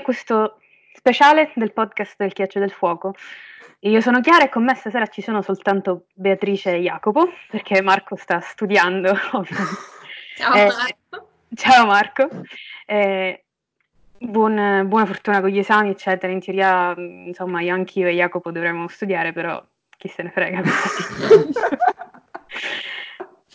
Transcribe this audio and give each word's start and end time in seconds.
A 0.00 0.02
questo 0.02 0.58
speciale 0.94 1.52
del 1.54 1.74
podcast 1.74 2.14
del 2.16 2.30
Ghiaccio 2.30 2.58
del 2.58 2.70
Fuoco. 2.70 3.14
Io 3.80 4.00
sono 4.00 4.20
Chiara 4.22 4.44
e 4.44 4.48
con 4.48 4.64
me 4.64 4.74
stasera 4.74 5.06
ci 5.08 5.20
sono 5.20 5.42
soltanto 5.42 6.06
Beatrice 6.14 6.74
e 6.74 6.80
Jacopo, 6.80 7.28
perché 7.50 7.82
Marco 7.82 8.16
sta 8.16 8.40
studiando. 8.40 9.12
Ciao 10.36 10.54
Eh, 10.54 10.66
Marco. 10.68 11.28
ciao 11.54 11.84
Marco. 11.84 12.28
Eh, 12.86 13.44
buon- 14.16 14.84
buona 14.88 15.04
fortuna 15.04 15.40
con 15.42 15.50
gli 15.50 15.58
esami, 15.58 15.90
eccetera. 15.90 16.32
In 16.32 16.40
teoria, 16.40 16.94
mh, 16.96 17.26
insomma, 17.26 17.60
io 17.60 17.74
anch'io 17.74 18.06
e 18.08 18.14
Jacopo 18.14 18.50
dovremmo 18.50 18.88
studiare, 18.88 19.34
però 19.34 19.62
chi 19.98 20.08
se 20.08 20.22
ne 20.22 20.30
frega. 20.30 20.62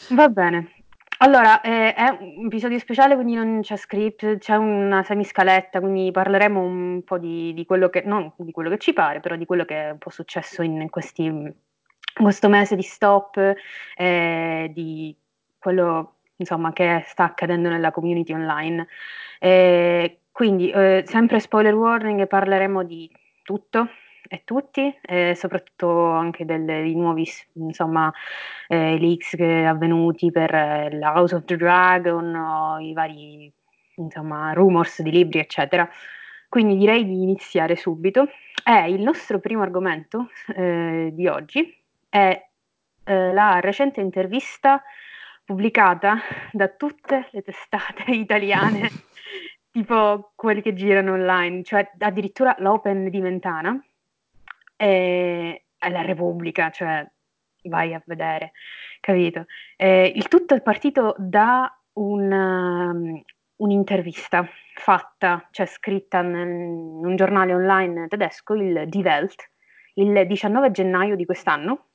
Va 0.10 0.28
bene. 0.30 0.75
Allora, 1.20 1.62
eh, 1.62 1.94
è 1.94 2.10
un 2.10 2.48
episodio 2.48 2.78
speciale, 2.78 3.16
quindi 3.16 3.36
non 3.36 3.62
c'è 3.62 3.78
script, 3.78 4.38
c'è 4.38 4.56
una 4.56 5.02
semiscaletta, 5.04 5.80
quindi 5.80 6.12
parleremo 6.12 6.62
un 6.62 7.04
po' 7.06 7.18
di, 7.18 7.54
di 7.54 7.66
quello 7.66 7.90
che, 7.90 8.02
non 8.06 8.34
di 8.36 8.52
quello 8.52 8.70
che 8.70 8.78
ci 8.78 8.92
pare, 8.92 9.22
però 9.22 9.38
di 9.38 9.46
quello 9.46 9.64
che 9.64 9.88
è 9.88 9.92
un 9.92 9.98
po' 9.98 10.10
successo 10.10 10.62
in 10.62 10.90
questi, 10.90 11.24
in 11.24 11.54
questo 12.14 12.50
mese 12.50 12.76
di 12.76 12.82
stop, 12.82 13.56
eh, 13.96 14.72
di 14.74 15.16
quello, 15.58 16.16
insomma, 16.36 16.74
che 16.74 17.04
sta 17.08 17.24
accadendo 17.24 17.70
nella 17.70 17.92
community 17.92 18.34
online. 18.34 18.86
Eh, 19.40 20.20
quindi, 20.34 20.70
eh, 20.70 21.04
sempre 21.08 21.40
spoiler 21.40 21.76
warning, 21.76 22.28
parleremo 22.28 22.84
di 22.84 23.10
tutto 23.42 23.88
e 24.28 24.42
tutti, 24.44 24.96
eh, 25.02 25.36
soprattutto 25.36 26.10
anche 26.10 26.46
dei 26.46 26.96
nuovi, 26.96 27.28
insomma, 27.54 28.12
eh, 28.68 28.98
leaks 28.98 29.36
che 29.36 29.66
avvenuti 29.66 30.32
per 30.32 30.54
eh, 30.54 30.90
la 30.98 31.14
House 31.14 31.36
of 31.36 31.46
the 31.46 31.56
Dragon, 31.58 32.80
i 32.82 32.94
vari, 32.94 33.52
insomma, 33.96 34.54
rumors 34.54 35.02
di 35.02 35.12
libri, 35.12 35.40
eccetera. 35.40 35.88
Quindi 36.50 36.78
direi 36.78 37.06
di 37.06 37.22
iniziare 37.22 37.76
subito. 37.76 38.28
E 38.64 38.90
il 38.90 39.02
nostro 39.02 39.40
primo 39.40 39.62
argomento 39.62 40.30
eh, 40.56 41.10
di 41.14 41.28
oggi 41.28 41.78
è 42.10 42.48
eh, 43.04 43.34
la 43.34 43.60
recente 43.60 44.02
intervista 44.02 44.82
pubblicata 45.44 46.18
da 46.52 46.68
tutte 46.70 47.28
le 47.32 47.42
testate 47.44 48.10
italiane, 48.12 48.90
tipo 49.72 50.32
quelle 50.36 50.62
che 50.62 50.74
girano 50.74 51.14
online, 51.14 51.64
cioè 51.64 51.92
addirittura 52.00 52.56
l'Open 52.60 53.10
di 53.10 53.22
Mentana 53.22 53.80
e 54.76 55.66
è 55.78 55.90
la 55.90 56.02
Repubblica, 56.02 56.70
cioè 56.70 57.08
vai 57.64 57.94
a 57.94 58.02
vedere, 58.06 58.52
capito? 59.00 59.46
Eh, 59.76 60.12
il 60.16 60.28
tutto 60.28 60.56
è 60.56 60.62
partito 60.62 61.16
da 61.18 61.72
un, 61.94 62.32
um, 62.32 63.22
un'intervista 63.58 64.48
fatta, 64.76 65.48
cioè 65.52 65.66
scritta 65.66 66.22
nel- 66.22 66.48
in 66.48 67.06
un 67.06 67.16
giornale 67.16 67.54
online 67.54 68.08
tedesco, 68.08 68.54
il 68.54 68.88
Die 68.88 69.04
Welt, 69.04 69.50
il 69.96 70.28
19 70.28 70.72
gennaio 70.72 71.16
di 71.16 71.26
quest'anno, 71.26 71.86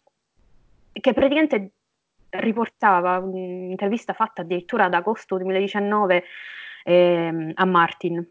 che 0.93 1.13
praticamente 1.13 1.73
riportava 2.31 3.19
un'intervista 3.19 4.13
fatta 4.13 4.43
addirittura 4.43 4.85
ad 4.85 4.95
agosto 4.95 5.37
2019 5.37 6.25
ehm, 6.85 7.53
a 7.55 7.65
Martin, 7.65 8.27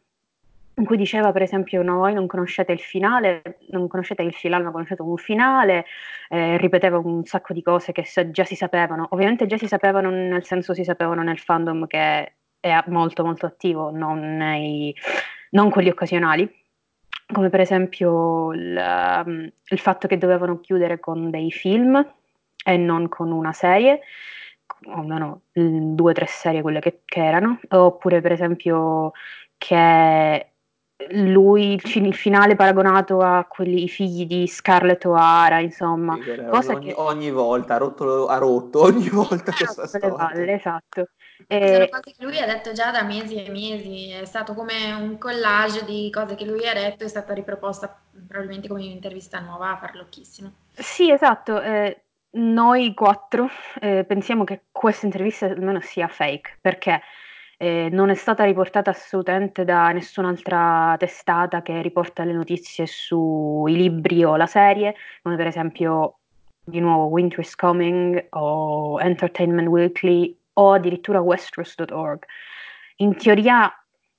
in 0.80 0.86
cui 0.86 0.98
diceva 0.98 1.32
per 1.32 1.42
esempio 1.42 1.84
no, 1.84 1.98
voi 1.98 2.14
non 2.14 2.26
conoscete 2.26 2.72
il 2.72 2.80
finale, 2.80 3.60
non 3.70 3.88
conoscete 3.88 4.24
il 4.24 4.34
finale, 4.34 4.64
ma 4.64 4.72
conoscete 4.72 5.02
un 5.02 5.18
finale, 5.18 5.86
eh, 6.30 6.58
ripeteva 6.58 6.98
un 6.98 7.26
sacco 7.26 7.54
di 7.54 7.62
cose 7.62 7.92
che 7.92 8.06
già 8.32 8.46
si 8.46 8.56
sapevano, 8.56 9.08
ovviamente 9.12 9.46
già 9.46 9.58
si 9.58 9.68
sapevano 9.68 10.10
nel 10.10 10.46
senso 10.46 10.74
si 10.74 10.84
sapevano 10.84 11.22
nel 11.22 11.38
fandom 11.38 11.86
che 11.86 12.34
è 12.60 12.84
molto 12.88 13.24
molto 13.24 13.46
attivo, 13.46 13.92
non, 13.92 14.38
nei, 14.38 14.96
non 15.52 15.70
quelli 15.70 15.90
occasionali, 15.90 16.50
come 17.32 17.50
per 17.50 17.60
esempio 17.60 18.54
il, 18.54 19.24
um, 19.26 19.50
il 19.66 19.80
fatto 19.80 20.08
che 20.08 20.18
dovevano 20.18 20.60
chiudere 20.60 21.00
con 21.00 21.30
dei 21.30 21.52
film 21.52 22.14
e 22.64 22.78
non 22.78 23.10
con 23.10 23.32
una 23.32 23.54
serie, 23.54 24.00
o 24.86 24.94
almeno 24.94 25.42
due 25.52 26.12
o 26.12 26.14
tre 26.14 26.26
serie 26.26 26.62
quelle 26.62 26.80
che, 26.80 27.02
che 27.06 27.24
erano, 27.24 27.60
oppure 27.70 28.22
per 28.22 28.32
esempio 28.32 29.12
che 29.58 30.49
lui 31.12 31.74
il, 31.74 31.82
il 32.06 32.14
finale 32.16 32.56
paragonato 32.56 33.20
a 33.22 33.46
quelli 33.46 33.84
i 33.84 33.90
figli 33.90 34.26
di 34.26 34.48
Scarlett 34.48 35.06
O'Hara, 35.06 35.60
insomma, 35.60 36.16
Sì, 36.16 36.24
quella- 36.24 36.50
cosa 36.50 36.74
ogni, 36.74 36.88
che 36.88 36.94
ogni 36.98 37.32
volta 37.32 37.76
ha 37.76 37.78
rotto, 37.78 38.28
ha 38.28 38.38
rotto 38.38 38.82
ogni 38.84 39.10
volta 39.10 39.52
questa 39.54 39.84
le 39.84 40.00
palle, 40.00 40.34
storia. 40.34 40.54
esatto. 40.56 41.10
Sono 41.38 41.48
E- 41.48 41.90
cose 41.90 42.14
che 42.18 42.24
lui 42.24 42.38
ha 42.40 42.46
detto 42.46 42.74
già 42.74 42.92
da 42.92 43.04
mesi 43.04 43.42
e 43.42 43.50
mesi, 43.50 44.10
è 44.10 44.26
stato 44.26 44.54
come 44.54 44.92
un 44.94 45.18
collage 45.18 45.86
di 45.86 46.10
cose 46.14 46.36
che 46.36 46.46
lui 46.46 46.68
ha 46.68 46.74
detto, 46.74 47.06
è 47.06 47.08
stata 47.08 47.34
riproposta 47.34 47.98
probabilmente 48.28 48.68
come 48.68 48.82
un'intervista 48.82 49.40
nuova, 49.40 49.78
farlocchissimo. 49.80 50.52
Sì, 50.74 51.10
esatto. 51.12 51.62
eh, 51.62 52.04
noi 52.32 52.94
quattro 52.94 53.50
eh, 53.80 54.04
pensiamo 54.06 54.44
che 54.44 54.66
questa 54.72 55.06
intervista 55.06 55.46
almeno 55.46 55.80
sia 55.82 56.08
fake, 56.08 56.58
perché 56.62 57.02
eh, 57.62 57.90
non 57.92 58.10
è 58.10 58.16
stata 58.16 58.46
riportata 58.46 58.92
assolutamente 58.92 59.66
da 59.66 59.92
nessun'altra 59.92 60.96
testata 60.98 61.62
che 61.62 61.82
riporta 61.82 62.24
le 62.24 62.32
notizie 62.32 62.86
sui 62.88 63.76
libri 63.76 64.24
o 64.24 64.38
la 64.38 64.46
serie, 64.46 64.96
come 65.22 65.36
per 65.36 65.48
esempio 65.48 66.20
di 66.64 66.80
nuovo 66.80 67.08
Winter 67.08 67.40
is 67.40 67.56
Coming 67.56 68.28
o 68.30 68.98
Entertainment 69.02 69.68
Weekly 69.68 70.38
o 70.54 70.72
addirittura 70.72 71.20
Westeros.org. 71.20 72.24
In 72.98 73.18
teoria 73.18 73.70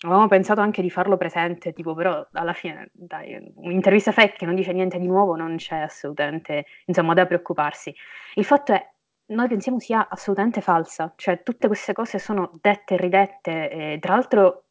avevamo 0.01 0.29
pensato 0.29 0.61
anche 0.61 0.83
di 0.83 0.91
farlo 0.91 1.17
presente, 1.17 1.73
tipo, 1.73 1.95
però 1.95 2.27
alla 2.33 2.53
fine, 2.53 2.91
dai, 2.93 3.53
un'intervista 3.55 4.13
fake 4.13 4.37
che 4.37 4.45
non 4.45 4.55
dice 4.55 4.75
niente 4.75 4.99
di 4.99 5.07
nuovo 5.07 5.35
non 5.35 5.57
c'è 5.57 5.79
assolutamente, 5.79 6.67
insomma, 6.85 7.15
da 7.15 7.25
preoccuparsi. 7.25 7.95
Il 8.35 8.45
fatto 8.45 8.75
è, 8.75 8.87
noi 9.31 9.49
pensiamo 9.49 9.79
sia 9.79 10.09
assolutamente 10.09 10.61
falsa, 10.61 11.13
cioè 11.17 11.43
tutte 11.43 11.67
queste 11.67 11.93
cose 11.93 12.19
sono 12.19 12.59
dette 12.61 12.95
e 12.95 12.97
ridette, 12.97 13.71
e 13.71 13.99
tra 14.01 14.15
l'altro 14.15 14.65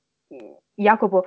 Jacopo, 0.73 1.25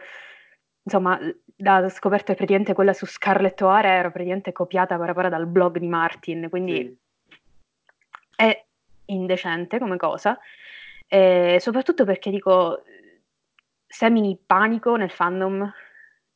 insomma, 0.82 1.18
la 1.56 1.88
scoperta 1.88 2.32
è 2.32 2.34
praticamente 2.36 2.74
quella 2.74 2.92
su 2.92 3.06
Scarlett 3.06 3.60
O'Hara 3.62 3.90
era 3.90 4.10
praticamente 4.10 4.52
copiata 4.52 4.96
para 4.98 5.14
para 5.14 5.28
dal 5.28 5.46
blog 5.46 5.78
di 5.78 5.88
Martin, 5.88 6.48
quindi 6.50 6.76
Sì. 6.76 6.98
è 8.36 8.64
indecente 9.06 9.78
come 9.78 9.96
cosa, 9.96 10.38
eh, 11.06 11.58
soprattutto 11.60 12.04
perché 12.04 12.30
dico, 12.30 12.82
semini 13.86 14.38
panico 14.44 14.96
nel 14.96 15.10
fandom, 15.10 15.70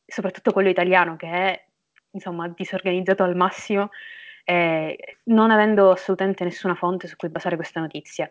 soprattutto 0.05 0.51
quello 0.51 0.69
italiano 0.69 1.15
che 1.15 1.27
è 1.27 1.65
insomma 2.11 2.47
disorganizzato 2.47 3.23
al 3.23 3.35
massimo, 3.35 3.89
eh, 4.49 5.17
non 5.25 5.51
avendo 5.51 5.91
assolutamente 5.91 6.45
nessuna 6.45 6.73
fonte 6.73 7.07
su 7.07 7.17
cui 7.17 7.27
basare 7.27 7.57
questa 7.57 7.81
notizia. 7.81 8.29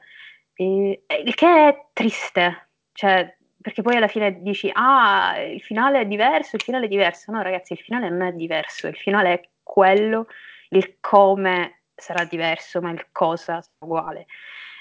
Il 0.54 1.34
che 1.34 1.68
è 1.68 1.86
triste, 1.92 2.70
cioè, 2.92 3.36
perché 3.60 3.82
poi 3.82 3.96
alla 3.96 4.08
fine 4.08 4.40
dici, 4.40 4.70
ah, 4.72 5.38
il 5.38 5.60
finale 5.60 6.00
è 6.00 6.06
diverso, 6.06 6.56
il 6.56 6.62
finale 6.62 6.86
è 6.86 6.88
diverso. 6.88 7.30
No, 7.32 7.42
ragazzi, 7.42 7.74
il 7.74 7.80
finale 7.80 8.08
non 8.08 8.22
è 8.22 8.32
diverso, 8.32 8.86
il 8.86 8.96
finale 8.96 9.32
è 9.34 9.48
quello, 9.62 10.28
il 10.70 10.96
come 11.00 11.82
sarà 11.94 12.24
diverso, 12.24 12.80
ma 12.80 12.90
il 12.92 13.08
cosa 13.12 13.60
sarà 13.60 13.76
uguale. 13.80 14.24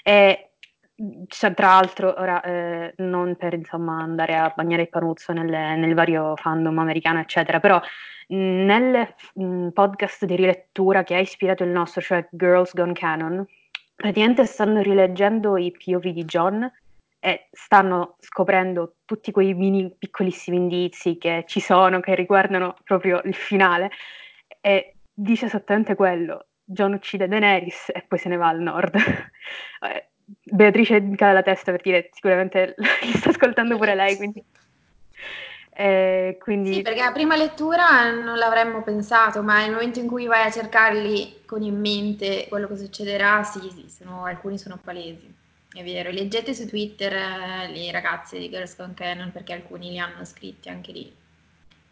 E 0.02 0.52
cioè, 1.28 1.52
tra 1.54 1.68
l'altro, 1.68 2.14
ora 2.16 2.40
eh, 2.42 2.94
non 2.98 3.36
per 3.36 3.54
insomma 3.54 4.00
andare 4.00 4.36
a 4.36 4.52
bagnare 4.54 4.82
il 4.82 4.88
panuzzo 4.88 5.32
nelle- 5.32 5.76
nel 5.76 5.94
vario 5.94 6.34
fandom 6.36 6.78
americano, 6.78 7.20
eccetera, 7.20 7.60
però 7.60 7.80
mh, 8.28 8.36
nel 8.36 9.14
mh, 9.34 9.68
podcast 9.70 10.24
di 10.24 10.36
rilettura 10.36 11.02
che 11.02 11.14
ha 11.14 11.18
ispirato 11.20 11.64
il 11.64 11.70
nostro, 11.70 12.00
cioè 12.00 12.26
Girls 12.30 12.72
Gone 12.74 12.92
Canon, 12.92 13.44
praticamente 13.94 14.46
stanno 14.46 14.80
rileggendo 14.80 15.56
i 15.56 15.70
POV 15.72 16.08
di 16.08 16.24
John 16.24 16.70
e 17.18 17.48
stanno 17.50 18.16
scoprendo 18.20 18.96
tutti 19.04 19.32
quei 19.32 19.54
mini 19.54 19.92
piccolissimi 19.98 20.56
indizi 20.56 21.18
che 21.18 21.44
ci 21.46 21.60
sono, 21.60 22.00
che 22.00 22.14
riguardano 22.14 22.76
proprio 22.84 23.20
il 23.24 23.34
finale, 23.34 23.90
e 24.60 24.94
dice 25.12 25.46
esattamente 25.46 25.94
quello. 25.94 26.46
John 26.64 26.94
uccide 26.94 27.28
Daenerys 27.28 27.90
e 27.92 28.04
poi 28.06 28.18
se 28.18 28.28
ne 28.28 28.36
va 28.36 28.48
al 28.48 28.60
nord. 28.60 28.96
Beatrice 30.26 31.00
cade 31.14 31.32
la 31.32 31.42
testa 31.42 31.70
per 31.70 31.82
dire 31.82 32.10
sicuramente 32.12 32.74
li 33.02 33.12
sta 33.12 33.30
ascoltando 33.30 33.76
pure 33.76 33.94
lei, 33.94 34.16
quindi... 34.16 34.44
Eh, 35.78 36.38
quindi 36.40 36.72
Sì, 36.72 36.82
perché 36.82 37.02
a 37.02 37.12
prima 37.12 37.36
lettura 37.36 38.10
non 38.10 38.38
l'avremmo 38.38 38.82
pensato, 38.82 39.42
ma 39.42 39.60
nel 39.60 39.72
momento 39.72 39.98
in 40.00 40.06
cui 40.08 40.26
vai 40.26 40.46
a 40.46 40.50
cercarli 40.50 41.42
con 41.44 41.62
in 41.62 41.78
mente 41.78 42.46
quello 42.48 42.66
che 42.66 42.76
succederà, 42.76 43.42
sì, 43.44 43.60
sì, 43.70 43.88
sono- 43.90 44.24
alcuni 44.24 44.58
sono 44.58 44.78
palesi. 44.82 45.32
È 45.70 45.84
vero, 45.84 46.10
leggete 46.10 46.54
su 46.54 46.66
Twitter 46.66 47.12
eh, 47.12 47.68
le 47.68 47.90
ragazze 47.92 48.38
di 48.38 48.48
Girls 48.48 48.74
Gone 48.76 48.94
Canon 48.94 49.30
perché 49.30 49.52
alcuni 49.52 49.90
li 49.90 49.98
hanno 49.98 50.24
scritti 50.24 50.70
anche 50.70 50.92
lì. 50.92 51.14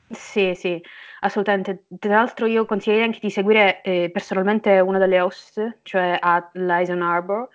Sì, 0.09 0.55
sì, 0.55 0.81
assolutamente. 1.21 1.87
Tra 1.99 2.17
l'altro 2.17 2.47
io 2.47 2.67
consiglierei 2.67 3.07
anche 3.07 3.19
di 3.21 3.31
seguire 3.31 3.81
eh, 3.83 4.11
personalmente 4.13 4.79
una 4.81 4.99
delle 4.99 5.21
host, 5.21 5.79
cioè 5.83 6.19
a 6.21 6.49
Liaison 6.53 7.03
Arbor. 7.03 7.49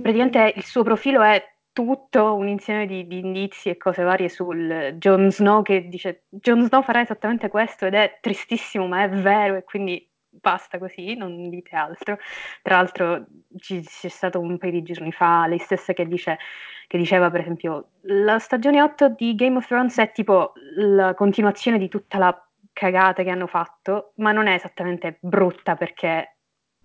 Praticamente 0.00 0.52
il 0.56 0.64
suo 0.64 0.82
profilo 0.82 1.22
è 1.22 1.42
tutto 1.72 2.34
un 2.34 2.48
insieme 2.48 2.86
di, 2.86 3.06
di, 3.06 3.18
indizi 3.18 3.68
e 3.68 3.76
cose 3.76 4.02
varie 4.02 4.28
sul 4.28 4.96
Jon 4.98 5.30
Snow 5.30 5.62
che 5.62 5.88
dice 5.88 6.24
Jon 6.28 6.66
Snow 6.66 6.82
farà 6.82 7.00
esattamente 7.00 7.48
questo 7.48 7.86
ed 7.86 7.94
è 7.94 8.18
tristissimo 8.20 8.88
ma 8.88 9.04
è 9.04 9.08
vero 9.08 9.54
e 9.56 9.62
quindi 9.62 10.09
basta 10.40 10.78
così, 10.78 11.14
non 11.14 11.48
dite 11.48 11.76
altro. 11.76 12.18
Tra 12.62 12.76
l'altro 12.76 13.26
ci, 13.58 13.82
c'è 13.82 14.08
stato 14.08 14.40
un 14.40 14.58
paio 14.58 14.72
di 14.72 14.82
giorni 14.82 15.12
fa 15.12 15.46
lei 15.46 15.58
stessa 15.58 15.92
che, 15.92 16.06
dice, 16.06 16.38
che 16.86 16.98
diceva 16.98 17.30
per 17.30 17.40
esempio 17.40 17.90
la 18.02 18.38
stagione 18.38 18.82
8 18.82 19.10
di 19.10 19.34
Game 19.34 19.56
of 19.56 19.66
Thrones 19.66 19.98
è 19.98 20.12
tipo 20.12 20.52
la 20.76 21.14
continuazione 21.14 21.78
di 21.78 21.88
tutta 21.88 22.18
la 22.18 22.44
cagata 22.72 23.22
che 23.22 23.30
hanno 23.30 23.46
fatto, 23.46 24.12
ma 24.16 24.32
non 24.32 24.46
è 24.46 24.54
esattamente 24.54 25.18
brutta 25.20 25.76
perché 25.76 26.36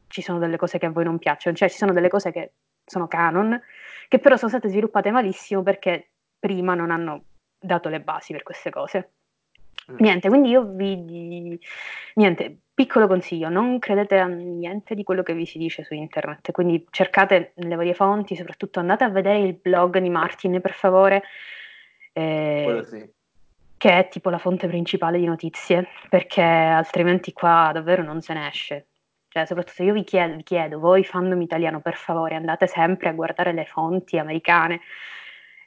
ci 0.08 0.22
sono 0.22 0.40
delle 0.40 0.58
cose 0.58 0.78
che 0.78 0.86
a 0.86 0.92
voi 0.92 1.04
non 1.04 1.18
piacciono, 1.18 1.56
cioè 1.56 1.70
ci 1.70 1.78
sono 1.78 1.94
delle 1.94 2.10
cose 2.10 2.32
che 2.32 2.54
sono 2.86 3.08
canon, 3.08 3.60
che 4.08 4.20
però 4.20 4.36
sono 4.38 4.50
state 4.50 4.70
sviluppate 4.70 5.12
malissimo 5.12 5.64
perché 5.64 6.12
prima 6.40 6.76
non 6.76 6.92
hanno 6.92 7.24
dato 7.60 7.90
le 7.90 8.02
basi 8.02 8.34
per 8.34 8.44
queste 8.44 8.70
cose. 8.70 9.14
Mm. 9.92 9.96
Niente, 10.00 10.30
quindi 10.30 10.50
io 10.50 10.64
vi... 10.64 11.60
Niente, 12.16 12.58
piccolo 12.74 13.08
consiglio, 13.08 13.50
non 13.50 13.80
credete 13.80 14.18
a 14.18 14.26
niente 14.26 14.96
di 14.96 15.04
quello 15.04 15.24
che 15.24 15.34
vi 15.34 15.46
si 15.46 15.58
dice 15.58 15.84
su 15.84 15.94
internet, 15.94 16.52
quindi 16.52 16.86
cercate 16.90 17.54
nelle 17.56 17.76
varie 17.76 17.94
fonti, 17.94 18.36
soprattutto 18.36 18.80
andate 18.80 19.04
a 19.04 19.10
vedere 19.10 19.40
il 19.40 19.54
blog 19.54 19.98
di 20.00 20.10
Martin 20.10 20.60
per 20.60 20.74
favore, 20.74 21.24
eh, 22.12 22.84
sì. 22.86 23.10
che 23.78 23.98
è 23.98 24.08
tipo 24.10 24.30
la 24.30 24.38
fonte 24.40 24.68
principale 24.68 25.20
di 25.20 25.26
notizie, 25.26 25.88
perché 26.10 26.42
altrimenti 26.42 27.32
qua 27.32 27.72
davvero 27.74 28.04
non 28.04 28.22
se 28.22 28.34
ne 28.34 28.48
esce. 28.48 28.88
Cioè, 29.30 29.46
soprattutto 29.46 29.84
io 29.84 29.94
vi 29.94 30.04
chiedo, 30.04 30.36
vi 30.36 30.44
chiedo, 30.44 30.80
voi 30.80 31.04
fandom 31.04 31.42
italiano, 31.42 31.82
per 31.82 31.96
favore, 31.96 32.36
andate 32.36 32.68
sempre 32.68 33.10
a 33.10 33.14
guardare 33.14 33.52
le 33.52 33.66
fonti 33.66 34.18
americane. 34.18 34.80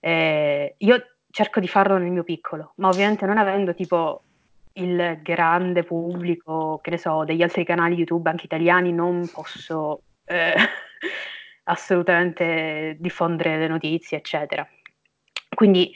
Eh, 0.01 0.75
io 0.79 1.18
cerco 1.39 1.61
di 1.61 1.69
farlo 1.69 1.99
nel 1.99 2.11
mio 2.11 2.25
piccolo, 2.25 2.73
ma 2.79 2.89
ovviamente 2.89 3.25
non 3.25 3.39
avendo 3.39 3.73
tipo 3.73 4.25
il 4.73 5.21
grande 5.23 5.85
pubblico, 5.85 6.81
che 6.83 6.91
ne 6.91 6.99
so, 6.99 7.23
degli 7.23 7.43
altri 7.43 7.65
canali 7.65 7.95
YouTube 7.95 8.29
anche 8.29 8.47
italiani, 8.47 8.93
non 8.93 9.25
posso 9.33 10.03
eh, 10.25 10.57
assolutamente 11.63 12.97
diffondere 12.99 13.57
le 13.57 13.69
notizie, 13.69 14.19
eccetera. 14.19 14.69
Quindi 15.55 15.95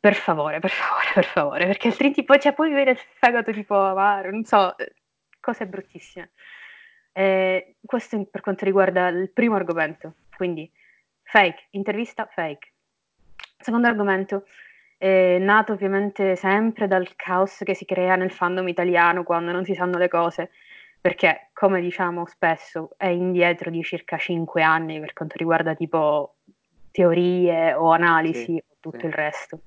per 0.00 0.14
favore, 0.14 0.58
per 0.58 0.70
favore, 0.70 1.10
per 1.14 1.24
favore, 1.26 1.66
perché 1.66 1.86
altrimenti 1.86 2.24
poi, 2.24 2.40
cioè, 2.40 2.52
poi 2.52 2.74
viene 2.74 2.90
il 2.90 2.98
fegato 2.98 3.52
tipo 3.52 3.78
amaro, 3.78 4.32
non 4.32 4.42
so, 4.42 4.76
eh, 4.78 4.94
cose 5.38 5.64
bruttissime. 5.68 6.32
Eh, 7.12 7.76
questo 7.86 8.24
per 8.28 8.40
quanto 8.40 8.64
riguarda 8.64 9.06
il 9.06 9.30
primo 9.30 9.54
argomento, 9.54 10.14
quindi 10.34 10.68
fake, 11.22 11.68
intervista 11.70 12.26
fake. 12.26 12.72
Secondo 13.60 13.86
argomento, 13.86 14.44
eh, 15.04 15.38
nato 15.40 15.72
ovviamente 15.72 16.36
sempre 16.36 16.86
dal 16.86 17.16
caos 17.16 17.62
che 17.64 17.74
si 17.74 17.84
crea 17.84 18.14
nel 18.14 18.30
fandom 18.30 18.68
italiano 18.68 19.24
quando 19.24 19.50
non 19.50 19.64
si 19.64 19.74
sanno 19.74 19.98
le 19.98 20.06
cose, 20.06 20.52
perché 21.00 21.48
come 21.52 21.80
diciamo 21.80 22.24
spesso 22.26 22.90
è 22.96 23.08
indietro 23.08 23.68
di 23.68 23.82
circa 23.82 24.16
5 24.16 24.62
anni 24.62 25.00
per 25.00 25.12
quanto 25.12 25.34
riguarda 25.38 25.74
tipo 25.74 26.36
teorie 26.92 27.74
o 27.74 27.90
analisi 27.90 28.44
sì, 28.44 28.64
o 28.64 28.76
tutto 28.78 29.00
sì. 29.00 29.06
il 29.06 29.12
resto. 29.12 29.58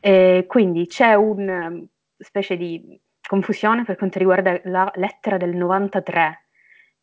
E 0.00 0.44
quindi 0.46 0.86
c'è 0.86 1.14
una 1.14 1.72
specie 2.18 2.58
di 2.58 3.00
confusione 3.26 3.84
per 3.84 3.96
quanto 3.96 4.18
riguarda 4.18 4.60
la 4.64 4.92
lettera 4.96 5.38
del 5.38 5.56
93, 5.56 6.44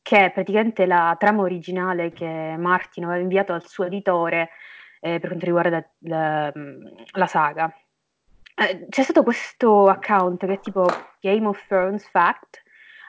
che 0.04 0.26
è 0.26 0.32
praticamente 0.32 0.86
la 0.86 1.16
trama 1.18 1.42
originale 1.42 2.12
che 2.12 2.54
Martin 2.56 3.06
aveva 3.06 3.20
inviato 3.20 3.52
al 3.52 3.66
suo 3.66 3.86
editore 3.86 4.50
eh, 5.04 5.20
per 5.20 5.28
quanto 5.28 5.46
riguarda 5.46 5.86
la, 6.00 6.52
la 7.12 7.28
saga. 7.28 7.76
Eh, 8.56 8.88
c'è 8.88 9.04
stato 9.04 9.22
questo 9.24 9.90
account 9.90 10.46
che 10.46 10.54
è 10.54 10.60
tipo 10.62 10.86
Game 11.20 11.46
of 11.46 11.62
Thrones 11.68 12.08
Fact, 12.08 12.64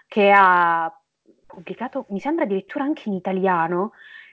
che 0.08 0.32
ha 0.34 0.92
pubblicato, 1.46 2.06
mi 2.08 2.18
sembra 2.18 2.44
addirittura 2.44 2.82
anche 2.82 3.08
in 3.08 3.14
italiano, 3.14 3.92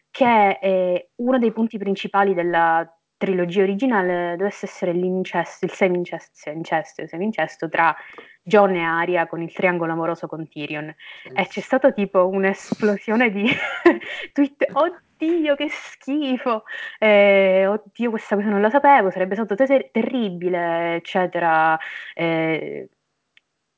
che 0.09 0.57
è 0.57 1.09
uno 1.15 1.37
dei 1.37 1.51
punti 1.51 1.77
principali 1.77 2.33
della 2.33 2.83
trilogia 3.15 3.61
originale 3.61 4.35
dovesse 4.35 4.65
essere 4.65 4.91
l'incesto, 4.93 5.65
il 5.65 5.71
semincesto, 5.71 6.49
incesto, 6.49 7.05
semincesto 7.05 7.69
tra 7.69 7.95
John 8.41 8.73
e 8.73 8.81
Aria 8.81 9.27
con 9.27 9.43
il 9.43 9.53
triangolo 9.53 9.91
amoroso 9.91 10.25
con 10.25 10.47
Tyrion. 10.47 10.91
E 11.31 11.47
c'è 11.47 11.61
stata 11.61 11.91
tipo 11.91 12.27
un'esplosione 12.27 13.29
di 13.29 13.45
tweet, 14.33 14.65
oddio 14.73 15.09
che 15.55 15.69
schifo, 15.69 16.63
eh, 16.99 17.65
oddio 17.67 18.09
questa 18.09 18.35
cosa 18.35 18.49
non 18.49 18.61
la 18.61 18.69
sapevo, 18.69 19.09
sarebbe 19.11 19.35
stato 19.35 19.55
ter- 19.55 19.91
terribile, 19.91 20.95
eccetera. 20.95 21.77
Eh, 22.13 22.89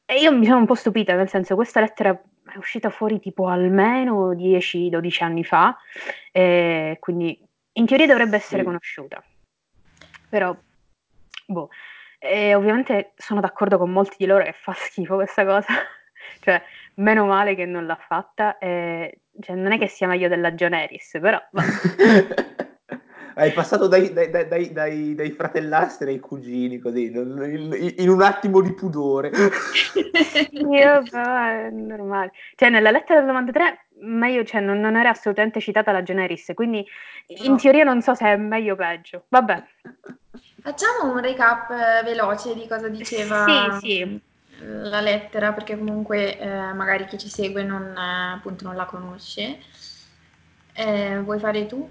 e 0.05 0.19
io 0.19 0.31
mi 0.37 0.45
sono 0.45 0.59
un 0.59 0.65
po' 0.65 0.75
stupita, 0.75 1.15
nel 1.15 1.29
senso 1.29 1.55
questa 1.55 1.79
lettera 1.79 2.11
è 2.11 2.57
uscita 2.57 2.89
fuori 2.89 3.19
tipo 3.19 3.47
almeno 3.47 4.33
10-12 4.33 5.23
anni 5.23 5.43
fa, 5.43 5.75
eh, 6.31 6.97
quindi 6.99 7.39
in 7.73 7.85
teoria 7.85 8.07
dovrebbe 8.07 8.35
essere 8.35 8.59
sì. 8.59 8.65
conosciuta 8.65 9.23
però 10.33 10.57
boh. 11.45 11.69
E 12.17 12.55
ovviamente 12.55 13.13
sono 13.17 13.39
d'accordo 13.39 13.77
con 13.77 13.91
molti 13.91 14.15
di 14.17 14.25
loro 14.25 14.43
che 14.43 14.53
fa 14.53 14.73
schifo 14.73 15.13
questa 15.15 15.45
cosa, 15.45 15.67
cioè 16.39 16.61
meno 16.95 17.25
male 17.25 17.55
che 17.55 17.65
non 17.65 17.85
l'ha 17.85 17.97
fatta, 18.07 18.57
e, 18.57 19.19
cioè, 19.41 19.55
non 19.55 19.71
è 19.71 19.77
che 19.77 19.87
sia 19.87 20.07
meglio 20.07 20.27
della 20.27 20.51
Joneris, 20.51 21.17
però... 21.19 21.41
Hai 23.35 23.51
passato 23.51 23.87
dai, 23.87 24.13
dai, 24.13 24.29
dai, 24.29 24.71
dai, 24.71 25.15
dai 25.15 25.31
fratellastri 25.31 26.11
ai 26.11 26.19
cugini, 26.19 26.77
così, 26.77 27.05
in, 27.05 27.93
in 27.97 28.09
un 28.09 28.21
attimo 28.21 28.61
di 28.61 28.73
pudore. 28.73 29.31
Io, 30.51 31.03
però, 31.09 31.43
è 31.45 31.69
normale. 31.71 32.31
Cioè, 32.55 32.69
nella 32.69 32.91
lettera 32.91 33.19
del 33.21 33.29
93, 33.29 33.85
meglio, 34.01 34.43
cioè, 34.43 34.61
non, 34.61 34.79
non 34.79 34.95
era 34.95 35.09
assolutamente 35.09 35.59
citata 35.59 35.91
la 35.91 36.03
Generis, 36.03 36.51
quindi 36.53 36.85
in 37.27 37.53
no. 37.53 37.57
teoria 37.57 37.83
non 37.83 38.03
so 38.03 38.13
se 38.13 38.27
è 38.27 38.37
meglio 38.37 38.73
o 38.73 38.75
peggio. 38.75 39.25
Vabbè. 39.29 39.63
Facciamo 40.61 41.11
un 41.11 41.19
recap 41.19 41.71
eh, 41.71 42.03
veloce 42.03 42.53
di 42.53 42.67
cosa 42.67 42.87
diceva 42.87 43.45
sì, 43.79 43.87
sì. 43.87 44.21
La 44.65 45.01
lettera, 45.01 45.53
perché 45.53 45.77
comunque 45.77 46.37
eh, 46.37 46.73
magari 46.73 47.05
chi 47.05 47.17
ci 47.17 47.29
segue 47.29 47.63
non, 47.63 47.95
eh, 47.97 48.33
appunto, 48.35 48.65
non 48.65 48.75
la 48.75 48.85
conosce. 48.85 49.59
Eh, 50.73 51.19
vuoi 51.19 51.39
fare 51.39 51.65
tu? 51.65 51.89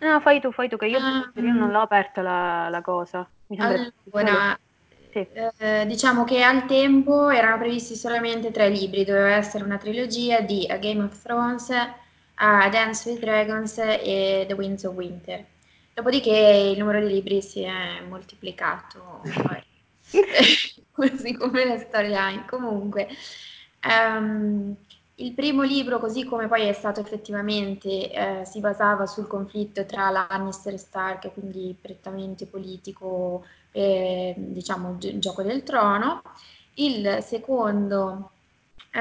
No, 0.00 0.20
fai 0.20 0.40
tu, 0.40 0.50
fai 0.52 0.68
tu, 0.68 0.76
che 0.76 0.86
io, 0.86 0.98
uh, 0.98 1.40
io 1.40 1.52
non 1.52 1.70
l'ho 1.70 1.80
aperta 1.80 2.20
la, 2.20 2.68
la 2.68 2.80
cosa. 2.82 3.28
allora, 3.56 4.58
sì. 5.10 5.26
eh, 5.58 5.86
diciamo 5.86 6.24
che 6.24 6.42
al 6.42 6.66
tempo 6.66 7.30
erano 7.30 7.58
previsti 7.58 7.94
solamente 7.94 8.50
tre 8.50 8.68
libri, 8.68 9.04
doveva 9.04 9.36
essere 9.36 9.64
una 9.64 9.78
trilogia 9.78 10.40
di 10.40 10.66
A 10.68 10.76
Game 10.78 11.02
of 11.02 11.22
Thrones, 11.22 11.70
A 11.70 12.68
Dance 12.68 13.08
with 13.08 13.20
Dragons 13.20 13.78
e 13.78 14.44
The 14.46 14.54
Winds 14.54 14.84
of 14.84 14.94
Winter. 14.94 15.44
Dopodiché 15.94 16.72
il 16.72 16.78
numero 16.78 17.00
di 17.00 17.12
libri 17.12 17.40
si 17.40 17.62
è 17.62 18.00
moltiplicato, 18.08 19.22
così 21.10 21.34
come 21.36 21.64
la 21.64 21.78
storyline. 21.78 22.44
Comunque, 22.46 23.08
um, 23.88 24.74
il 25.16 25.32
primo 25.32 25.62
libro, 25.62 25.98
così 25.98 26.24
come 26.24 26.48
poi 26.48 26.66
è 26.66 26.72
stato 26.72 27.00
effettivamente, 27.00 28.10
eh, 28.10 28.44
si 28.44 28.60
basava 28.60 29.06
sul 29.06 29.26
conflitto 29.26 29.84
tra 29.86 30.10
Lannister 30.10 30.72
e 30.74 30.78
Stark, 30.78 31.32
quindi 31.32 31.76
prettamente 31.80 32.46
politico, 32.46 33.44
eh, 33.72 34.34
diciamo, 34.36 34.96
gi- 34.98 35.18
gioco 35.18 35.42
del 35.42 35.62
trono. 35.62 36.22
Il 36.74 37.18
secondo 37.22 38.30
eh, 38.90 39.00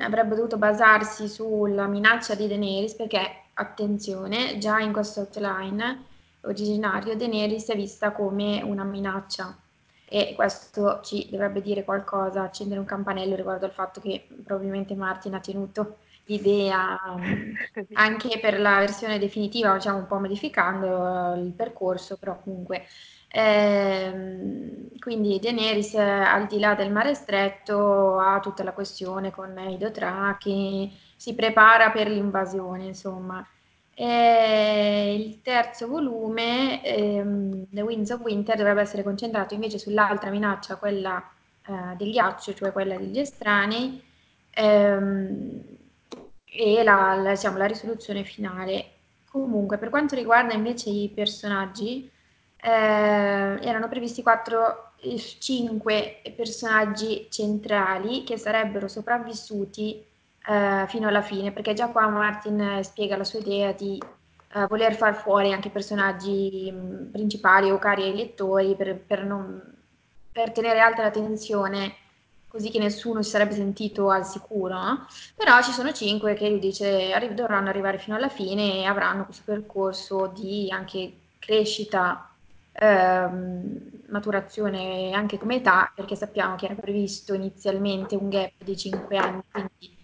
avrebbe 0.00 0.34
dovuto 0.34 0.56
basarsi 0.58 1.28
sulla 1.28 1.86
minaccia 1.86 2.34
di 2.34 2.48
Daenerys, 2.48 2.94
perché, 2.94 3.44
attenzione, 3.54 4.58
già 4.58 4.78
in 4.80 4.92
questo 4.92 5.20
outline 5.20 6.04
originario 6.42 7.16
Daenerys 7.16 7.68
è 7.68 7.76
vista 7.76 8.12
come 8.12 8.62
una 8.62 8.84
minaccia 8.84 9.56
e 10.08 10.34
questo 10.36 11.00
ci 11.02 11.28
dovrebbe 11.30 11.60
dire 11.60 11.84
qualcosa, 11.84 12.42
accendere 12.42 12.80
un 12.80 12.86
campanello 12.86 13.34
riguardo 13.34 13.64
al 13.64 13.72
fatto 13.72 14.00
che 14.00 14.26
probabilmente 14.44 14.94
Martin 14.94 15.34
ha 15.34 15.40
tenuto 15.40 15.98
l'idea 16.26 16.98
anche 17.94 18.38
per 18.40 18.60
la 18.60 18.78
versione 18.78 19.18
definitiva, 19.18 19.74
diciamo 19.74 19.98
un 19.98 20.06
po' 20.06 20.18
modificando 20.18 21.34
il 21.34 21.52
percorso, 21.52 22.16
però 22.18 22.38
comunque 22.40 22.84
ehm, 23.28 24.88
quindi 24.98 25.38
Daenerys 25.40 25.94
al 25.94 26.46
di 26.46 26.58
là 26.58 26.74
del 26.74 26.92
mare 26.92 27.14
stretto 27.14 28.18
ha 28.18 28.40
tutta 28.40 28.62
la 28.64 28.72
questione 28.72 29.30
con 29.30 29.56
i 29.58 29.76
Dothraki, 29.78 30.92
si 31.16 31.34
prepara 31.34 31.90
per 31.90 32.08
l'invasione, 32.08 32.84
insomma. 32.86 33.46
E 33.98 35.14
il 35.18 35.40
terzo 35.40 35.88
volume, 35.88 36.84
ehm, 36.84 37.66
The 37.70 37.80
Winds 37.80 38.10
of 38.10 38.20
Winter, 38.20 38.54
dovrebbe 38.54 38.82
essere 38.82 39.02
concentrato 39.02 39.54
invece 39.54 39.78
sull'altra 39.78 40.28
minaccia, 40.30 40.76
quella 40.76 41.26
eh, 41.66 41.96
del 41.96 42.10
ghiaccio, 42.10 42.52
cioè 42.52 42.72
quella 42.72 42.98
degli 42.98 43.18
estranei, 43.18 44.02
ehm, 44.50 45.62
e 46.44 46.82
la, 46.82 47.14
la, 47.14 47.30
diciamo, 47.30 47.56
la 47.56 47.64
risoluzione 47.66 48.22
finale. 48.24 48.90
Comunque, 49.30 49.78
per 49.78 49.88
quanto 49.88 50.14
riguarda 50.14 50.52
invece 50.52 50.90
i 50.90 51.10
personaggi, 51.14 52.10
eh, 52.60 52.70
erano 52.70 53.88
previsti 53.88 54.22
4, 54.22 54.92
5 55.40 56.22
personaggi 56.36 57.28
centrali 57.30 58.24
che 58.24 58.36
sarebbero 58.36 58.88
sopravvissuti 58.88 60.04
eh, 60.48 60.84
fino 60.88 61.08
alla 61.08 61.22
fine, 61.22 61.52
perché 61.52 61.74
già 61.74 61.88
qua 61.88 62.08
Martin 62.08 62.80
spiega 62.82 63.16
la 63.16 63.24
sua 63.24 63.40
idea 63.40 63.72
di 63.72 64.00
eh, 64.54 64.66
voler 64.68 64.94
far 64.94 65.14
fuori 65.14 65.52
anche 65.52 65.70
personaggi 65.70 66.70
mh, 66.70 67.10
principali 67.10 67.70
o 67.70 67.78
cari 67.78 68.04
ai 68.04 68.16
lettori 68.16 68.74
per, 68.76 68.98
per, 68.98 69.24
non, 69.24 69.60
per 70.32 70.52
tenere 70.52 70.80
alta 70.80 71.02
la 71.02 71.10
tensione 71.10 71.94
così 72.56 72.70
che 72.70 72.78
nessuno 72.78 73.22
si 73.22 73.30
sarebbe 73.30 73.52
sentito 73.52 74.08
al 74.10 74.24
sicuro, 74.24 74.74
no? 74.74 75.06
però 75.34 75.60
ci 75.62 75.72
sono 75.72 75.92
cinque 75.92 76.34
che 76.34 76.48
lui 76.48 76.58
dice 76.58 77.12
arri- 77.12 77.34
dovranno 77.34 77.68
arrivare 77.68 77.98
fino 77.98 78.16
alla 78.16 78.30
fine 78.30 78.78
e 78.78 78.84
avranno 78.84 79.24
questo 79.24 79.42
percorso 79.44 80.28
di 80.28 80.70
anche 80.70 81.12
crescita, 81.38 82.30
ehm, 82.72 83.90
maturazione 84.08 85.12
anche 85.12 85.38
come 85.38 85.56
età, 85.56 85.92
perché 85.94 86.16
sappiamo 86.16 86.56
che 86.56 86.64
era 86.66 86.74
previsto 86.74 87.34
inizialmente 87.34 88.16
un 88.16 88.28
gap 88.30 88.52
di 88.64 88.76
cinque 88.76 89.18
anni, 89.18 89.42
quindi 89.50 89.95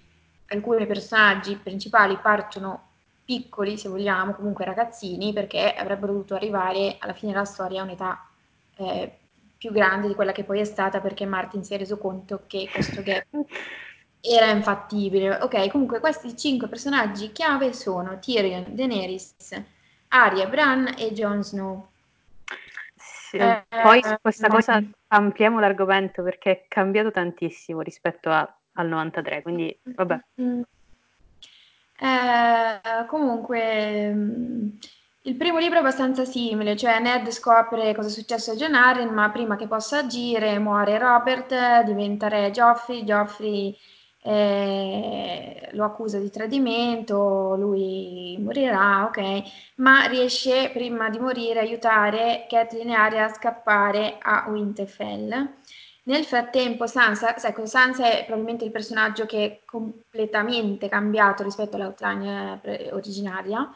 alcuni 0.52 0.86
personaggi 0.86 1.56
principali 1.56 2.16
partono 2.18 2.90
piccoli, 3.24 3.78
se 3.78 3.88
vogliamo, 3.88 4.34
comunque 4.34 4.64
ragazzini, 4.64 5.32
perché 5.32 5.72
avrebbero 5.72 6.12
dovuto 6.12 6.34
arrivare 6.34 6.96
alla 6.98 7.14
fine 7.14 7.32
della 7.32 7.44
storia 7.44 7.80
a 7.80 7.84
un'età 7.84 8.26
eh, 8.76 9.18
più 9.56 9.70
grande 9.70 10.08
di 10.08 10.14
quella 10.14 10.32
che 10.32 10.44
poi 10.44 10.60
è 10.60 10.64
stata, 10.64 11.00
perché 11.00 11.24
Martin 11.24 11.64
si 11.64 11.74
è 11.74 11.78
reso 11.78 11.98
conto 11.98 12.44
che 12.46 12.68
questo 12.72 13.02
gap 13.02 13.26
era 14.20 14.50
infattibile. 14.50 15.36
Ok, 15.36 15.70
comunque 15.70 16.00
questi 16.00 16.36
cinque 16.36 16.68
personaggi 16.68 17.32
chiave 17.32 17.72
sono 17.72 18.18
Tyrion, 18.18 18.74
Daenerys, 18.74 19.34
Arya, 20.08 20.46
Bran 20.46 20.94
e 20.98 21.12
Jon 21.12 21.42
Snow. 21.42 21.88
Sì, 22.94 23.38
eh, 23.38 23.64
poi 23.82 24.02
su 24.02 24.14
questa 24.20 24.48
cosa 24.48 24.82
ampliamo 25.08 25.58
l'argomento 25.58 26.22
perché 26.22 26.50
è 26.50 26.64
cambiato 26.68 27.10
tantissimo 27.10 27.80
rispetto 27.80 28.28
a, 28.28 28.56
al 28.74 28.88
93, 28.88 29.42
quindi 29.42 29.76
vabbè. 29.82 30.20
Mm. 30.40 30.62
Eh, 31.98 33.06
comunque, 33.06 34.12
mm, 34.12 34.68
il 35.22 35.36
primo 35.36 35.58
libro 35.58 35.76
è 35.76 35.80
abbastanza 35.80 36.24
simile, 36.24 36.76
cioè 36.76 36.98
Ned 36.98 37.28
scopre 37.30 37.94
cosa 37.94 38.08
è 38.08 38.10
successo 38.10 38.50
a 38.52 38.54
Jon 38.54 38.74
Arryn, 38.74 39.08
ma 39.10 39.30
prima 39.30 39.56
che 39.56 39.68
possa 39.68 39.98
agire 39.98 40.58
muore 40.58 40.98
Robert, 40.98 41.82
diventa 41.84 42.28
re 42.28 42.50
Joffrey, 42.50 43.04
Joffrey 43.04 43.76
eh, 44.24 45.68
lo 45.72 45.84
accusa 45.84 46.18
di 46.18 46.30
tradimento, 46.30 47.54
lui 47.56 48.36
morirà, 48.40 49.04
ok, 49.04 49.42
ma 49.76 50.06
riesce 50.06 50.70
prima 50.72 51.10
di 51.10 51.18
morire 51.18 51.60
a 51.60 51.62
aiutare 51.62 52.46
Catelyn 52.48 52.90
e 52.90 52.94
Arya 52.94 53.24
a 53.26 53.32
scappare 53.32 54.18
a 54.20 54.46
Winterfell. 54.48 55.50
Nel 56.04 56.24
frattempo 56.24 56.86
Sansa, 56.86 57.36
ecco, 57.36 57.64
Sansa 57.64 58.10
è 58.10 58.24
probabilmente 58.24 58.64
il 58.64 58.72
personaggio 58.72 59.24
che 59.24 59.44
è 59.44 59.60
completamente 59.64 60.88
cambiato 60.88 61.44
rispetto 61.44 61.76
all'outline 61.76 62.60
eh, 62.64 62.90
originaria, 62.92 63.72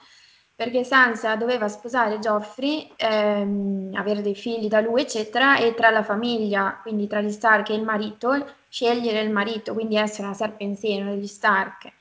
perché 0.54 0.82
Sansa 0.82 1.36
doveva 1.36 1.68
sposare 1.68 2.18
Geoffrey, 2.18 2.90
ehm, 2.96 3.92
avere 3.94 4.22
dei 4.22 4.34
figli 4.34 4.66
da 4.66 4.80
lui, 4.80 5.02
eccetera, 5.02 5.58
e 5.58 5.74
tra 5.74 5.90
la 5.90 6.02
famiglia, 6.02 6.80
quindi 6.82 7.06
tra 7.06 7.20
gli 7.20 7.30
Stark 7.30 7.70
e 7.70 7.74
il 7.74 7.84
marito, 7.84 8.44
scegliere 8.68 9.20
il 9.20 9.30
marito, 9.30 9.72
quindi 9.72 9.96
essere 9.96 10.26
una 10.26 10.34
serpe 10.34 10.64
in 10.64 10.74
degli 10.80 11.26
Stark. 11.28 11.92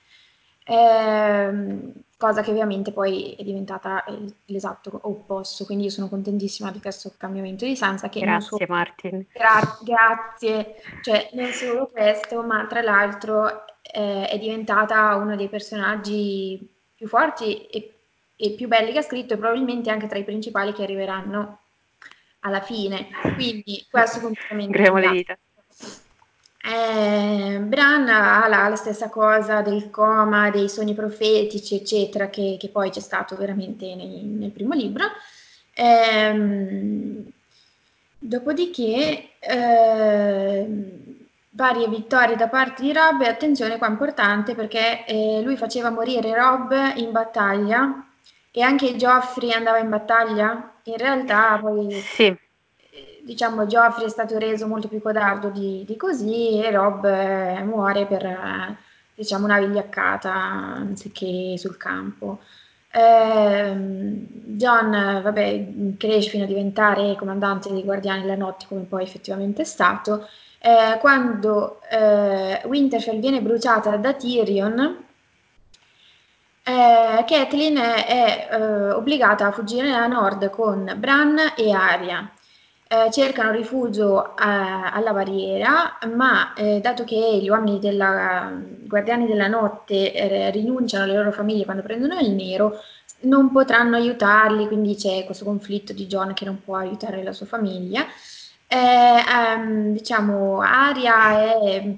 Ehm, 0.65 1.93
cosa 2.17 2.41
che 2.41 2.51
ovviamente 2.51 2.91
poi 2.91 3.35
è 3.37 3.43
diventata 3.43 4.03
l'esatto 4.45 4.99
opposto, 5.03 5.65
quindi 5.65 5.85
io 5.85 5.89
sono 5.89 6.07
contentissima 6.07 6.71
di 6.71 6.79
questo 6.79 7.13
cambiamento 7.17 7.65
di 7.65 7.75
Sansa. 7.75 8.09
Che 8.09 8.19
grazie 8.19 8.47
solo... 8.47 8.65
Martin. 8.67 9.25
Gra- 9.33 9.79
grazie, 9.83 10.75
cioè 11.01 11.29
non 11.33 11.51
solo 11.51 11.89
questo, 11.89 12.41
ma 12.43 12.65
tra 12.67 12.81
l'altro 12.81 13.65
eh, 13.81 14.27
è 14.27 14.37
diventata 14.39 15.15
uno 15.15 15.35
dei 15.35 15.49
personaggi 15.49 16.73
più 16.95 17.07
forti 17.07 17.65
e, 17.67 17.93
e, 18.35 18.51
più 18.51 18.67
belli 18.67 18.91
che 18.91 18.99
ha 18.99 19.03
scritto 19.03 19.33
e 19.33 19.37
probabilmente 19.37 19.91
anche 19.91 20.07
tra 20.07 20.17
i 20.17 20.23
principali 20.23 20.73
che 20.73 20.83
arriveranno 20.83 21.59
alla 22.39 22.61
fine. 22.61 23.09
Quindi 23.35 23.85
questo 23.89 24.21
completamente... 24.21 24.71
Gremo 24.71 24.97
le 24.97 25.09
dita. 25.09 25.37
Eh, 26.67 27.59
Bran 27.59 28.09
ha 28.09 28.47
la, 28.47 28.67
la, 28.67 28.75
stessa 28.75 29.09
cosa 29.09 29.61
del 29.61 29.91
coma, 29.91 30.49
dei 30.49 30.67
sogni 30.67 30.95
profetici, 30.95 31.75
eccetera, 31.75 32.29
che, 32.29 32.57
che 32.59 32.69
poi 32.69 32.89
c'è 32.89 33.01
stato 33.01 33.35
veramente 33.35 33.93
nei, 33.93 34.23
nel 34.23 34.49
primo 34.49 34.73
libro. 34.73 35.05
Eh, 35.73 37.23
dopodiché, 38.17 39.29
eh, 39.39 40.67
varie 41.51 41.87
vittorie 41.87 42.35
da 42.35 42.47
parte 42.47 42.81
di 42.81 42.93
Rob, 42.93 43.21
e 43.21 43.27
attenzione 43.27 43.77
qua 43.77 43.87
importante 43.87 44.55
perché 44.55 45.05
eh, 45.05 45.41
lui 45.43 45.57
faceva 45.57 45.91
morire 45.91 46.33
Rob 46.33 46.73
in 46.95 47.11
battaglia 47.11 48.07
e 48.51 48.61
anche 48.61 48.95
Geoffrey 48.95 49.51
andava 49.51 49.77
in 49.77 49.89
battaglia. 49.89 50.73
In 50.85 50.97
realtà 50.97 51.59
poi... 51.61 51.91
Sì 51.91 52.43
diciamo 53.25 53.65
Geoffrey 53.65 54.05
è 54.05 54.09
stato 54.09 54.37
reso 54.37 54.67
molto 54.67 54.87
più 54.87 55.01
codardo 55.01 55.49
di, 55.49 55.83
di 55.85 55.97
così 55.97 56.61
e 56.61 56.69
Rob 56.69 57.05
eh, 57.05 57.63
muore 57.63 58.05
per 58.05 58.23
eh, 58.23 58.77
diciamo 59.15 59.45
una 59.45 59.59
vigliaccata 59.59 60.31
anziché 60.31 61.57
sul 61.57 61.75
campo. 61.77 62.39
Eh, 62.91 63.73
John 63.75 65.21
vabbè, 65.23 65.67
cresce 65.97 66.29
fino 66.29 66.43
a 66.43 66.47
diventare 66.47 67.15
comandante 67.15 67.71
dei 67.71 67.83
Guardiani 67.83 68.21
della 68.21 68.35
Notte 68.35 68.67
come 68.69 68.81
poi 68.81 69.03
effettivamente 69.03 69.63
è 69.63 69.65
stato. 69.65 70.27
Eh, 70.59 70.97
quando 70.99 71.81
eh, 71.89 72.61
Winterfell 72.65 73.19
viene 73.19 73.41
bruciata 73.41 73.97
da 73.97 74.13
Tyrion, 74.13 75.03
eh, 76.63 77.23
Catelyn 77.25 77.77
è, 77.77 78.05
è 78.05 78.47
eh, 78.51 78.91
obbligata 78.91 79.47
a 79.47 79.51
fuggire 79.51 79.91
a 79.91 80.07
nord 80.07 80.49
con 80.51 80.93
Bran 80.97 81.37
e 81.55 81.71
Arya 81.71 82.29
eh, 83.05 83.11
cercano 83.11 83.51
rifugio 83.51 84.35
eh, 84.37 84.43
alla 84.43 85.11
barriera, 85.13 85.97
ma 86.15 86.53
eh, 86.53 86.79
dato 86.81 87.03
che 87.03 87.39
gli 87.41 87.49
uomini 87.49 87.79
della 87.79 88.51
Guardiani 88.83 89.27
della 89.27 89.47
Notte 89.47 90.13
eh, 90.13 90.51
rinunciano 90.51 91.03
alle 91.03 91.15
loro 91.15 91.31
famiglie 91.31 91.65
quando 91.65 91.83
prendono 91.83 92.19
il 92.19 92.31
nero, 92.31 92.79
non 93.21 93.51
potranno 93.51 93.95
aiutarli, 93.95 94.67
quindi 94.67 94.95
c'è 94.95 95.25
questo 95.25 95.45
conflitto 95.45 95.93
di 95.93 96.07
John 96.07 96.33
che 96.33 96.45
non 96.45 96.61
può 96.63 96.75
aiutare 96.77 97.23
la 97.23 97.33
sua 97.33 97.45
famiglia. 97.45 98.05
Ehm, 98.67 99.93
diciamo, 99.93 100.61
Aria 100.61 101.39
è 101.39 101.95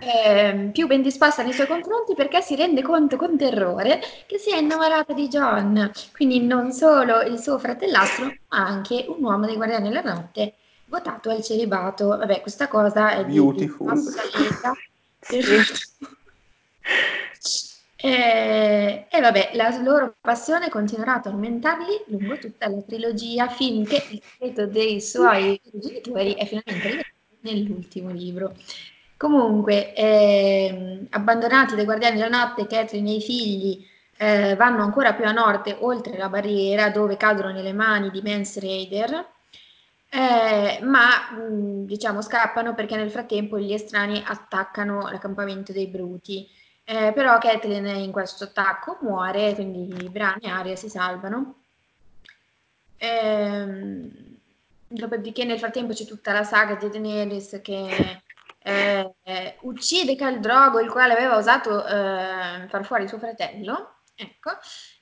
eh, 0.00 0.70
più 0.72 0.86
ben 0.86 1.02
disposta 1.02 1.42
nei 1.42 1.52
suoi 1.52 1.66
confronti 1.66 2.14
perché 2.14 2.40
si 2.40 2.56
rende 2.56 2.82
conto 2.82 3.16
con 3.16 3.36
terrore 3.36 4.00
che 4.26 4.38
si 4.38 4.50
è 4.50 4.58
innamorata 4.58 5.12
di 5.12 5.28
John, 5.28 5.90
quindi 6.12 6.40
non 6.40 6.72
solo 6.72 7.20
il 7.22 7.38
suo 7.38 7.58
fratellastro, 7.58 8.26
ma 8.48 8.66
anche 8.66 9.04
un 9.08 9.22
uomo 9.22 9.46
dei 9.46 9.56
Guardiani 9.56 9.88
della 9.88 10.02
Notte 10.02 10.54
votato 10.86 11.30
al 11.30 11.42
celibato. 11.42 12.08
Vabbè, 12.08 12.40
questa 12.40 12.68
cosa 12.68 13.10
è 13.10 13.24
Beautiful. 13.24 13.92
di 13.92 15.46
e, 17.96 19.06
e 19.10 19.20
vabbè, 19.20 19.50
la 19.54 19.76
loro 19.82 20.14
passione 20.20 20.68
continuerà 20.68 21.14
a 21.14 21.20
tormentarli 21.20 22.04
lungo 22.06 22.38
tutta 22.38 22.68
la 22.68 22.80
trilogia 22.82 23.48
finché 23.48 24.04
il 24.10 24.22
segreto 24.22 24.66
dei 24.66 25.00
suoi 25.00 25.60
genitori 25.72 26.34
è 26.34 26.46
finalmente 26.46 26.88
rivelato 26.88 27.14
nell'ultimo 27.40 28.10
libro. 28.10 28.54
Comunque, 29.16 29.94
eh, 29.94 31.06
abbandonati 31.10 31.74
dai 31.74 31.84
guardiani 31.84 32.16
della 32.16 32.28
notte, 32.28 32.66
Catherine 32.66 33.10
e 33.10 33.14
i 33.14 33.22
figli 33.22 33.86
eh, 34.18 34.54
vanno 34.56 34.82
ancora 34.82 35.14
più 35.14 35.24
a 35.24 35.32
nord, 35.32 35.74
oltre 35.80 36.16
la 36.16 36.28
barriera, 36.28 36.90
dove 36.90 37.16
cadono 37.16 37.50
nelle 37.50 37.72
mani 37.72 38.10
di 38.10 38.20
Mance 38.22 38.60
Raider, 38.60 39.26
eh, 40.08 40.80
ma 40.82 41.30
mh, 41.32 41.84
diciamo 41.86 42.22
scappano 42.22 42.74
perché 42.74 42.96
nel 42.96 43.10
frattempo 43.10 43.58
gli 43.58 43.72
estranei 43.72 44.22
attaccano 44.24 45.08
l'accampamento 45.10 45.72
dei 45.72 45.86
Bruti. 45.86 46.48
Eh, 46.84 47.12
però 47.12 47.38
Catelyn 47.38 47.86
in 47.86 48.12
questo 48.12 48.44
attacco 48.44 48.98
muore, 49.00 49.54
quindi 49.54 50.08
Bran 50.08 50.38
e 50.40 50.48
Arya 50.48 50.76
si 50.76 50.88
salvano. 50.88 51.56
Ehm, 52.98 54.10
dopodiché 54.86 55.44
nel 55.44 55.58
frattempo 55.58 55.92
c'è 55.92 56.04
tutta 56.04 56.32
la 56.32 56.44
saga 56.44 56.74
di 56.76 56.88
Daenerys 56.88 57.60
che 57.62 58.22
eh, 58.66 59.14
eh, 59.22 59.56
uccide 59.60 60.16
Caldrogo, 60.16 60.80
il 60.80 60.90
quale 60.90 61.12
aveva 61.12 61.36
osato 61.36 61.86
eh, 61.86 62.66
far 62.68 62.84
fuori 62.84 63.06
suo 63.06 63.18
fratello, 63.18 63.98
ecco, 64.16 64.50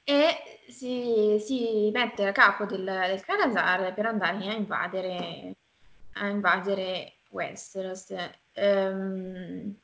e 0.04 0.61
si, 0.68 1.42
si 1.42 1.90
mette 1.90 2.26
a 2.26 2.33
capo 2.33 2.66
del, 2.66 2.85
del 2.85 3.25
Calazar 3.25 3.94
per 3.94 4.04
andare 4.04 4.49
a 4.49 4.52
invadere, 4.52 5.54
a 6.14 6.26
invadere 6.26 7.21
Westeros. 7.30 8.14
Um, 8.56 9.75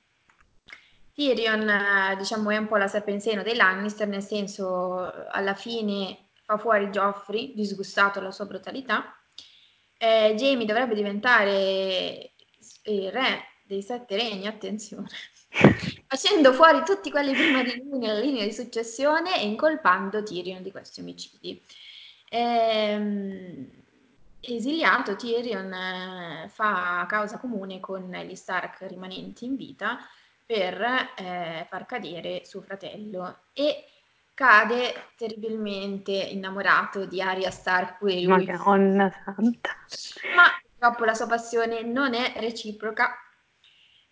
Tyrion, 1.14 2.16
diciamo, 2.18 2.50
è 2.50 2.58
un 2.58 2.66
po' 2.66 2.76
la 2.76 2.86
serpe 2.86 3.12
in 3.12 3.20
seno 3.22 3.42
dei 3.42 3.56
Lannister, 3.56 4.06
nel 4.06 4.22
senso, 4.22 5.10
alla 5.30 5.54
fine 5.54 6.28
fa 6.44 6.58
fuori 6.58 6.88
Joffrey, 6.88 7.54
disgustato 7.54 8.18
dalla 8.20 8.30
sua 8.30 8.44
brutalità. 8.44 9.16
Eh, 9.96 10.34
Jamie 10.36 10.66
dovrebbe 10.66 10.94
diventare 10.94 12.32
il 12.84 13.10
re 13.10 13.49
dei 13.70 13.82
sette 13.82 14.16
regni, 14.16 14.48
attenzione, 14.48 15.06
facendo 16.08 16.52
fuori 16.52 16.82
tutti 16.84 17.08
quelli 17.08 17.32
prima 17.32 17.62
di 17.62 17.76
lui 17.76 17.98
nella 17.98 18.18
linea 18.18 18.44
di 18.44 18.52
successione 18.52 19.40
e 19.40 19.46
incolpando 19.46 20.24
Tyrion 20.24 20.60
di 20.60 20.72
questi 20.72 21.00
omicidi. 21.00 21.62
Ehm, 22.30 23.70
esiliato, 24.40 25.14
Tyrion 25.14 25.72
eh, 25.72 26.48
fa 26.48 27.06
causa 27.08 27.38
comune 27.38 27.78
con 27.78 28.10
gli 28.10 28.34
Stark 28.34 28.84
rimanenti 28.88 29.44
in 29.44 29.54
vita 29.54 29.98
per 30.44 30.82
eh, 31.16 31.64
far 31.68 31.86
cadere 31.86 32.44
suo 32.44 32.62
fratello 32.62 33.42
e 33.52 33.84
cade 34.34 35.12
terribilmente 35.16 36.10
innamorato 36.10 37.04
di 37.04 37.22
Arya 37.22 37.52
Stark 37.52 37.98
pure 37.98 38.20
lui. 38.20 38.46
Madonna 38.46 39.12
santa. 39.24 39.76
Ma 40.34 40.46
purtroppo 40.60 41.04
la 41.04 41.14
sua 41.14 41.26
passione 41.28 41.82
non 41.82 42.14
è 42.14 42.32
reciproca, 42.38 43.14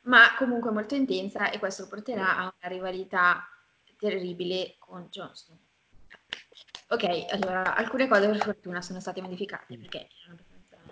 ma 0.09 0.35
comunque 0.37 0.71
molto 0.71 0.95
intensa 0.95 1.51
e 1.51 1.59
questo 1.59 1.87
porterà 1.87 2.37
a 2.37 2.43
una 2.43 2.75
rivalità 2.75 3.47
terribile 3.99 4.77
con 4.79 5.07
Jon 5.11 5.31
Snow. 5.35 5.59
Ok, 6.91 7.27
allora 7.33 7.77
alcune 7.77 8.09
cose 8.09 8.27
per 8.27 8.39
fortuna 8.39 8.81
sono 8.81 9.01
state 9.01 9.21
modificate 9.21 9.77
perché. 9.77 10.09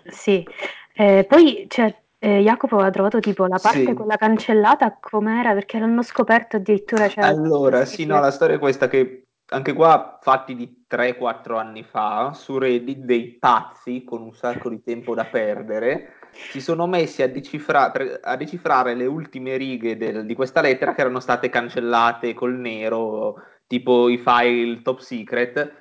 Sì, 0.05 0.47
eh, 0.93 1.25
poi 1.27 1.65
cioè, 1.67 1.93
eh, 2.19 2.41
Jacopo 2.41 2.77
ha 2.77 2.91
trovato 2.91 3.19
tipo 3.19 3.47
la 3.47 3.57
parte 3.59 3.85
Sì. 3.85 3.93
quella 3.93 4.15
cancellata 4.15 4.95
com'era 4.99 5.53
perché 5.53 5.79
l'hanno 5.79 6.03
scoperto 6.03 6.57
addirittura. 6.57 7.09
Cioè, 7.09 7.23
Allora, 7.23 7.85
sì, 7.85 8.05
no, 8.05 8.19
la 8.19 8.31
storia 8.31 8.55
è 8.55 8.59
questa 8.59 8.87
che 8.87 9.26
anche 9.49 9.73
qua, 9.73 10.19
fatti 10.21 10.55
di 10.55 10.83
3-4 10.87 11.57
anni 11.57 11.83
fa, 11.83 12.33
su 12.33 12.57
Reddit 12.57 12.99
dei 12.99 13.37
pazzi 13.37 14.03
con 14.03 14.21
un 14.21 14.33
sacco 14.33 14.69
di 14.69 14.81
tempo 14.83 15.13
da 15.13 15.25
perdere 15.25 16.15
si 16.31 16.61
sono 16.61 16.87
messi 16.87 17.21
a, 17.23 17.27
decifra- 17.27 17.91
a 18.21 18.35
decifrare 18.35 18.93
le 18.93 19.05
ultime 19.05 19.57
righe 19.57 19.97
del- 19.97 20.25
di 20.25 20.35
questa 20.35 20.61
lettera 20.61 20.93
che 20.93 21.01
erano 21.01 21.19
state 21.19 21.49
cancellate 21.49 22.33
col 22.33 22.55
nero, 22.55 23.35
tipo 23.65 24.09
i 24.09 24.17
file 24.17 24.81
top 24.81 24.99
secret, 24.99 25.73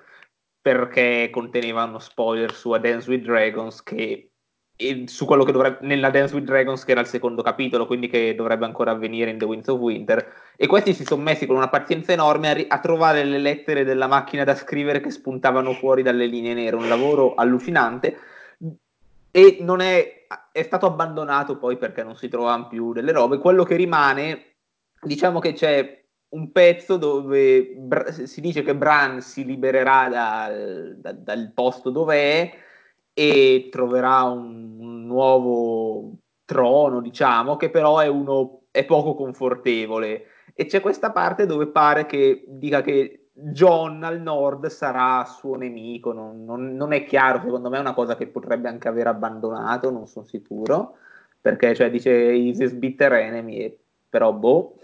perché 0.61 1.29
contenevano 1.31 1.99
spoiler 1.99 2.53
su 2.53 2.71
A 2.73 2.79
Dance 2.79 3.09
with 3.11 3.25
Dragons 3.25 3.83
che 3.83 4.31
su 5.07 5.25
quello 5.25 5.45
che 5.45 5.53
dovrebbe 5.53 5.87
nella 5.87 6.11
Dance 6.11 6.35
with 6.35 6.45
Dragons 6.45 6.85
che 6.85 6.91
era 6.91 7.01
il 7.01 7.07
secondo 7.07 7.41
capitolo 7.43 7.87
quindi 7.87 8.09
che 8.09 8.35
dovrebbe 8.35 8.67
ancora 8.67 8.91
avvenire 8.91 9.31
in 9.31 9.39
The 9.39 9.47
Winds 9.47 9.69
of 9.69 9.79
Winter 9.79 10.33
e 10.57 10.67
questi 10.67 10.95
si 10.95 11.05
sono 11.05 11.23
messi 11.23 11.47
con 11.47 11.57
una 11.57 11.69
pazienza 11.69 12.13
enorme 12.13 12.49
a, 12.49 12.53
ri- 12.53 12.67
a 12.69 12.81
trovare 12.81 13.25
le 13.25 13.39
lettere 13.39 13.85
della 13.85 14.07
macchina 14.07 14.45
da 14.45 14.55
scrivere 14.55 15.01
che 15.01 15.11
spuntavano 15.11 15.73
fuori 15.75 16.03
dalle 16.03 16.27
linee 16.27 16.55
nere. 16.55 16.77
Un 16.77 16.89
lavoro 16.89 17.35
allucinante. 17.35 18.17
E 19.31 19.59
non 19.61 19.81
è, 19.81 20.27
è 20.51 20.63
stato 20.63 20.87
abbandonato 20.87 21.59
poi 21.59 21.77
perché 21.77 22.03
non 22.03 22.17
si 22.17 22.29
trovavano 22.29 22.69
più 22.69 22.93
delle 22.95 23.13
robe. 23.13 23.39
Quello 23.39 23.65
che 23.65 23.77
rimane 23.77 24.55
diciamo 25.03 25.41
che 25.41 25.53
c'è 25.53 26.05
un 26.29 26.51
pezzo 26.53 26.97
dove 26.97 27.75
Br- 27.77 28.23
si 28.23 28.41
dice 28.41 28.63
che 28.63 28.75
Bran 28.75 29.21
si 29.21 29.45
libererà 29.45 30.09
dal, 30.09 30.97
da- 30.99 31.13
dal 31.13 31.53
posto 31.55 31.91
dove 31.91 32.17
è 32.17 32.53
e 33.13 33.69
troverà 33.71 34.23
un, 34.23 34.77
un 34.79 35.07
nuovo 35.07 36.19
trono, 36.45 37.01
diciamo, 37.01 37.57
che 37.57 37.71
però 37.71 37.99
è, 37.99 38.07
uno, 38.07 38.63
è 38.71 38.85
poco 38.85 39.15
confortevole. 39.15 40.25
E 40.59 40.65
c'è 40.65 40.81
questa 40.81 41.13
parte 41.13 41.45
dove 41.45 41.67
pare 41.67 42.07
che 42.07 42.45
dica 42.49 42.81
che 42.81 43.29
John 43.31 44.03
al 44.03 44.23
nord 44.23 44.69
sarà 44.69 45.23
suo 45.27 45.57
nemico, 45.57 46.15
non, 46.15 46.47
non, 46.47 46.75
non 46.75 46.93
è 46.95 47.05
chiaro, 47.05 47.43
secondo 47.43 47.69
me 47.69 47.77
è 47.77 47.81
una 47.81 47.93
cosa 47.93 48.17
che 48.17 48.27
potrebbe 48.27 48.67
anche 48.71 48.89
aver 48.89 49.09
abbandonato, 49.09 49.91
non 49.91 50.07
sono 50.07 50.25
sicuro, 50.25 50.97
perché 51.39 51.75
cioè, 51.75 51.91
dice 51.91 52.11
is 52.11 52.59
his 52.59 52.73
bitter 52.73 53.13
enemy, 53.13 53.77
però 54.09 54.33
boh. 54.33 54.77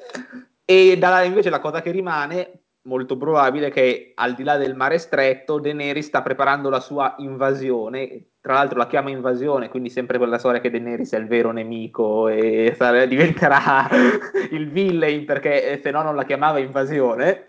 E 0.67 0.99
da, 0.99 1.23
invece 1.23 1.49
la 1.49 1.61
cosa 1.61 1.81
che 1.81 1.91
rimane, 1.91 2.62
molto 2.85 3.17
probabile, 3.17 3.71
che 3.71 4.13
al 4.15 4.35
di 4.35 4.43
là 4.43 4.57
del 4.57 4.75
mare 4.75 4.99
stretto, 4.99 5.59
Daenerys 5.59 6.07
sta 6.07 6.23
preparando 6.23 6.69
la 6.69 6.81
sua 6.81 7.15
invasione, 7.19 8.33
tra 8.41 8.55
l'altro 8.55 8.79
la 8.79 8.87
chiama 8.87 9.11
invasione, 9.11 9.69
quindi 9.69 9.91
sempre 9.91 10.19
quella 10.19 10.39
storia 10.39 10.61
che 10.61 10.71
Daenerys 10.71 11.13
è 11.13 11.19
il 11.19 11.29
vero 11.29 11.53
nemico 11.53 12.29
e 12.29 12.77
diventerà 13.09 13.89
il 14.51 14.71
villain 14.71 15.25
perché 15.25 15.73
eh, 15.73 15.77
se 15.79 15.91
no 15.91 16.03
non 16.03 16.17
la 16.17 16.25
chiamava 16.25 16.59
invasione. 16.59 17.49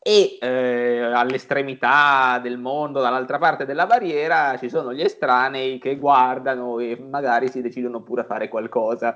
E 0.00 0.38
eh, 0.40 1.00
all'estremità 1.12 2.38
del 2.40 2.56
mondo, 2.56 3.00
dall'altra 3.00 3.36
parte 3.36 3.66
della 3.66 3.84
barriera, 3.84 4.56
ci 4.56 4.70
sono 4.70 4.94
gli 4.94 5.02
estranei 5.02 5.78
che 5.78 5.96
guardano 5.96 6.78
e 6.78 6.96
magari 6.98 7.48
si 7.48 7.60
decidono 7.60 8.02
pure 8.02 8.22
a 8.22 8.24
fare 8.24 8.48
qualcosa. 8.48 9.14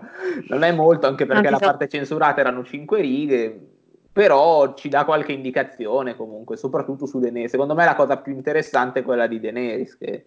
Non 0.48 0.64
è 0.64 0.72
molto, 0.72 1.06
anche 1.06 1.24
perché 1.24 1.48
la 1.48 1.58
parte 1.58 1.88
censurata 1.88 2.40
erano 2.40 2.62
cinque 2.64 3.00
righe, 3.00 3.81
però 4.12 4.74
ci 4.74 4.88
dà 4.88 5.04
qualche 5.04 5.32
indicazione 5.32 6.14
comunque, 6.14 6.56
soprattutto 6.56 7.06
su 7.06 7.18
Daenerys. 7.18 7.50
Secondo 7.50 7.74
me 7.74 7.84
la 7.84 7.94
cosa 7.94 8.18
più 8.18 8.32
interessante 8.32 9.00
è 9.00 9.02
quella 9.02 9.26
di 9.26 9.40
Daenerys 9.40 9.96
che 9.96 10.26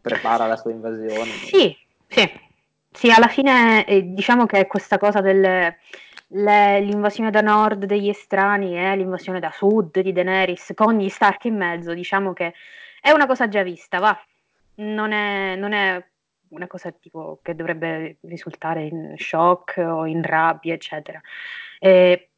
prepara 0.00 0.46
la 0.46 0.56
sua 0.56 0.72
invasione. 0.72 1.30
Sì, 1.30 1.76
sì, 2.08 2.28
sì, 2.90 3.10
alla 3.10 3.28
fine 3.28 3.86
eh, 3.86 4.12
diciamo 4.12 4.46
che 4.46 4.66
questa 4.66 4.98
cosa 4.98 5.20
dell'invasione 5.20 7.30
da 7.30 7.40
nord 7.40 7.84
degli 7.84 8.08
estranei 8.08 8.76
e 8.76 8.96
l'invasione 8.96 9.38
da 9.38 9.52
sud 9.52 10.00
di 10.00 10.12
Daenerys 10.12 10.72
con 10.74 10.98
gli 10.98 11.08
Stark 11.08 11.44
in 11.44 11.56
mezzo, 11.56 11.94
diciamo 11.94 12.32
che 12.32 12.52
è 13.00 13.12
una 13.12 13.26
cosa 13.26 13.48
già 13.48 13.62
vista, 13.62 14.00
va. 14.00 14.20
Non 14.76 15.10
è, 15.12 15.56
non 15.56 15.72
è 15.72 16.02
una 16.48 16.66
cosa 16.66 16.90
tipo 16.90 17.38
che 17.42 17.54
dovrebbe 17.54 18.16
risultare 18.22 18.86
in 18.86 19.14
shock 19.16 19.76
o 19.76 20.06
in 20.06 20.22
rabbia, 20.22 20.74
eccetera. 20.74 21.20
Eh, 21.78 22.29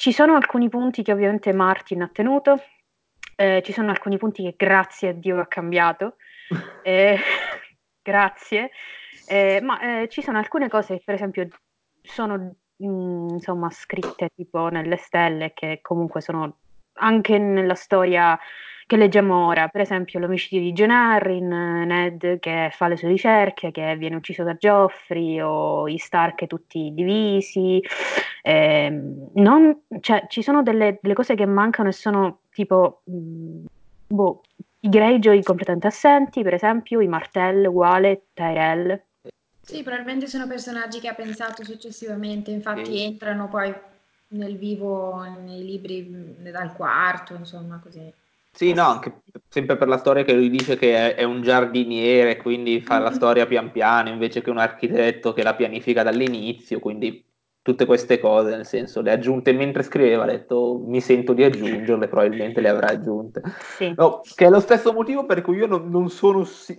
ci 0.00 0.12
sono 0.12 0.34
alcuni 0.34 0.70
punti 0.70 1.02
che 1.02 1.12
ovviamente 1.12 1.52
Martin 1.52 2.00
ha 2.00 2.08
tenuto, 2.10 2.58
eh, 3.36 3.60
ci 3.62 3.70
sono 3.70 3.90
alcuni 3.90 4.16
punti 4.16 4.42
che 4.42 4.54
grazie 4.56 5.10
a 5.10 5.12
Dio 5.12 5.38
ha 5.38 5.46
cambiato. 5.46 6.16
Eh, 6.82 7.18
grazie. 8.02 8.70
Eh, 9.28 9.60
ma 9.62 10.00
eh, 10.00 10.08
ci 10.08 10.22
sono 10.22 10.38
alcune 10.38 10.70
cose 10.70 10.96
che, 10.96 11.02
per 11.04 11.16
esempio, 11.16 11.46
sono 12.00 12.56
mh, 12.76 13.34
insomma 13.34 13.68
scritte 13.68 14.30
tipo 14.34 14.68
nelle 14.68 14.96
stelle 14.96 15.52
che 15.52 15.80
comunque 15.82 16.22
sono 16.22 16.60
anche 17.00 17.38
nella 17.38 17.74
storia 17.74 18.38
che 18.86 18.96
leggiamo 18.96 19.46
ora. 19.46 19.68
Per 19.68 19.80
esempio, 19.80 20.18
l'omicidio 20.18 20.60
di 20.60 20.72
Jon 20.72 20.90
Arryn, 20.90 21.52
eh, 21.52 21.84
Ned 21.84 22.38
che 22.40 22.70
fa 22.72 22.88
le 22.88 22.96
sue 22.96 23.08
ricerche, 23.08 23.70
che 23.70 23.96
viene 23.96 24.16
ucciso 24.16 24.42
da 24.42 24.54
Joffrey, 24.54 25.40
o 25.40 25.86
i 25.88 25.96
Stark 25.96 26.46
tutti 26.46 26.90
divisi. 26.92 27.80
Ehm, 28.42 29.30
non- 29.34 29.82
cioè, 30.00 30.26
ci 30.28 30.42
sono 30.42 30.62
delle, 30.62 30.98
delle 31.00 31.14
cose 31.14 31.34
che 31.34 31.46
mancano 31.46 31.88
e 31.88 31.92
sono 31.92 32.40
tipo. 32.50 33.02
mh, 33.04 33.64
boh, 34.08 34.42
i 34.80 34.88
Greyjoy 34.88 35.42
completamente 35.42 35.86
assenti, 35.86 36.42
per 36.42 36.54
esempio, 36.54 37.00
i 37.00 37.06
Martell 37.06 37.66
uguale, 37.66 38.28
Tyrell. 38.32 39.00
Sì, 39.62 39.82
probabilmente 39.82 40.26
sono 40.26 40.46
personaggi 40.48 40.98
che 40.98 41.08
ha 41.08 41.14
pensato 41.14 41.62
successivamente, 41.62 42.50
infatti 42.50 42.96
Sì. 42.96 43.04
entrano 43.04 43.46
poi 43.48 43.72
nel 44.30 44.56
vivo 44.58 45.22
nei 45.22 45.64
libri 45.64 46.02
mh, 46.02 46.50
dal 46.50 46.74
quarto, 46.74 47.34
insomma, 47.34 47.78
così. 47.78 48.12
Sì, 48.52 48.72
no, 48.74 48.82
anche 48.84 49.22
sempre 49.48 49.76
per 49.76 49.88
la 49.88 49.96
storia 49.96 50.24
che 50.24 50.34
lui 50.34 50.50
dice 50.50 50.76
che 50.76 51.14
è, 51.14 51.14
è 51.14 51.22
un 51.22 51.40
giardiniere, 51.42 52.36
quindi 52.36 52.80
fa 52.80 52.98
la 52.98 53.10
storia 53.12 53.46
pian 53.46 53.70
piano 53.70 54.08
invece 54.10 54.42
che 54.42 54.50
un 54.50 54.58
architetto 54.58 55.32
che 55.32 55.42
la 55.42 55.54
pianifica 55.54 56.02
dall'inizio, 56.02 56.78
quindi 56.80 57.24
tutte 57.62 57.86
queste 57.86 58.18
cose, 58.18 58.50
nel 58.50 58.66
senso, 58.66 59.00
le 59.02 59.10
ha 59.12 59.14
aggiunte 59.14 59.52
mentre 59.52 59.82
scriveva, 59.82 60.24
ha 60.24 60.26
detto 60.26 60.82
mi 60.84 61.00
sento 61.00 61.32
di 61.32 61.44
aggiungerle, 61.44 62.08
probabilmente 62.08 62.60
le 62.60 62.68
avrà 62.68 62.88
aggiunte. 62.88 63.40
Sì. 63.66 63.96
No, 63.96 64.20
che 64.34 64.46
è 64.46 64.50
lo 64.50 64.60
stesso 64.60 64.92
motivo 64.92 65.24
per 65.26 65.42
cui 65.42 65.56
io 65.56 65.66
non, 65.66 65.88
non 65.88 66.10
sono... 66.10 66.44
si- 66.44 66.76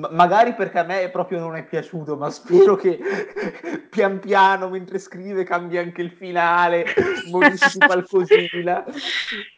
ma- 0.00 0.10
magari 0.10 0.54
perché 0.54 0.78
a 0.78 0.84
me 0.84 1.08
proprio 1.10 1.38
non 1.38 1.56
è 1.56 1.64
piaciuto, 1.64 2.16
ma 2.16 2.30
spero 2.30 2.76
che 2.76 2.98
pian 3.90 4.18
piano, 4.18 4.68
mentre 4.68 4.98
scrive, 4.98 5.44
cambia 5.44 5.80
anche 5.80 6.02
il 6.02 6.10
finale, 6.10 6.86
modifichi 7.30 7.78
qualcosina, 7.78 8.84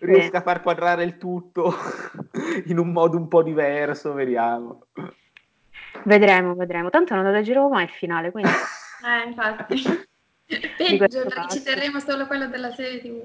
riesca 0.00 0.38
a 0.38 0.42
far 0.42 0.62
quadrare 0.62 1.04
il 1.04 1.18
tutto 1.18 1.74
in 2.66 2.78
un 2.78 2.92
modo 2.92 3.16
un 3.16 3.28
po' 3.28 3.42
diverso, 3.42 4.12
vediamo. 4.12 4.86
Vedremo, 6.04 6.54
vedremo. 6.54 6.90
Tanto 6.90 7.14
non 7.14 7.24
lo 7.24 7.30
leggerò 7.30 7.68
mai 7.68 7.84
il 7.84 7.90
finale, 7.90 8.30
quindi 8.30 8.50
Eh, 9.04 9.28
infatti. 9.28 9.82
Peggio, 10.76 11.26
ci 11.50 11.62
terremo 11.62 12.00
solo 12.00 12.26
quello 12.26 12.46
della 12.46 12.70
serie 12.72 13.00
TV. 13.00 13.22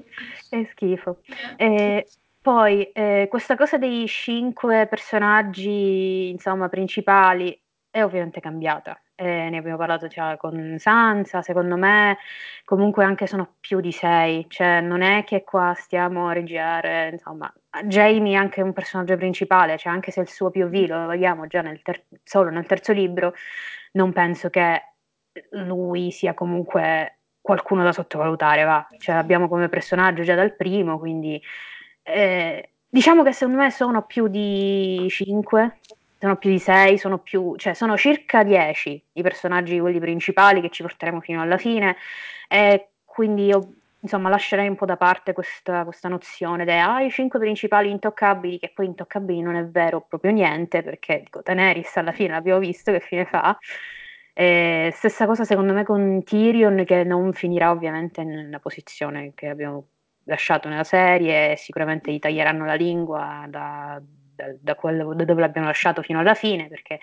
è 0.50 0.68
schifo. 0.72 1.18
Eh. 1.56 1.64
Eh, 1.64 2.06
poi 2.40 2.90
eh, 2.92 3.26
questa 3.30 3.56
cosa 3.56 3.76
dei 3.78 4.06
cinque 4.08 4.86
personaggi, 4.88 6.30
insomma, 6.30 6.68
principali 6.68 7.58
è 7.90 8.02
ovviamente 8.02 8.40
cambiata. 8.40 9.00
eh, 9.14 9.50
ne 9.50 9.58
abbiamo 9.58 9.76
parlato 9.76 10.06
già 10.06 10.36
con 10.38 10.76
Sansa, 10.78 11.42
secondo 11.42 11.76
me 11.76 12.16
comunque 12.64 13.04
anche 13.04 13.26
sono 13.26 13.56
più 13.60 13.80
di 13.80 13.92
sei, 13.92 14.46
cioè 14.48 14.80
non 14.80 15.02
è 15.02 15.24
che 15.24 15.44
qua 15.44 15.74
stiamo 15.76 16.28
a 16.28 16.32
regiare, 16.32 17.10
insomma, 17.12 17.52
Jamie 17.84 18.32
è 18.34 18.36
anche 18.36 18.62
un 18.62 18.72
personaggio 18.72 19.16
principale, 19.16 19.76
cioè 19.76 19.92
anche 19.92 20.10
se 20.10 20.20
il 20.20 20.28
suo 20.28 20.50
POV 20.50 20.86
lo 20.86 21.06
vediamo 21.06 21.46
già 21.46 21.60
nel 21.60 21.82
ter- 21.82 22.06
solo 22.24 22.48
nel 22.50 22.64
terzo 22.66 22.92
libro, 22.92 23.34
non 23.92 24.12
penso 24.12 24.48
che 24.48 24.82
lui 25.50 26.10
sia 26.10 26.34
comunque 26.34 27.20
qualcuno 27.40 27.82
da 27.82 27.92
sottovalutare, 27.92 28.64
va. 28.64 28.86
Cioè, 28.98 29.14
abbiamo 29.16 29.48
come 29.48 29.68
personaggio 29.68 30.22
già 30.22 30.34
dal 30.34 30.56
primo, 30.56 30.98
quindi 30.98 31.40
eh, 32.12 32.70
diciamo 32.88 33.22
che 33.22 33.32
secondo 33.32 33.60
me 33.60 33.70
sono 33.70 34.04
più 34.04 34.28
di 34.28 35.06
5, 35.08 35.78
sono 36.18 36.36
più 36.36 36.50
di 36.50 36.58
6, 36.58 36.98
sono 36.98 37.18
più, 37.18 37.56
cioè 37.56 37.74
sono 37.74 37.96
circa 37.96 38.42
10 38.42 39.04
i 39.14 39.22
personaggi 39.22 39.78
quelli 39.78 39.98
principali 40.00 40.60
che 40.60 40.70
ci 40.70 40.82
porteremo 40.82 41.20
fino 41.20 41.40
alla 41.40 41.58
fine. 41.58 41.96
E 42.48 42.90
quindi 43.04 43.46
io 43.46 43.74
insomma 44.02 44.28
lascerei 44.28 44.68
un 44.68 44.76
po' 44.76 44.86
da 44.86 44.96
parte 44.96 45.32
questa, 45.32 45.84
questa 45.84 46.08
nozione 46.08 46.64
dei 46.64 46.78
ah, 46.78 47.02
i 47.02 47.10
5 47.10 47.38
principali 47.38 47.90
intoccabili, 47.90 48.58
che 48.58 48.72
poi 48.74 48.86
intoccabili 48.86 49.40
non 49.40 49.56
è 49.56 49.64
vero 49.66 50.00
proprio 50.00 50.32
niente, 50.32 50.82
perché 50.82 51.20
dico, 51.24 51.40
Daenerys 51.42 51.96
alla 51.96 52.12
fine 52.12 52.30
l'abbiamo 52.30 52.60
visto 52.60 52.92
che 52.92 53.00
fine 53.00 53.24
fa, 53.26 53.58
e 54.32 54.90
stessa 54.94 55.26
cosa 55.26 55.44
secondo 55.44 55.72
me 55.72 55.84
con 55.84 56.22
Tyrion 56.24 56.84
che 56.84 57.04
non 57.04 57.32
finirà 57.32 57.70
ovviamente 57.70 58.24
nella 58.24 58.58
posizione 58.58 59.32
che 59.34 59.48
abbiamo 59.48 59.86
lasciato 60.30 60.68
nella 60.68 60.84
serie, 60.84 61.56
sicuramente 61.56 62.12
gli 62.12 62.18
taglieranno 62.18 62.64
la 62.64 62.74
lingua 62.74 63.44
da, 63.48 64.00
da, 64.34 64.46
da, 64.58 64.74
quello, 64.74 65.12
da 65.14 65.24
dove 65.24 65.40
l'abbiamo 65.40 65.66
lasciato 65.66 66.02
fino 66.02 66.20
alla 66.20 66.34
fine, 66.34 66.68
perché 66.68 67.00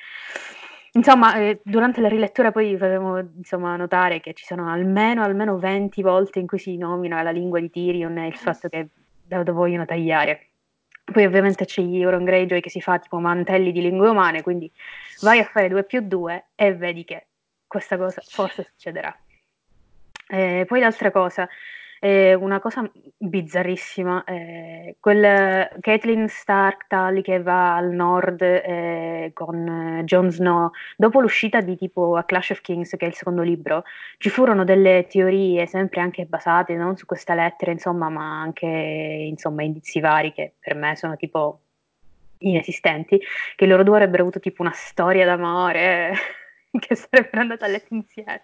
insomma 0.94 1.36
eh, 1.36 1.60
durante 1.64 2.02
la 2.02 2.08
rilettura 2.08 2.52
poi 2.52 2.76
faremo 2.78 3.20
insomma, 3.20 3.76
notare 3.76 4.20
che 4.20 4.34
ci 4.34 4.46
sono 4.46 4.72
almeno, 4.72 5.22
almeno 5.22 5.58
20 5.58 6.02
volte 6.02 6.40
in 6.40 6.48
cui 6.48 6.58
si 6.58 6.78
nomina 6.78 7.22
la 7.22 7.32
lingua 7.32 7.60
di 7.60 7.70
Tyrion 7.70 8.18
e 8.18 8.28
il 8.28 8.36
fatto 8.36 8.70
che 8.70 8.88
lo 9.28 9.54
vogliono 9.54 9.86
tagliare. 9.86 10.48
Poi 11.04 11.24
ovviamente 11.26 11.66
c'è 11.66 11.82
Euron 11.82 12.26
Greyjoy 12.26 12.60
che 12.60 12.70
si 12.70 12.82
fa 12.82 13.00
tipo 13.00 13.20
mantelli 13.20 13.72
di 13.72 13.82
lingue 13.82 14.10
umane, 14.10 14.42
quindi 14.42 14.70
vai 15.22 15.40
a 15.40 15.46
fare 15.46 15.70
2 15.70 15.84
più 15.86 16.02
2 16.02 16.48
e 16.56 16.74
vedi 16.74 17.06
che 17.06 17.28
questa 17.66 17.98
cosa 17.98 18.22
forse 18.26 18.64
succederà. 18.64 19.16
Eh, 20.30 20.66
poi 20.68 20.80
l'altra 20.82 21.12
cosa, 21.12 21.48
eh, 22.00 22.34
una 22.34 22.60
cosa 22.60 22.90
bizzarrissima, 23.18 24.24
eh, 24.24 24.96
quel 25.00 25.70
Caitlyn 25.80 26.28
Stark 26.28 26.88
tali 26.88 27.22
che 27.22 27.42
va 27.42 27.76
al 27.76 27.92
nord 27.92 28.42
eh, 28.42 29.32
con 29.34 30.02
Jon 30.06 30.32
Snow, 30.32 30.72
dopo 30.96 31.22
l'uscita 31.22 31.62
di 31.62 31.76
tipo 31.78 32.16
A 32.16 32.24
Clash 32.24 32.52
of 32.52 32.62
Kings, 32.62 32.96
che 32.98 33.06
è 33.06 33.08
il 33.08 33.16
secondo 33.16 33.42
libro, 33.42 33.84
ci 34.18 34.30
furono 34.30 34.64
delle 34.64 35.08
teorie 35.10 35.66
sempre 35.66 36.02
anche 36.02 36.26
basate 36.26 36.76
non 36.76 36.98
su 36.98 37.06
questa 37.06 37.34
lettera, 37.34 37.72
insomma, 37.72 38.10
ma 38.10 38.42
anche 38.42 38.68
insomma 38.68 39.64
indizi 39.64 40.00
vari 40.00 40.32
che 40.34 40.54
per 40.60 40.76
me 40.76 40.96
sono 40.96 41.16
tipo 41.16 41.62
inesistenti, 42.40 43.20
che 43.56 43.66
loro 43.66 43.84
due 43.84 43.96
avrebbero 43.96 44.22
avuto 44.24 44.40
tipo 44.40 44.62
una 44.62 44.72
storia 44.74 45.26
d'amore 45.26 46.14
che 46.86 46.96
sarebbero 46.96 47.42
andate 47.42 47.66
a 47.66 47.68
letto 47.68 47.94
insieme. 47.94 48.42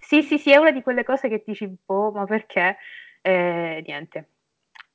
Sì, 0.00 0.22
sì, 0.22 0.38
sì, 0.38 0.52
è 0.52 0.56
una 0.56 0.70
di 0.70 0.82
quelle 0.82 1.04
cose 1.04 1.28
che 1.28 1.42
dici, 1.44 1.66
boh, 1.84 2.10
ma 2.12 2.24
perché? 2.24 2.76
Eh, 3.20 3.82
niente. 3.86 4.28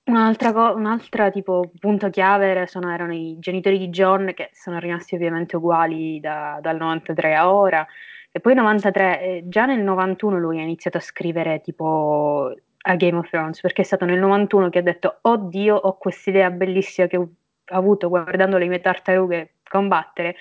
Un'altra, 0.06 0.52
co- 0.52 0.74
un'altra 0.76 1.30
tipo 1.30 1.72
punto 1.80 2.10
chiave 2.10 2.68
sono, 2.68 2.92
erano 2.92 3.14
i 3.14 3.38
genitori 3.40 3.78
di 3.78 3.90
John 3.90 4.34
che 4.36 4.50
sono 4.52 4.78
rimasti 4.80 5.16
ovviamente 5.16 5.56
uguali 5.56 6.20
da, 6.20 6.60
dal 6.62 6.78
93 6.78 7.36
a 7.36 7.54
ora 7.54 7.88
e 8.30 8.40
poi 8.40 8.54
93, 8.56 9.22
eh, 9.22 9.44
già 9.46 9.66
nel 9.66 9.82
91 9.82 10.40
lui 10.40 10.60
ha 10.60 10.64
iniziato 10.64 10.98
a 10.98 11.02
scrivere 11.02 11.62
tipo 11.62 12.54
a 12.86 12.96
Game 12.96 13.18
of 13.18 13.30
Thrones 13.30 13.62
perché 13.62 13.84
è 13.84 13.86
stato 13.86 14.04
nel 14.04 14.20
91 14.20 14.70
che 14.70 14.80
ha 14.80 14.82
detto 14.82 15.20
oddio 15.22 15.76
ho 15.76 15.98
quest'idea 15.98 16.50
bellissima 16.50 17.08
che 17.08 17.18
ho 17.18 17.30
avuto 17.68 18.10
guardando 18.10 18.58
le 18.58 18.68
mie 18.68 18.82
tartarughe 18.82 19.54
combattere 19.70 20.36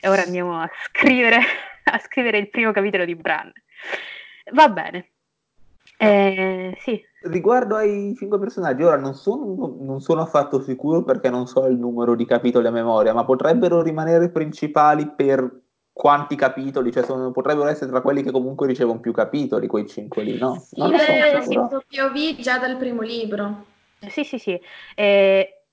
e 0.00 0.08
ora 0.08 0.22
andiamo 0.22 0.60
a 0.60 0.68
scrivere, 0.82 1.38
a 1.92 1.98
scrivere 1.98 2.38
il 2.38 2.50
primo 2.50 2.72
capitolo 2.72 3.04
di 3.04 3.14
Bran. 3.14 3.52
Va 4.52 4.68
bene. 4.68 5.10
Eh, 5.96 6.76
sì. 6.80 7.00
Riguardo 7.22 7.76
ai 7.76 8.14
cinque 8.16 8.38
personaggi, 8.38 8.82
ora 8.82 8.96
non 8.96 9.14
sono, 9.14 9.76
non 9.80 10.00
sono, 10.00 10.20
affatto 10.20 10.60
sicuro 10.60 11.04
perché 11.04 11.30
non 11.30 11.46
so 11.46 11.66
il 11.66 11.78
numero 11.78 12.14
di 12.14 12.26
capitoli 12.26 12.66
a 12.66 12.70
memoria, 12.70 13.14
ma 13.14 13.24
potrebbero 13.24 13.80
rimanere 13.80 14.30
principali 14.30 15.10
per 15.14 15.62
quanti 15.92 16.36
capitoli? 16.36 16.92
Cioè 16.92 17.04
sono, 17.04 17.30
potrebbero 17.30 17.68
essere 17.68 17.90
tra 17.90 18.02
quelli 18.02 18.22
che 18.22 18.30
comunque 18.30 18.66
ricevono 18.66 19.00
più 19.00 19.12
capitoli, 19.12 19.66
quei 19.66 19.86
cinque 19.86 20.22
lì, 20.22 20.36
no? 20.36 20.56
Sì, 20.56 20.78
non 20.80 20.90
perché 20.90 21.18
hanno 21.18 21.42
scritto 21.42 21.84
POV 21.88 22.40
già 22.40 22.58
dal 22.58 22.76
primo 22.76 23.00
libro. 23.00 23.64
Sì, 24.08 24.24
sì, 24.24 24.38
sì. 24.38 24.60
Eh, 24.94 25.63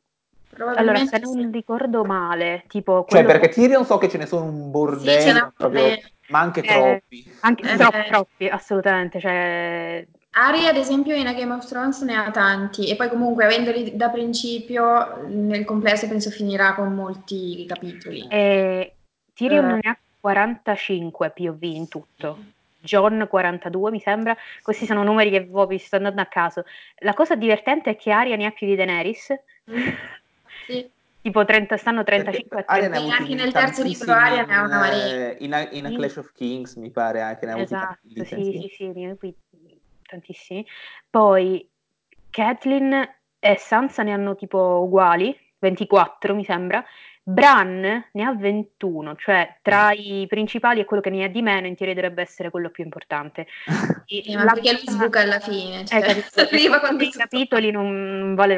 allora, 0.75 1.05
se 1.05 1.19
non 1.19 1.51
ricordo 1.51 2.03
male, 2.03 2.63
tipo... 2.67 3.05
Cioè, 3.07 3.23
perché 3.23 3.49
Tyrion 3.49 3.85
so 3.85 3.97
che 3.97 4.09
ce 4.09 4.17
ne 4.17 4.25
sono 4.25 4.45
un 4.45 4.71
bordello, 4.71 5.21
sì, 5.21 5.53
proprio, 5.55 5.97
ma 6.29 6.39
anche 6.39 6.61
eh, 6.61 6.67
troppi. 6.67 7.31
Anche 7.41 7.71
eh, 7.71 7.77
troppi, 7.77 8.03
troppi, 8.09 8.47
assolutamente. 8.47 9.19
Cioè... 9.19 10.05
Ari, 10.31 10.67
ad 10.67 10.77
esempio, 10.77 11.15
in 11.15 11.27
A 11.27 11.33
Game 11.33 11.53
of 11.53 11.65
Thrones 11.67 12.01
ne 12.01 12.15
ha 12.15 12.31
tanti, 12.31 12.89
e 12.89 12.95
poi 12.95 13.09
comunque, 13.09 13.45
avendoli 13.45 13.95
da 13.95 14.09
principio, 14.09 15.25
nel 15.27 15.65
complesso 15.65 16.07
penso 16.07 16.29
finirà 16.29 16.73
con 16.73 16.93
molti 16.93 17.65
capitoli. 17.67 18.25
Eh, 18.29 18.93
Tyrion 19.33 19.65
uh, 19.65 19.75
ne 19.75 19.89
ha 19.89 19.97
45 20.19 21.31
POV 21.31 21.63
in 21.63 21.87
tutto. 21.87 22.37
John 22.81 23.27
42 23.29 23.91
mi 23.91 23.99
sembra, 23.99 24.35
questi 24.61 24.85
sono 24.85 25.03
numeri 25.03 25.29
che 25.29 25.47
vi 25.67 25.77
sto 25.77 25.97
andando 25.97 26.21
a 26.21 26.25
caso. 26.25 26.63
La 26.99 27.13
cosa 27.13 27.35
divertente 27.35 27.91
è 27.91 27.95
che 27.95 28.11
Aria 28.11 28.35
ne 28.35 28.45
ha 28.45 28.51
più 28.51 28.67
di 28.67 28.75
Daenerys. 28.75 29.33
Mm. 30.63 30.76
Sì. 30.76 30.89
Tipo 31.21 31.45
30, 31.45 31.78
stanno 31.78 32.04
35 32.04 32.63
a 32.65 32.76
30. 32.76 32.97
E 32.97 33.10
anche 33.12 33.36
nel 33.36 33.52
terzo 33.52 33.84
libro 33.84 34.12
Aria 34.12 34.43
ne 34.43 34.56
ha 34.56 34.63
una 34.63 34.80
marea. 34.80 35.36
In, 35.38 35.54
a, 35.54 35.69
in 35.69 35.86
a 35.86 35.91
Clash 35.91 36.15
of 36.15 36.32
Kings 36.34 36.76
mi 36.78 36.89
pare 36.89 37.21
anche 37.21 37.45
ne 37.45 37.52
ha 37.52 37.60
esatto, 37.60 38.00
avuti 38.04 38.26
sì, 38.26 38.43
sì, 38.43 38.76
sì, 38.76 38.91
sì, 38.91 39.15
sì, 39.19 39.36
tantissimi. 40.02 40.65
Poi 41.08 41.69
Kathleen 42.32 43.08
e 43.38 43.58
Sansa 43.60 44.02
ne 44.02 44.13
hanno 44.13 44.36
tipo 44.36 44.82
uguali, 44.84 45.38
24 45.60 46.34
mi 46.34 46.43
sembra. 46.43 46.84
Bran 47.24 48.04
ne 48.12 48.24
ha 48.24 48.34
21, 48.34 49.15
cioè 49.15 49.58
tra 49.62 49.91
i 49.91 50.26
principali 50.28 50.80
e 50.80 50.86
quello 50.86 51.04
che 51.04 51.12
ne 51.12 51.24
ha 51.24 51.28
di 51.28 51.43
meno 51.43 51.67
in 51.67 51.76
teoria 51.76 51.93
dovrebbe 51.93 52.24
essere 52.24 52.50
quello 52.50 52.69
più 52.69 52.84
importante. 52.84 53.45
E 54.12 54.36
ma 54.36 54.52
perché 54.52 54.74
lui 54.74 54.82
sbuca 54.84 55.21
alla 55.21 55.39
fine, 55.39 55.86
cioè, 55.86 56.02
eh, 56.04 56.24
arriva 56.52 56.80
quando 56.82 57.04
i 57.04 57.12
capitoli 57.12 57.71
non, 57.71 58.17
non 58.19 58.36
vale 58.36 58.58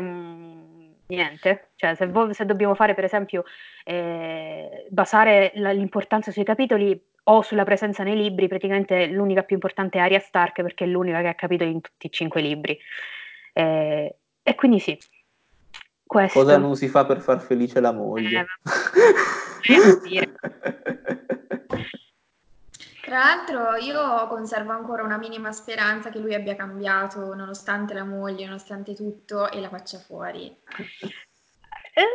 niente. 1.16 1.70
Cioè, 1.76 1.96
se, 1.96 2.10
se, 2.32 2.46
dobbiamo 2.46 2.76
fare, 2.76 2.94
per 2.94 3.04
esempio, 3.04 3.44
eh, 3.84 4.86
basare 4.90 5.52
la, 5.56 5.72
l'importanza 5.72 6.32
sui 6.32 6.44
capitoli 6.44 7.00
o 7.26 7.42
sulla 7.42 7.64
presenza 7.64 8.04
nei 8.04 8.16
libri, 8.16 8.48
praticamente 8.48 9.06
l'unica 9.08 9.44
più 9.44 9.56
importante 9.56 9.98
è 9.98 10.02
Arya 10.02 10.20
Stark 10.20 10.62
perché 10.62 10.84
è 10.84 10.88
l'unica 10.88 11.22
che 11.22 11.28
ha 11.28 11.36
capito 11.36 11.64
in 11.64 11.82
tutti 11.82 12.08
i 12.08 12.12
cinque 12.12 12.42
libri. 12.42 12.78
Eh, 13.54 14.16
e 14.42 14.56
quindi 14.56 14.80
sì. 14.80 14.98
Questo. 16.06 16.40
Cosa 16.40 16.58
non 16.58 16.76
si 16.76 16.88
fa 16.88 17.06
per 17.06 17.22
far 17.22 17.42
felice 17.42 17.80
la 17.80 17.92
moglie? 17.92 18.46
Eh, 19.64 20.30
Tra 23.04 23.18
l'altro 23.18 23.76
io 23.76 24.28
conservo 24.28 24.72
ancora 24.72 25.04
una 25.04 25.18
minima 25.18 25.52
speranza 25.52 26.10
che 26.10 26.20
lui 26.20 26.34
abbia 26.34 26.56
cambiato 26.56 27.36
nonostante 27.36 27.94
la 27.94 28.06
moglie, 28.06 28.46
nonostante 28.46 28.96
tutto 28.96 29.52
e 29.52 29.60
la 29.60 29.68
faccia 29.68 30.00
fuori. 30.00 30.46
Eh, 31.96 32.06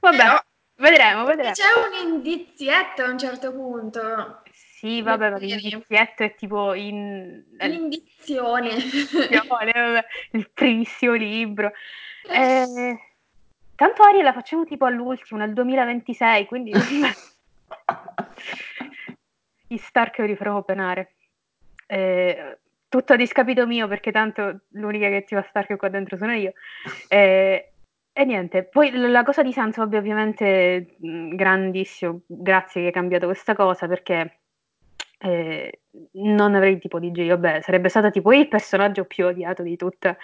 vabbè, 0.00 0.16
Però, 0.16 0.38
vedremo, 0.74 1.24
vedremo. 1.24 1.52
C'è 1.52 1.72
un 1.88 2.12
indizietto 2.12 3.02
a 3.02 3.08
un 3.08 3.18
certo 3.18 3.50
punto. 3.52 4.42
Sì, 4.52 5.00
vabbè, 5.00 5.30
ma 5.30 5.38
l'indizietto 5.38 6.22
è 6.22 6.34
tipo 6.34 6.74
in... 6.74 7.42
L'indizione. 7.60 8.74
il 10.32 10.50
primissimo 10.52 11.14
libro. 11.14 11.72
Eh, 12.28 12.98
tanto 13.74 14.02
Aria 14.02 14.22
la 14.22 14.34
facciamo 14.34 14.66
tipo 14.66 14.84
all'ultimo, 14.84 15.40
nel 15.40 15.54
2026, 15.54 16.44
quindi... 16.44 16.72
gli 19.66 19.76
Stark 19.76 20.18
li 20.18 20.36
farò 20.36 20.62
penare. 20.62 21.14
Eh, 21.86 22.58
tutto 22.88 23.12
a 23.12 23.16
discapito 23.16 23.66
mio, 23.66 23.88
perché 23.88 24.12
tanto 24.12 24.60
l'unica 24.70 25.08
che 25.08 25.24
ti 25.24 25.34
va 25.34 25.42
Stark 25.42 25.76
qua 25.76 25.88
dentro 25.88 26.16
sono 26.16 26.32
io. 26.32 26.52
Eh, 27.08 27.70
e 28.12 28.24
niente, 28.24 28.62
poi 28.62 28.92
la 28.92 29.24
cosa 29.24 29.42
di 29.42 29.52
Sansa, 29.52 29.82
vabbè, 29.82 29.96
ovviamente 29.96 30.94
grandissimo, 30.98 32.20
grazie 32.26 32.80
che 32.82 32.86
hai 32.86 32.92
cambiato 32.92 33.26
questa 33.26 33.56
cosa, 33.56 33.88
perché 33.88 34.38
eh, 35.18 35.80
non 36.12 36.54
avrei 36.54 36.78
tipo 36.78 37.00
di 37.00 37.10
G, 37.10 37.26
vabbè, 37.28 37.60
sarebbe 37.62 37.88
stata 37.88 38.10
tipo 38.10 38.32
il 38.32 38.46
personaggio 38.46 39.04
più 39.04 39.26
odiato 39.26 39.62
di 39.64 39.76
tutta, 39.76 40.16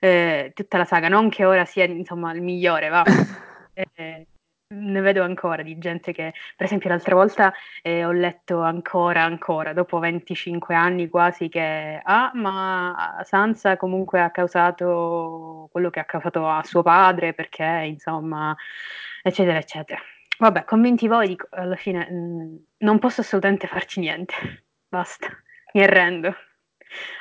eh, 0.00 0.50
tutta 0.54 0.78
la 0.78 0.84
saga, 0.84 1.08
non 1.08 1.28
che 1.28 1.44
ora 1.44 1.64
sia 1.64 1.84
insomma 1.84 2.32
il 2.32 2.42
migliore, 2.42 2.88
va. 2.88 3.04
Eh, 3.78 4.26
ne 4.70 5.00
vedo 5.00 5.22
ancora 5.22 5.62
di 5.62 5.78
gente 5.78 6.12
che, 6.12 6.34
per 6.56 6.66
esempio, 6.66 6.90
l'altra 6.90 7.14
volta 7.14 7.52
eh, 7.82 8.04
ho 8.04 8.12
letto 8.12 8.60
ancora, 8.60 9.22
ancora, 9.22 9.72
dopo 9.72 9.98
25 9.98 10.74
anni 10.74 11.08
quasi, 11.08 11.48
che 11.48 12.00
ah, 12.02 12.30
ma 12.34 13.20
Sansa 13.24 13.76
comunque 13.76 14.20
ha 14.20 14.30
causato 14.30 15.68
quello 15.72 15.88
che 15.90 16.00
ha 16.00 16.04
causato 16.04 16.48
a 16.48 16.62
suo 16.64 16.82
padre, 16.82 17.32
perché 17.32 17.64
insomma, 17.86 18.54
eccetera, 19.22 19.58
eccetera. 19.58 20.00
Vabbè, 20.38 20.64
convinti 20.64 21.08
voi, 21.08 21.28
dico, 21.28 21.48
alla 21.50 21.76
fine 21.76 22.06
mh, 22.10 22.14
mm, 22.14 22.56
non 22.78 22.98
posso 22.98 23.22
assolutamente 23.22 23.66
farci 23.66 24.00
niente. 24.00 24.34
Basta, 24.88 25.28
mi 25.72 25.82
arrendo. 25.82 26.34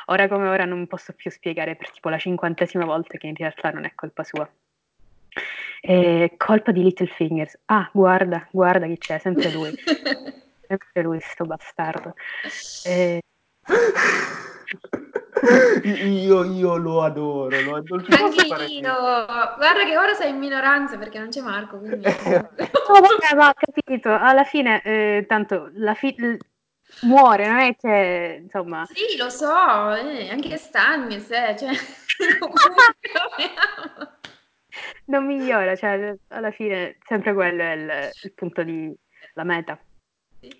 Ora 0.07 0.27
come 0.27 0.47
ora 0.47 0.65
non 0.65 0.87
posso 0.87 1.13
più 1.13 1.29
spiegare 1.31 1.75
per 1.75 1.91
tipo 1.91 2.09
la 2.09 2.17
cinquantesima 2.17 2.85
volta 2.85 3.17
che 3.17 3.27
in 3.27 3.35
realtà 3.35 3.71
non 3.71 3.85
è 3.85 3.93
colpa 3.95 4.23
sua. 4.23 4.49
È 5.79 6.33
colpa 6.37 6.71
di 6.71 6.83
Littlefingers. 6.83 7.59
Ah, 7.65 7.89
guarda, 7.93 8.47
guarda 8.51 8.87
chi 8.87 8.97
c'è, 8.97 9.19
sempre 9.19 9.51
lui. 9.51 9.73
sempre 10.67 11.01
lui, 11.01 11.19
sto 11.21 11.45
bastardo. 11.45 12.13
Eh... 12.83 13.21
io, 15.83 16.43
io, 16.43 16.75
lo 16.77 17.03
adoro, 17.03 17.61
lo 17.61 17.75
adoro. 17.75 18.03
Anche 18.09 18.65
io. 18.65 18.81
Guarda 18.81 19.85
che 19.85 19.97
ora 19.97 20.13
sei 20.13 20.31
in 20.31 20.37
minoranza 20.37 20.97
perché 20.97 21.19
non 21.19 21.29
c'è 21.29 21.41
Marco. 21.41 21.77
Quindi... 21.77 22.03
no, 22.05 22.99
vabbè, 22.99 23.35
ma 23.35 23.49
ho 23.49 23.53
capito. 23.53 24.09
Alla 24.09 24.43
fine, 24.43 24.81
eh, 24.83 25.25
tanto 25.27 25.69
la 25.75 25.93
fi- 25.93 26.37
muore, 27.01 27.47
non 27.47 27.59
è 27.59 27.75
che 27.75 28.39
insomma. 28.43 28.87
Sì, 28.91 29.17
lo 29.17 29.29
so, 29.29 29.93
eh, 29.93 30.29
anche 30.29 30.57
Stannis, 30.57 31.29
eh, 31.31 31.55
cioè... 31.57 31.71
non 35.07 35.25
migliora, 35.25 35.75
cioè 35.75 36.15
alla 36.29 36.51
fine 36.51 36.97
sempre 37.05 37.33
quello 37.33 37.61
è 37.61 37.71
il, 37.73 37.91
il 38.23 38.33
punto 38.33 38.63
di 38.63 38.95
la 39.33 39.43
meta. 39.43 39.79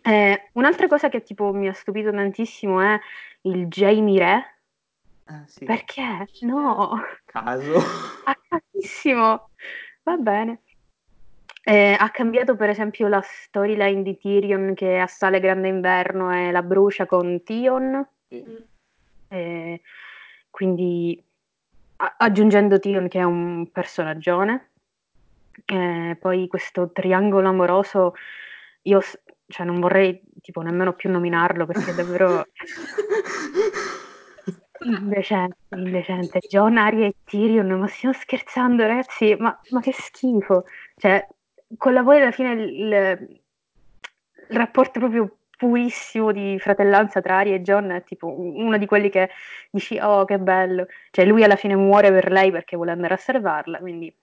Eh, 0.02 0.50
un'altra 0.54 0.88
cosa 0.88 1.10
che 1.10 1.22
tipo 1.22 1.54
mi 1.54 1.68
ha 1.68 1.74
stupito 1.74 2.12
tantissimo 2.12 2.82
è 2.82 3.00
il 3.42 3.68
Jamie 3.68 4.20
Re. 4.20 4.56
Ah, 5.26 5.44
sì. 5.46 5.66
Perché? 5.66 6.28
No. 6.42 7.02
Caso. 7.26 7.78
A 8.26 8.38
casissimo. 8.48 9.50
Va 10.04 10.16
bene. 10.18 10.62
Eh, 11.64 11.98
ha 12.00 12.10
cambiato 12.12 12.56
per 12.56 12.70
esempio 12.70 13.10
la 13.10 13.22
storyline 13.22 14.02
di 14.02 14.18
Tyrion 14.18 14.74
che 14.74 15.00
assale 15.00 15.42
Grande 15.42 15.68
Inverno 15.68 16.34
e 16.34 16.52
la 16.52 16.64
brucia 16.64 17.06
con 17.06 17.44
Tion. 17.44 18.08
Sì. 18.30 18.66
Eh, 19.28 19.82
quindi 20.50 21.22
aggiungendo 21.98 22.80
Tion 22.80 23.08
che 23.08 23.20
è 23.20 23.24
un 23.24 23.70
personaggione. 23.72 24.72
Eh, 25.66 26.18
poi 26.20 26.48
questo 26.48 26.92
triangolo 26.92 27.48
amoroso, 27.48 28.14
io 28.84 29.02
cioè, 29.48 29.66
non 29.66 29.80
vorrei 29.80 30.22
tipo 30.42 30.62
nemmeno 30.62 30.94
più 30.94 31.10
nominarlo 31.10 31.66
perché 31.66 31.92
è 31.92 31.96
davvero 31.96 32.46
indecente, 34.82 35.58
indecente. 35.70 36.40
John, 36.48 36.78
Aria 36.78 37.08
e 37.08 37.16
Tyrion, 37.24 37.68
ma 37.80 37.88
stiamo 37.88 38.14
scherzando 38.14 38.86
ragazzi, 38.86 39.36
ma, 39.40 39.58
ma 39.72 39.80
che 39.82 39.94
schifo. 39.94 40.66
Cioè, 40.96 41.28
con 41.78 41.94
la 41.94 42.02
voi 42.04 42.22
alla 42.22 42.32
fine 42.32 42.52
il, 42.54 42.92
il 44.50 44.58
rapporto 44.58 45.00
proprio 45.00 45.37
purissimo 45.58 46.32
di 46.32 46.58
fratellanza 46.60 47.20
tra 47.20 47.38
Aria 47.38 47.56
e 47.56 47.62
John 47.62 47.90
è 47.90 48.04
tipo 48.04 48.28
uno 48.40 48.78
di 48.78 48.86
quelli 48.86 49.10
che 49.10 49.30
dici 49.70 49.98
oh 50.00 50.24
che 50.24 50.40
bello. 50.40 50.86
Cioè 51.12 51.26
lui 51.26 51.44
alla 51.44 51.56
fine 51.58 51.76
muore 51.76 52.12
per 52.12 52.32
lei 52.32 52.52
perché 52.52 52.76
vuole 52.78 52.92
andare 52.92 53.16
a 53.16 53.18
salvarla 53.18 53.80
quindi 53.80 54.16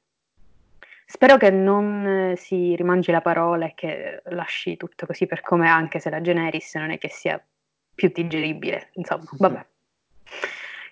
spero 1.07 1.37
che 1.37 1.51
non 1.51 2.07
eh, 2.07 2.37
si 2.37 2.75
rimangi 2.77 3.11
la 3.11 3.21
parola 3.21 3.67
e 3.67 3.75
che 3.75 4.23
lasci 4.27 4.77
tutto 4.77 5.07
così 5.07 5.27
per 5.27 5.43
come 5.43 5.69
anche 5.69 5.99
se 5.99 6.09
la 6.09 6.21
Generis 6.21 6.75
non 6.77 6.91
è 6.91 6.99
che 6.99 7.09
sia 7.09 7.43
più 7.95 8.11
digeribile 8.13 8.91
insomma 8.93 9.25
vabbè. 9.33 9.67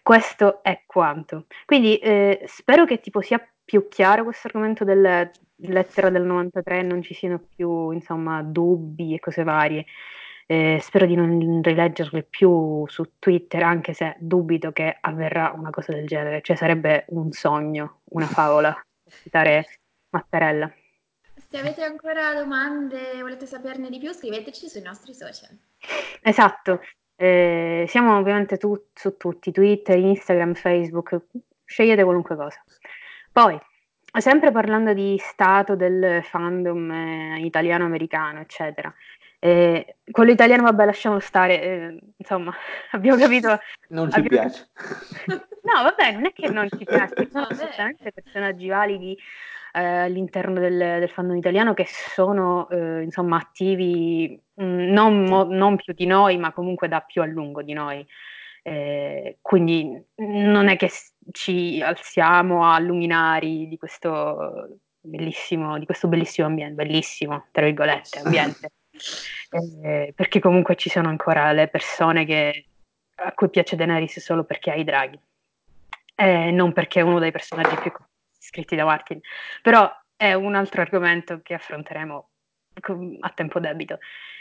Questo 0.03 0.65
è 0.65 0.83
quanto. 0.85 1.47
Quindi 1.65 1.97
eh, 1.99 2.43
spero 2.47 2.85
che 2.85 3.01
tipo 3.01 3.21
sia 3.21 3.41
più 3.65 3.87
chiaro 3.89 4.25
questo 4.25 4.49
argomento 4.49 4.85
della 4.85 5.31
lettera 5.57 6.11
del 6.11 6.25
93 6.25 6.83
non 6.83 7.03
ci 7.03 7.15
siano 7.15 7.41
più 7.55 7.93
insomma 7.93 8.43
dubbi 8.43 9.15
e 9.15 9.21
cose 9.21 9.45
varie 9.45 9.87
eh, 10.53 10.79
spero 10.83 11.07
di 11.07 11.15
non 11.15 11.63
rileggerle 11.63 12.25
più 12.25 12.85
su 12.87 13.13
Twitter, 13.19 13.63
anche 13.63 13.95
se 13.95 14.17
dubito 14.19 14.71
che 14.71 14.99
avverrà 15.01 15.53
una 15.57 15.71
cosa 15.71 15.93
del 15.93 16.07
genere. 16.07 16.43
Cioè, 16.43 16.57
sarebbe 16.57 17.07
un 17.09 17.33
sogno, 17.33 18.01
una 18.11 18.27
favola, 18.27 18.79
citare 19.23 19.81
Mattarella. 20.11 20.71
Se 21.49 21.59
avete 21.59 21.83
ancora 21.83 22.35
domande 22.35 23.21
volete 23.23 23.47
saperne 23.47 23.89
di 23.89 23.99
più, 23.99 24.13
scriveteci 24.13 24.69
sui 24.69 24.83
nostri 24.83 25.15
social. 25.15 25.57
Esatto. 26.21 26.81
Eh, 27.17 27.87
siamo 27.89 28.17
ovviamente 28.19 28.59
tu- 28.59 28.89
su 28.93 29.17
tutti, 29.17 29.53
Twitter, 29.53 29.97
Instagram, 29.97 30.53
Facebook, 30.53 31.19
scegliete 31.65 32.05
qualunque 32.05 32.37
cosa. 32.37 32.63
Poi, 33.31 33.59
sempre 34.19 34.51
parlando 34.51 34.93
di 34.93 35.17
stato 35.19 35.77
del 35.77 36.23
fandom 36.23 36.91
eh, 36.91 37.41
italiano-americano, 37.41 38.41
eccetera, 38.41 38.93
eh, 39.45 39.97
quello 40.09 40.31
italiano, 40.31 40.63
vabbè, 40.63 40.85
lasciamo 40.85 41.19
stare, 41.19 41.61
eh, 41.61 41.99
insomma, 42.17 42.55
abbiamo 42.93 43.19
capito. 43.19 43.59
Non 43.89 44.09
ci 44.09 44.21
abbiamo... 44.21 44.49
piace. 44.49 44.71
no, 45.63 45.83
vabbè, 45.83 46.13
non 46.13 46.27
è 46.27 46.33
che 46.33 46.49
non 46.49 46.69
ci 46.69 46.85
piace, 46.85 47.15
ci 47.17 47.29
sono 47.29 47.47
assolutamente 47.51 48.13
personaggi 48.13 48.69
validi 48.69 49.19
eh, 49.73 49.85
all'interno 49.85 50.61
del, 50.61 50.79
del 50.79 51.11
fandom 51.11 51.37
italiano 51.37 51.75
che 51.75 51.87
sono, 51.89 52.69
eh, 52.71 53.03
insomma, 53.03 53.39
attivi 53.39 54.41
mh, 54.55 54.65
mm, 54.65 54.93
non, 54.93 55.25
mo- 55.25 55.49
non, 55.51 55.75
più 55.75 55.93
di 55.93 56.07
noi, 56.07 56.39
ma 56.39 56.53
comunque 56.53 56.87
da 56.87 57.01
più 57.01 57.21
a 57.21 57.27
lungo 57.27 57.63
di 57.63 57.73
noi. 57.73 58.07
Eh, 58.63 59.39
quindi 59.41 60.01
non 60.19 60.69
è 60.69 60.77
che 60.77 60.89
ci 61.33 61.83
alziamo 61.83 62.65
a 62.65 62.79
luminari 62.79 63.67
di 63.67 63.77
questo 63.77 64.79
bellissimo, 65.01 65.81
di 65.81 65.85
questo 65.85 66.07
bellissimo 66.07 66.47
ambiente, 66.47 66.75
bellissimo, 66.75 67.47
tra 67.51 67.65
virgolette, 67.65 68.21
ambiente 68.21 68.71
eh, 69.83 70.13
perché 70.15 70.41
comunque 70.41 70.77
ci 70.77 70.89
sono 70.91 71.09
ancora 71.09 71.53
le 71.53 71.69
persone 71.69 72.25
che, 72.25 72.65
a 73.17 73.33
cui 73.33 73.51
piace 73.51 73.77
Daenerys 73.77 74.19
solo 74.21 74.45
perché 74.45 74.71
ha 74.71 74.75
i 74.75 74.85
draghi, 74.85 75.19
eh, 76.15 76.51
non 76.51 76.73
perché 76.73 77.01
è 77.01 77.03
uno 77.03 77.19
dei 77.19 77.31
personaggi 77.31 77.77
più 77.77 77.93
scritti 78.39 78.77
da 78.77 78.85
Martin. 78.85 79.21
Però 79.63 79.91
è 80.17 80.35
un 80.35 80.55
altro 80.55 80.81
argomento 80.81 81.41
che 81.43 81.55
affronteremo 81.55 82.29
a 83.21 83.31
tempo 83.35 83.61
debito. 83.61 83.99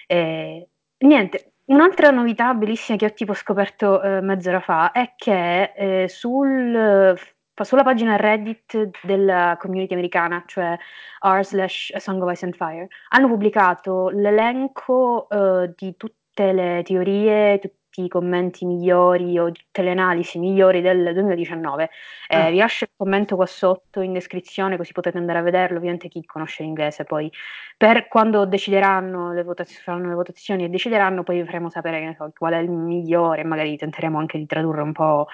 Eh, 0.07 0.67
niente, 0.99 1.53
un'altra 1.65 2.11
novità 2.11 2.53
bellissima 2.53 2.97
che 2.97 3.05
ho 3.05 3.13
tipo 3.13 3.33
scoperto 3.33 4.01
eh, 4.01 4.21
mezz'ora 4.21 4.59
fa 4.59 4.91
è 4.91 5.13
che 5.15 5.73
eh, 5.75 6.07
sul 6.07 7.17
sulla 7.63 7.83
pagina 7.83 8.15
Reddit 8.15 8.89
della 9.03 9.57
community 9.59 9.93
americana, 9.93 10.43
cioè 10.45 10.77
r 11.19 11.45
slash 11.45 11.95
Song 11.97 12.21
of 12.21 12.31
Ice 12.31 12.45
and 12.45 12.55
Fire, 12.55 12.87
hanno 13.09 13.27
pubblicato 13.27 14.09
l'elenco 14.09 15.27
uh, 15.29 15.73
di 15.75 15.95
tutte 15.97 16.51
le 16.51 16.81
teorie, 16.83 17.59
tutti 17.59 18.05
i 18.05 18.07
commenti 18.07 18.65
migliori 18.65 19.37
o 19.37 19.51
tutte 19.51 19.81
le 19.81 19.91
analisi 19.91 20.39
migliori 20.39 20.81
del 20.81 21.11
2019. 21.13 21.89
Eh, 22.29 22.37
ah. 22.37 22.49
Vi 22.49 22.57
lascio 22.57 22.85
il 22.85 22.91
commento 22.95 23.35
qua 23.35 23.45
sotto 23.45 23.99
in 23.99 24.13
descrizione 24.13 24.77
così 24.77 24.93
potete 24.93 25.17
andare 25.17 25.39
a 25.39 25.41
vederlo, 25.41 25.77
ovviamente 25.77 26.07
chi 26.07 26.23
conosce 26.25 26.63
l'inglese 26.63 27.03
poi. 27.03 27.29
Per 27.77 28.07
quando 28.07 28.45
decideranno 28.45 29.33
le 29.33 29.43
votazioni, 29.43 29.81
faranno 29.83 30.07
le 30.07 30.15
votazioni 30.15 30.63
e 30.63 30.69
decideranno, 30.69 31.23
poi 31.23 31.41
vi 31.41 31.45
faremo 31.45 31.69
sapere 31.69 32.15
so, 32.17 32.31
qual 32.37 32.53
è 32.53 32.57
il 32.57 32.69
migliore, 32.69 33.43
magari 33.43 33.75
tenteremo 33.75 34.17
anche 34.17 34.37
di 34.37 34.45
tradurre 34.45 34.81
un 34.81 34.93
po' 34.93 35.27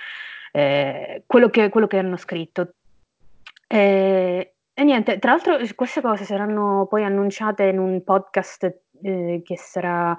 eh, 0.58 1.24
quello, 1.28 1.50
che, 1.50 1.70
quello, 1.70 1.86
che, 1.86 2.00
hanno 2.00 2.18
scritto. 2.18 2.74
Eh, 3.68 4.54
e 4.74 4.84
niente, 4.84 5.20
tra 5.20 5.32
l'altro 5.32 5.58
queste 5.76 6.02
cose 6.02 6.24
saranno 6.24 6.88
poi 6.90 7.04
annunciate 7.04 7.66
in 7.66 7.78
un 7.78 8.04
podcast 8.04 8.64
eh, 9.04 9.42
che 9.44 9.58
sarà 9.58 10.18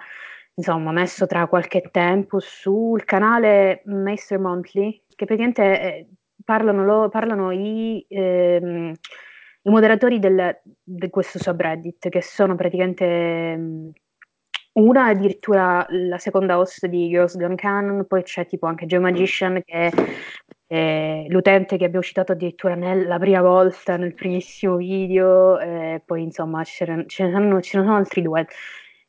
insomma 0.55 0.93
messo 0.93 1.27
tra 1.27 1.47
qualche 1.49 1.89
tempo 1.91 2.39
sul 2.39 3.05
canale 3.05 3.83
Master 3.87 4.39
Monthly, 4.39 5.03
che 5.17 5.25
praticamente 5.25 5.81
eh, 5.81 6.09
parlano, 6.45 6.85
lo, 6.85 7.09
parlano 7.09 7.51
i, 7.51 8.05
ehm, 8.09 8.93
i, 9.63 9.71
moderatori 9.71 10.21
del, 10.21 10.61
di 10.85 11.11
questo 11.11 11.39
subreddit, 11.41 12.09
che 12.09 12.23
sono 12.23 12.55
praticamente 12.55 13.93
mm, 14.79 14.87
una 14.87 15.07
addirittura 15.07 15.87
la 15.89 16.19
seconda 16.19 16.59
host 16.59 16.87
di 16.87 17.09
Girls 17.09 17.37
Gone 17.37 17.55
Canon, 17.55 18.07
poi 18.07 18.23
c'è 18.23 18.47
tipo 18.47 18.67
anche 18.67 18.87
Joe 18.87 19.01
Magician 19.01 19.61
che 19.65 19.91
è 20.67 21.25
l'utente 21.29 21.79
che 21.79 21.85
abbiamo 21.87 22.05
citato 22.05 22.33
addirittura 22.33 22.75
nella 22.75 23.19
prima 23.19 23.41
volta, 23.41 23.97
nel 23.97 24.15
primissimo 24.15 24.77
video, 24.77 25.59
e 25.59 26.03
poi 26.05 26.23
insomma 26.23 26.63
ce 26.65 26.85
ne 26.85 27.05
sono, 27.09 27.61
ce 27.61 27.79
ne 27.79 27.85
sono 27.85 27.97
altri 27.97 28.23
due. 28.23 28.47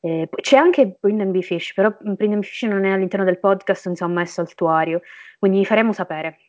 Eh, 0.01 0.29
c'è 0.41 0.57
anche 0.57 0.97
Brendan 0.99 1.31
B. 1.31 1.41
Fish, 1.41 1.73
però 1.73 1.93
Brendan 1.99 2.39
B. 2.39 2.43
Fish 2.43 2.63
non 2.63 2.85
è 2.85 2.91
all'interno 2.91 3.25
del 3.25 3.39
podcast, 3.39 3.87
insomma 3.87 4.21
è 4.21 4.25
saltuario, 4.25 5.01
quindi 5.37 5.59
vi 5.59 5.65
faremo 5.65 5.91
sapere. 5.91 6.39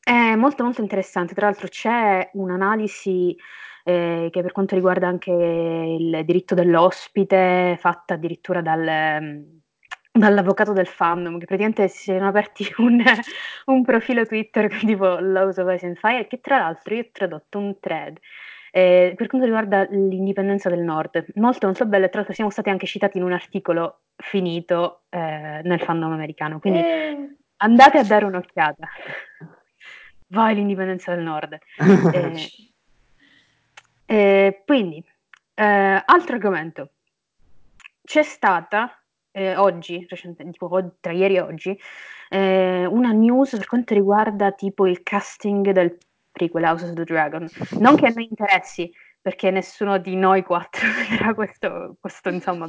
È 0.00 0.36
molto 0.36 0.62
molto 0.62 0.80
interessante, 0.80 1.34
tra 1.34 1.46
l'altro 1.46 1.66
c'è 1.66 2.30
un'analisi 2.34 3.36
eh, 3.88 4.30
che 4.32 4.42
per 4.42 4.50
quanto 4.50 4.74
riguarda 4.74 5.06
anche 5.06 5.30
il 5.30 6.22
diritto 6.24 6.56
dell'ospite, 6.56 7.76
fatta 7.78 8.14
addirittura 8.14 8.60
dal, 8.60 9.46
dall'avvocato 10.10 10.72
del 10.72 10.88
fandom, 10.88 11.38
che 11.38 11.46
praticamente 11.46 11.86
si 11.86 12.10
sono 12.10 12.26
aperti 12.26 12.66
un, 12.78 13.00
un 13.66 13.84
profilo 13.84 14.26
Twitter 14.26 14.76
tipo 14.80 15.20
Laws 15.20 15.58
of 15.58 15.72
Ice 15.72 15.86
and 15.86 15.98
Fire, 15.98 16.26
che 16.26 16.40
tra 16.40 16.58
l'altro 16.58 16.94
io 16.96 17.02
ho 17.02 17.08
tradotto 17.12 17.58
un 17.58 17.78
thread 17.78 18.18
eh, 18.72 19.14
per 19.16 19.28
quanto 19.28 19.46
riguarda 19.46 19.86
l'indipendenza 19.88 20.68
del 20.68 20.80
nord, 20.80 21.24
molto 21.36 21.66
molto 21.66 21.86
bello, 21.86 22.06
e 22.06 22.08
tra 22.08 22.18
l'altro 22.18 22.34
siamo 22.34 22.50
stati 22.50 22.70
anche 22.70 22.86
citati 22.86 23.18
in 23.18 23.22
un 23.22 23.32
articolo 23.32 24.00
finito 24.16 25.04
eh, 25.10 25.60
nel 25.62 25.80
fandom 25.80 26.10
americano, 26.10 26.58
quindi 26.58 26.80
eh. 26.80 27.36
andate 27.58 27.98
a 27.98 28.02
dare 28.02 28.24
un'occhiata. 28.24 28.88
Vai 30.26 30.56
l'indipendenza 30.56 31.14
del 31.14 31.22
nord. 31.22 31.56
Eh, 34.06 34.14
eh, 34.16 34.62
quindi, 34.64 35.04
eh, 35.54 36.02
altro 36.04 36.34
argomento. 36.34 36.90
C'è 38.02 38.22
stata 38.22 39.00
oggi, 39.56 40.06
tipo 40.50 40.92
tra 40.98 41.12
ieri 41.12 41.36
e 41.36 41.40
oggi, 41.40 41.78
una 42.30 43.12
news 43.12 43.50
per 43.50 43.66
quanto 43.66 43.92
riguarda 43.92 44.52
tipo 44.52 44.86
il 44.86 45.02
casting 45.02 45.72
del 45.72 45.98
prequel 46.32 46.64
House 46.64 46.84
of 46.86 46.94
the 46.94 47.04
Dragon. 47.04 47.46
Non 47.78 47.96
che 47.96 48.06
a 48.06 48.12
noi 48.14 48.28
interessi, 48.30 48.90
perché 49.20 49.50
nessuno 49.50 49.98
di 49.98 50.14
noi 50.14 50.42
quattro 50.42 50.86
vedrà 51.10 51.34
questo, 51.34 51.96
questo 52.00 52.28
insomma, 52.30 52.68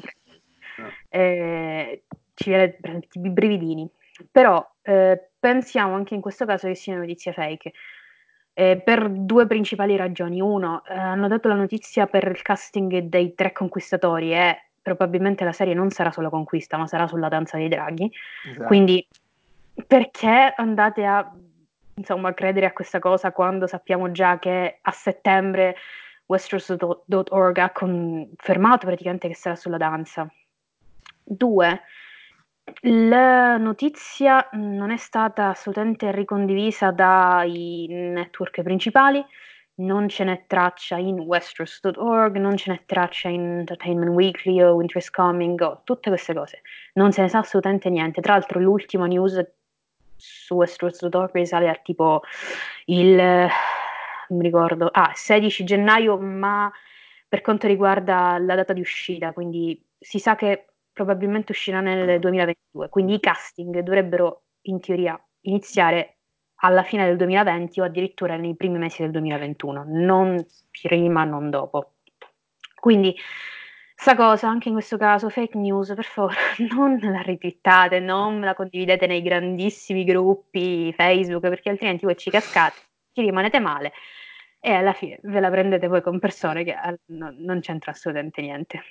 eh, 1.10 2.04
ci 2.34 2.50
viene 2.50 2.78
i 3.12 3.30
brividini. 3.30 3.90
Però 4.32 4.68
eh, 4.82 5.30
pensiamo 5.40 5.94
anche 5.94 6.16
in 6.16 6.22
questo 6.22 6.46
caso 6.46 6.68
che 6.68 6.76
sia 6.76 6.94
una 6.94 7.04
notizia 7.04 7.32
fake. 7.32 7.74
Eh, 8.60 8.82
per 8.84 9.08
due 9.08 9.46
principali 9.46 9.96
ragioni. 9.96 10.42
Uno, 10.42 10.84
eh, 10.88 10.98
hanno 10.98 11.28
dato 11.28 11.48
la 11.48 11.54
notizia 11.54 12.08
per 12.08 12.24
il 12.24 12.42
casting 12.42 13.02
dei 13.02 13.36
tre 13.36 13.52
conquistatori 13.52 14.34
e 14.34 14.70
probabilmente 14.82 15.44
la 15.44 15.52
serie 15.52 15.76
non 15.76 15.92
sarà 15.92 16.12
sulla 16.12 16.32
conquista, 16.32 16.76
ma 16.76 16.88
sarà 16.88 17.06
sulla 17.06 17.28
danza 17.28 17.58
dei 17.58 17.68
draghi. 17.68 18.12
Esatto. 18.50 18.66
Quindi 18.66 19.08
perché 19.86 20.54
andate 20.56 21.06
a 21.06 21.32
insomma, 21.94 22.34
credere 22.34 22.66
a 22.66 22.74
questa 22.74 22.98
cosa 22.98 23.32
quando 23.32 23.68
sappiamo 23.68 24.12
già 24.12 24.40
che 24.40 24.80
a 24.82 24.92
settembre 24.92 25.76
Westeros.org 26.26 27.58
ha 27.60 27.70
confermato 27.70 28.88
praticamente 28.88 29.28
che 29.28 29.36
sarà 29.36 29.56
sulla 29.56 29.78
danza. 29.78 30.28
Due, 31.24 31.82
la 32.82 33.58
notizia 33.58 34.48
non 34.54 34.92
è 34.92 34.98
stata 34.98 35.50
assolutamente 35.50 36.12
ricondivisa 36.12 36.92
dai 36.92 37.88
network 37.90 38.62
principali, 38.62 39.24
non 39.76 40.08
ce 40.10 40.24
n'è 40.24 40.44
traccia 40.48 40.98
in 40.98 41.20
Westeros.org, 41.20 42.38
non 42.38 42.58
ce 42.58 42.72
n'è 42.72 42.82
traccia 42.86 43.30
in 43.30 43.60
Entertainment 43.60 44.12
Weekly 44.12 44.62
o 44.62 44.74
Winter's 44.74 45.10
Coming 45.10 45.60
o 45.62 45.82
tutte 45.84 46.10
queste 46.10 46.34
cose. 46.34 46.62
Non 46.94 47.12
se 47.12 47.22
ne 47.22 47.30
sa 47.30 47.40
assolutamente 47.40 47.90
niente. 47.90 48.22
Tra 48.22 48.34
l'altro 48.34 48.60
l'ultima 48.60 49.06
news 49.06 49.44
su 50.16 50.56
Westeros.org 50.56 51.32
risale 51.34 51.70
a 51.70 51.76
tipo 51.76 52.24
il 52.86 53.48
mi 54.30 54.44
ricordo, 54.44 54.90
ah, 54.92 55.12
16 55.14 55.64
gennaio, 55.64 56.18
ma 56.18 56.72
per 57.28 57.42
quanto 57.42 57.68
riguarda 57.68 58.38
la 58.40 58.56
data 58.56 58.74
di 58.74 58.82
uscita, 58.82 59.32
quindi 59.32 59.82
si 60.00 60.20
sa 60.20 60.36
che 60.36 60.66
probabilmente 60.98 61.52
uscirà 61.52 61.80
nel 61.80 62.20
2022, 62.20 62.90
quindi 62.90 63.14
i 63.14 63.20
casting 63.20 63.80
dovrebbero 63.80 64.46
in 64.64 64.80
teoria 64.80 65.18
iniziare 65.42 66.18
alla 66.62 66.82
fine 66.82 67.06
del 67.06 67.18
2020 67.18 67.80
o 67.80 67.84
addirittura 67.84 68.36
nei 68.36 68.56
primi 68.56 68.80
mesi 68.80 69.04
del 69.04 69.12
2021, 69.12 69.86
non 69.88 70.44
prima, 70.82 71.24
non 71.24 71.52
dopo. 71.52 71.94
Quindi 72.80 73.16
Sta 74.00 74.16
cosa, 74.16 74.48
anche 74.48 74.68
in 74.68 74.76
questo 74.76 74.96
caso, 74.96 75.28
fake 75.28 75.58
news, 75.58 75.92
per 75.96 76.06
favore, 76.06 76.36
non 76.72 77.00
la 77.02 77.22
ritwittate, 77.22 78.00
non 78.00 78.42
la 78.42 78.54
condividete 78.54 79.08
nei 79.08 79.24
grandissimi 79.24 80.04
gruppi 80.04 80.94
Facebook, 80.96 81.42
perché 81.50 81.72
altrimenti 81.72 82.06
voi 82.06 82.16
ci 82.16 82.30
cascate, 82.30 82.78
ci 83.12 83.22
rimanete 83.22 83.60
male 83.60 83.94
e 84.60 84.72
alla 84.72 84.94
fine 84.94 85.18
ve 85.24 85.40
la 85.40 85.50
prendete 85.50 85.88
voi 85.88 86.04
con 86.04 86.20
persone 86.20 86.64
che 86.64 86.76
no, 87.08 87.34
non 87.38 87.60
c'entra 87.60 87.92
assolutamente 87.92 88.40
niente. 88.42 88.84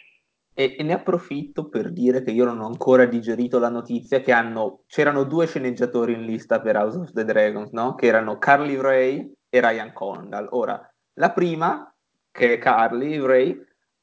E, 0.58 0.74
e, 0.78 0.82
ne 0.82 0.94
approfitto 0.94 1.68
per 1.68 1.92
dire 1.92 2.22
che 2.22 2.30
io 2.30 2.46
non 2.46 2.60
ho 2.60 2.66
ancora 2.66 3.04
digerito 3.04 3.58
la 3.58 3.68
notizia 3.68 4.20
che 4.20 4.32
hanno, 4.32 4.84
c'erano 4.86 5.24
due 5.24 5.46
sceneggiatori 5.46 6.14
in 6.14 6.24
lista 6.24 6.62
per 6.62 6.76
House 6.76 6.96
of 6.96 7.12
the 7.12 7.26
Dragons, 7.26 7.72
no? 7.72 7.94
Che 7.94 8.06
erano 8.06 8.38
Carly 8.38 8.80
Ray 8.80 9.34
e 9.50 9.60
Ryan 9.60 9.92
Condal. 9.92 10.48
Ora, 10.52 10.80
la 11.18 11.30
prima, 11.32 11.94
che 12.30 12.54
è 12.54 12.58
Carly 12.58 13.20
Ray, 13.20 13.54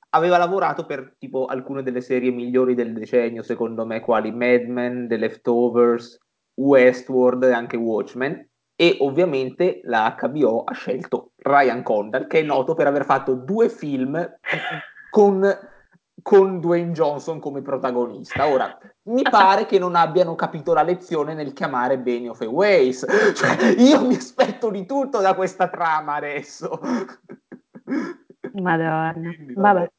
aveva 0.10 0.38
lavorato 0.38 0.86
per 0.86 1.16
tipo 1.18 1.46
alcune 1.46 1.82
delle 1.82 2.02
serie 2.02 2.30
migliori 2.30 2.76
del 2.76 2.94
decennio, 2.94 3.42
secondo 3.42 3.84
me, 3.84 4.00
quali 4.00 4.32
Mad 4.32 4.66
Men, 4.66 5.08
The 5.08 5.18
Leftovers, 5.18 6.20
Westworld 6.54 7.46
e 7.46 7.52
anche 7.52 7.78
Watchmen. 7.78 8.48
E 8.76 8.98
ovviamente 9.00 9.82
la 9.86 10.16
HBO 10.20 10.64
ha 10.64 10.74
scelto 10.74 11.32
Ryan 11.38 11.82
Condal, 11.82 12.28
che 12.28 12.42
è 12.42 12.44
noto 12.44 12.76
per 12.76 12.86
aver 12.86 13.06
fatto 13.06 13.34
due 13.34 13.70
film 13.70 14.20
con, 15.10 15.42
con 16.24 16.60
Dwayne 16.60 16.94
Johnson 16.94 17.40
come 17.40 17.62
protagonista. 17.62 18.48
Ora, 18.48 18.76
mi 19.04 19.22
pare 19.22 19.66
che 19.68 19.78
non 19.78 19.96
abbiano 19.96 20.34
capito 20.34 20.74
la 20.74 20.82
lezione 20.82 21.36
nel 21.36 21.54
chiamare 21.54 22.00
Benioff 22.00 22.42
e 22.42 22.46
Weiss. 22.48 23.06
Cioè, 23.36 23.76
io 23.78 24.06
mi 24.06 24.16
aspetto 24.16 24.72
di 24.72 24.86
tutto 24.88 25.20
da 25.20 25.36
questa 25.36 25.68
trama 25.68 26.16
adesso. 26.16 26.80
Madonna, 28.54 29.12
Quindi, 29.14 29.54
vabbè. 29.54 29.74
vabbè. 29.74 29.92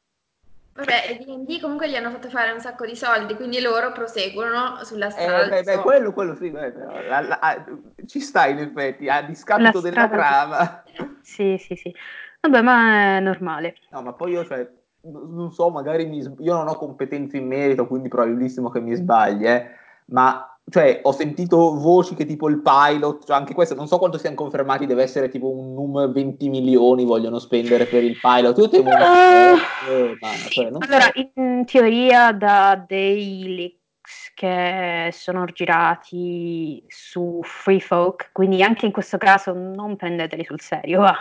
Vabbè, 0.75 1.19
D&D 1.23 1.61
comunque 1.61 1.89
gli 1.89 1.95
hanno 1.95 2.09
fatto 2.09 2.27
fare 2.27 2.51
un 2.51 2.59
sacco 2.59 2.85
di 2.85 2.97
soldi, 2.97 3.35
quindi 3.35 3.61
loro 3.61 3.93
proseguono 3.93 4.83
sulla 4.83 5.09
strada. 5.09 5.45
Eh, 5.45 5.63
beh, 5.63 5.75
beh, 5.75 5.81
quello, 5.81 6.11
quello 6.11 6.35
sì, 6.35 6.49
beh, 6.49 6.73
la, 7.07 7.21
la, 7.21 7.37
la, 7.41 7.65
ci 8.05 8.19
sta 8.19 8.47
in 8.47 8.57
effetti, 8.57 9.07
a 9.07 9.21
discapito 9.21 9.79
della 9.79 10.09
trama. 10.09 10.83
Sì, 11.21 11.57
sì, 11.57 11.75
sì. 11.75 11.95
Vabbè, 12.41 12.61
ma 12.61 13.17
è 13.17 13.19
normale. 13.21 13.77
No, 13.91 14.01
ma 14.01 14.11
poi 14.11 14.31
io, 14.33 14.43
cioè, 14.43 14.69
non 15.11 15.51
so, 15.51 15.69
magari 15.69 16.05
mi, 16.05 16.19
io 16.39 16.53
non 16.53 16.67
ho 16.67 16.75
competenze 16.75 17.37
in 17.37 17.47
merito, 17.47 17.87
quindi 17.87 18.07
probabilissimo 18.07 18.69
che 18.69 18.79
mi 18.79 18.95
sbagli, 18.95 19.45
eh, 19.45 19.67
ma 20.07 20.55
cioè, 20.67 20.99
ho 21.03 21.11
sentito 21.11 21.75
voci 21.75 22.15
che 22.15 22.25
tipo 22.25 22.49
il 22.49 22.61
pilot, 22.61 23.25
cioè 23.25 23.35
anche 23.35 23.53
questo, 23.53 23.75
non 23.75 23.87
so 23.87 23.99
quanto 23.99 24.17
siano 24.17 24.35
confermati, 24.35 24.87
deve 24.87 25.03
essere 25.03 25.29
tipo 25.29 25.49
un 25.49 25.73
numero 25.73 26.11
20 26.11 26.49
milioni 26.49 27.05
vogliono 27.05 27.37
spendere 27.37 27.85
per 27.85 28.03
il 28.03 28.17
pilot. 28.19 28.57
Io 28.57 28.69
temo 28.69 28.89
uh, 28.89 29.91
eh, 29.91 30.17
ma, 30.19 30.27
cioè, 30.49 30.65
allora, 30.65 31.11
so. 31.13 31.29
in 31.35 31.65
teoria 31.65 32.31
da 32.31 32.83
dei 32.87 33.55
leaks 33.55 33.84
che 34.35 35.09
sono 35.13 35.45
girati 35.45 36.83
su 36.87 37.39
Free 37.41 37.79
Folk, 37.79 38.29
quindi 38.33 38.61
anche 38.61 38.85
in 38.85 38.91
questo 38.91 39.17
caso 39.17 39.53
non 39.53 39.95
prendeteli 39.95 40.43
sul 40.43 40.61
serio. 40.61 40.99
Va. 40.99 41.15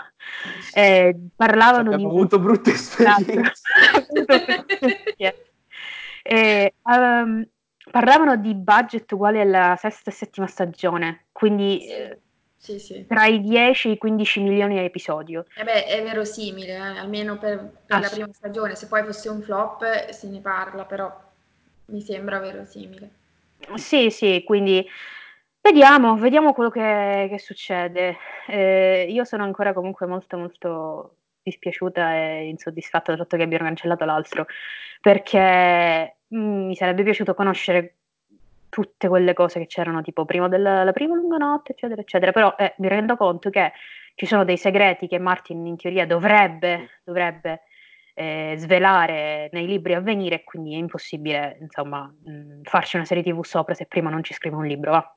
Eh, 0.75 1.17
parlavano 1.35 1.93
Abbiamo 1.93 2.13
di... 2.13 2.19
avuto 2.19 2.39
brutte 2.39 2.73
esperienze. 2.75 3.63
eh, 6.23 6.75
um, 6.83 7.47
Parlavano 7.91 8.37
di 8.37 8.55
budget 8.55 9.13
uguali 9.13 9.41
alla 9.41 9.77
sesta 9.79 10.11
e 10.11 10.13
settima 10.15 10.47
stagione, 10.47 11.27
quindi 11.33 11.87
eh, 11.87 12.19
sì, 12.57 12.79
sì. 12.79 13.07
tra 13.07 13.27
i 13.27 13.41
10 13.41 13.89
e 13.89 13.93
i 13.93 13.99
15 13.99 14.41
milioni 14.41 14.79
a 14.79 14.83
episodio. 14.83 15.45
Eh 15.55 15.65
beh, 15.65 15.85
è 15.85 16.03
verosimile, 16.03 16.73
eh, 16.73 16.79
almeno 16.79 17.39
per, 17.39 17.59
per 17.87 17.97
ah, 17.97 18.01
la 18.01 18.09
prima 18.09 18.29
stagione. 18.33 18.75
Se 18.75 18.87
poi 18.87 19.05
fosse 19.05 19.29
un 19.29 19.43
flop 19.43 20.09
se 20.09 20.29
ne 20.29 20.41
parla, 20.41 20.87
però 20.87 21.15
mi 21.87 22.01
sembra 22.01 22.39
verosimile. 22.39 23.11
Sì, 23.77 24.11
sì, 24.11 24.43
quindi 24.45 24.87
vediamo, 25.61 26.17
vediamo 26.17 26.53
quello 26.53 26.71
che, 26.71 27.27
che 27.31 27.39
succede. 27.39 28.17
Eh, 28.47 29.07
io 29.09 29.25
sono 29.25 29.45
ancora 29.45 29.73
comunque 29.73 30.07
molto, 30.07 30.37
molto 30.37 31.17
dispiaciuta 31.43 32.15
e 32.15 32.49
insoddisfatta 32.49 33.11
del 33.11 33.21
fatto 33.21 33.37
che 33.37 33.43
abbiano 33.43 33.65
cancellato 33.65 34.05
l'altro, 34.05 34.47
perché 35.01 36.17
mh, 36.27 36.39
mi 36.39 36.75
sarebbe 36.77 37.03
piaciuto 37.03 37.35
conoscere 37.35 37.97
tutte 38.69 39.09
quelle 39.09 39.35
cose 39.35 39.61
che 39.61 39.67
c'erano 39.67 40.03
tipo 40.03 40.25
prima 40.25 40.49
della 40.49 40.91
prima 40.93 41.15
lunga 41.15 41.37
notte, 41.37 41.73
eccetera, 41.73 42.01
eccetera, 42.01 42.33
però 42.33 42.55
eh, 42.59 42.75
mi 42.79 42.89
rendo 42.89 43.17
conto 43.17 43.49
che 43.49 43.73
ci 44.17 44.27
sono 44.27 44.45
dei 44.45 44.57
segreti 44.57 45.07
che 45.07 45.19
Martin 45.19 45.65
in 45.67 45.77
teoria 45.77 46.07
dovrebbe, 46.07 46.91
dovrebbe 47.05 47.63
eh, 48.15 48.55
svelare 48.59 49.49
nei 49.53 49.67
libri 49.67 49.95
a 49.95 50.01
venire, 50.01 50.45
quindi 50.45 50.75
è 50.75 50.77
impossibile, 50.77 51.59
insomma, 51.61 52.03
mh, 52.03 52.63
farci 52.63 52.97
una 52.97 53.05
serie 53.05 53.23
TV 53.23 53.45
sopra 53.45 53.75
se 53.75 53.87
prima 53.87 54.09
non 54.09 54.23
ci 54.23 54.33
scrive 54.33 54.57
un 54.57 54.67
libro, 54.67 54.93
va. 54.93 55.17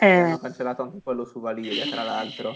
Eh, 0.00 0.08
hanno 0.08 0.38
cancellato 0.38 0.82
anche 0.82 1.00
quello 1.02 1.24
su 1.24 1.40
Valiria, 1.40 1.84
tra 1.86 2.04
l'altro. 2.04 2.50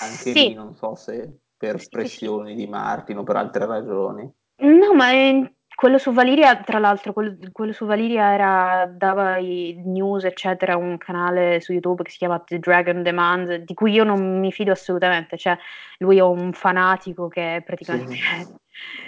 Anche 0.00 0.32
sì. 0.32 0.32
lì 0.32 0.54
non 0.54 0.74
so 0.74 0.94
se 0.94 1.38
per 1.56 1.86
pressioni 1.88 2.50
sì, 2.50 2.58
sì. 2.58 2.64
di 2.64 2.70
Martin 2.70 3.18
o 3.18 3.22
per 3.22 3.36
altre 3.36 3.66
ragioni. 3.66 4.30
No, 4.56 4.94
ma 4.94 5.10
in 5.10 5.50
quello 5.74 5.96
su 5.96 6.12
Valiria, 6.12 6.56
tra 6.62 6.78
l'altro, 6.78 7.12
quello, 7.12 7.36
quello 7.50 7.72
su 7.72 7.86
Valiria 7.86 8.34
era, 8.34 8.86
dava 8.94 9.38
i 9.38 9.80
news, 9.84 10.24
eccetera, 10.24 10.76
un 10.76 10.98
canale 10.98 11.60
su 11.60 11.72
YouTube 11.72 12.02
che 12.02 12.10
si 12.10 12.18
chiama 12.18 12.38
The 12.40 12.58
Dragon 12.58 13.02
Demand, 13.02 13.54
di 13.54 13.74
cui 13.74 13.92
io 13.92 14.04
non 14.04 14.38
mi 14.38 14.52
fido 14.52 14.72
assolutamente, 14.72 15.38
cioè 15.38 15.56
lui 15.98 16.18
è 16.18 16.22
un 16.22 16.52
fanatico 16.52 17.28
che 17.28 17.62
praticamente 17.64 18.14
Sì. 18.14 18.60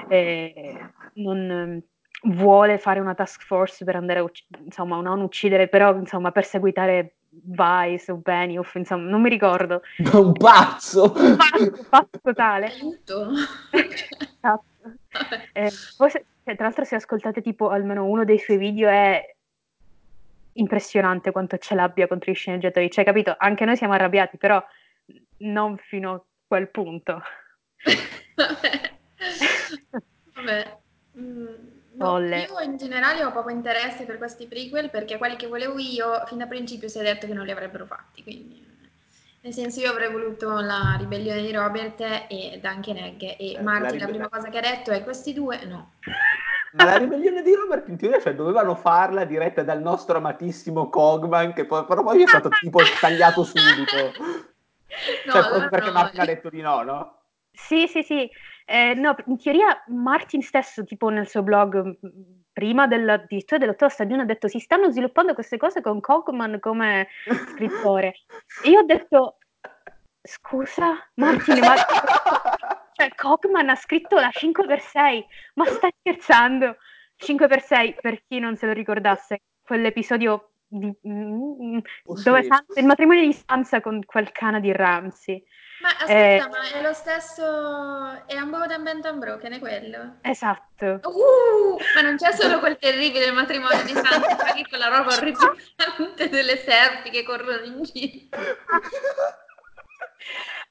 Eh, 0.09 0.79
non 1.15 1.83
vuole 2.27 2.79
fare 2.79 3.01
una 3.01 3.15
task 3.15 3.43
force 3.43 3.85
per 3.85 3.97
andare 3.97 4.21
a 4.21 4.23
ucc- 4.23 4.47
insomma, 4.65 5.01
non 5.01 5.21
uccidere, 5.21 5.69
però 5.69 5.95
insomma, 5.97 6.31
perseguitare 6.33 7.17
Vice 7.29 8.13
o 8.13 8.17
Benioff, 8.17 8.75
insomma, 8.77 9.09
non 9.09 9.21
mi 9.21 9.29
ricordo. 9.29 9.83
Un 10.13 10.33
pazzo! 10.33 11.11
Pazzo, 11.13 11.87
pazzo 11.89 12.21
totale. 12.23 12.67
Aiuto! 12.67 13.31
Esatto. 13.73 14.65
Eh, 15.53 15.71
poi 15.97 16.11
se- 16.11 16.27
cioè, 16.45 16.55
tra 16.57 16.67
l'altro 16.67 16.85
se 16.85 16.95
ascoltate 16.97 17.41
tipo 17.41 17.71
almeno 17.71 18.05
uno 18.05 18.25
dei 18.25 18.39
suoi 18.39 18.59
video 18.59 18.89
è 18.89 19.35
impressionante 20.57 21.33
quanto 21.33 21.59
ce 21.59 21.75
l'abbia 21.75 22.07
contro 22.07 22.31
i 22.31 22.35
sceneggiatori, 22.35 22.91
cioè 22.91 23.05
capito? 23.05 23.35
Anche 23.37 23.65
noi 23.65 23.77
siamo 23.77 23.95
arrabbiati, 23.95 24.37
però 24.37 24.63
non 25.39 25.77
fino 25.79 26.13
a 26.13 26.25
quel 26.47 26.71
punto. 26.71 27.23
Vabbè. 28.37 28.94
Vabbè. 30.35 30.79
Mm, 31.19 31.47
no, 31.93 32.19
io 32.19 32.61
in 32.61 32.77
generale 32.77 33.25
ho 33.25 33.33
poco 33.33 33.51
interesse 33.51 34.05
per 34.05 34.19
questi 34.19 34.47
prequel 34.47 34.91
perché 34.91 35.17
quelli 35.17 35.37
che 35.37 35.47
volevo 35.47 35.79
io 35.79 36.25
fin 36.27 36.39
da 36.39 36.47
principio 36.47 36.89
si 36.89 36.99
è 36.99 37.03
detto 37.03 37.27
che 37.27 37.35
non 37.35 37.45
li 37.45 37.53
avrebbero 37.53 37.87
fatti, 37.87 38.23
quindi 38.23 38.65
nel 39.45 39.53
senso 39.53 39.81
io 39.81 39.91
avrei 39.91 40.11
voluto 40.11 40.59
la 40.61 40.97
ribellione 40.99 41.43
di 41.43 41.53
Robert 41.53 42.01
e 42.01 42.59
Duncan 42.63 42.97
Egg 42.97 43.23
e 43.23 43.37
Eh, 43.39 43.53
la 43.57 43.61
Martin 43.61 43.99
la, 43.99 44.07
prima 44.07 44.29
cosa 44.29 44.49
che 44.49 44.57
ha 44.59 44.63
detto 44.63 44.91
è 44.91 45.05
questi 45.05 45.35
due 45.35 45.63
no. 45.67 45.93
Ma 46.73 46.85
la 46.85 46.97
ribellione 46.97 47.43
di 47.43 47.55
Robert 47.55 47.87
in 47.89 47.99
teoria 47.99 48.21
cioè, 48.21 48.35
dovevano 48.35 48.75
farla 48.75 49.25
diretta 49.25 49.63
dal 49.63 49.83
nostro 49.83 50.17
amatissimo 50.17 50.89
Cogman, 50.89 51.53
che 51.53 51.67
poi, 51.67 51.85
però 51.85 52.03
poi 52.03 52.23
è 52.23 52.27
stato 52.27 52.49
tipo 52.49 52.81
tagliato 53.01 53.45
subito. 53.45 54.53
No, 55.27 55.33
cioè, 55.33 55.43
allora 55.43 55.69
perché 55.69 55.87
no. 55.87 55.93
Martin 55.93 56.21
ha 56.21 56.25
detto 56.25 56.49
di 56.51 56.61
no, 56.61 56.83
no? 56.83 57.19
Sì, 57.55 57.87
sì, 57.87 58.03
sì. 58.03 58.29
Eh, 58.67 58.95
no, 58.95 59.15
in 59.27 59.39
teoria 59.39 59.83
Martin 59.89 60.43
stesso, 60.43 60.85
tipo 60.85 61.09
nel 61.09 61.29
suo 61.29 61.43
blog, 61.43 61.99
prima 62.53 62.87
della, 62.87 63.15
addirittura 63.15 63.59
dell'ottava 63.59 63.91
stagione, 63.91 64.23
ha 64.23 64.27
detto 64.27 64.49
si 64.49 64.59
stanno 64.59 64.91
sviluppando 64.91 65.35
queste 65.35 65.57
cose 65.57 65.81
con 65.81 66.01
Cogman 66.01 66.59
come 66.61 67.09
scrittore. 67.53 68.15
E 68.65 68.71
io 68.71 68.81
ho 68.81 68.85
detto, 68.85 69.39
scusa, 70.23 70.95
Martin, 71.15 71.59
ma... 71.61 71.75
Cioè, 72.97 73.13
Cogman 73.17 73.71
ha 73.71 73.75
scritto 73.75 74.15
la 74.15 74.31
5x6, 74.33 75.25
ma 75.55 75.65
stai 75.65 75.93
scherzando? 75.99 76.77
5x6, 77.17 77.97
per 78.01 78.23
chi 78.25 78.39
non 78.39 78.57
se 78.57 78.67
lo 78.67 78.73
ricordasse, 78.73 79.43
quell'episodio 79.65 80.53
di- 80.69 80.97
mm, 81.09 81.79
Oh, 82.05 82.23
dove 82.23 82.43
sì. 82.43 82.47
San- 82.49 82.65
il 82.77 82.87
matrimonio 82.87 83.23
di 83.23 83.33
Sansa 83.33 83.81
con 83.81 84.05
quel 84.05 84.31
cane 84.31 84.61
di 84.61 84.73
Ramsey. 84.73 85.43
Ma 85.81 85.89
aspetta, 85.91 86.47
Eh, 86.47 86.49
ma 86.49 86.69
è 86.73 86.83
lo 86.83 86.93
stesso 86.93 88.27
è 88.27 88.41
Unbound 88.41 88.71
and 88.71 88.85
Bent 88.85 89.05
Unbroken, 89.07 89.53
è 89.53 89.59
quello? 89.59 90.17
Esatto. 90.23 91.01
Uh, 91.03 91.77
ma 91.95 92.01
non 92.01 92.17
c'è 92.17 92.33
solo 92.33 92.59
quel 92.61 92.79
terribile 92.79 93.31
matrimonio 93.33 93.83
di 93.85 93.93
Santi, 93.93 94.35
ma 94.35 94.45
anche 94.49 94.69
quella 94.69 94.89
roba 94.89 95.13
orripilante 95.15 96.29
delle 96.31 96.57
serpi 96.57 97.11
che 97.11 97.23
corrono 97.25 97.65
in 97.65 97.83
giro. 97.83 98.29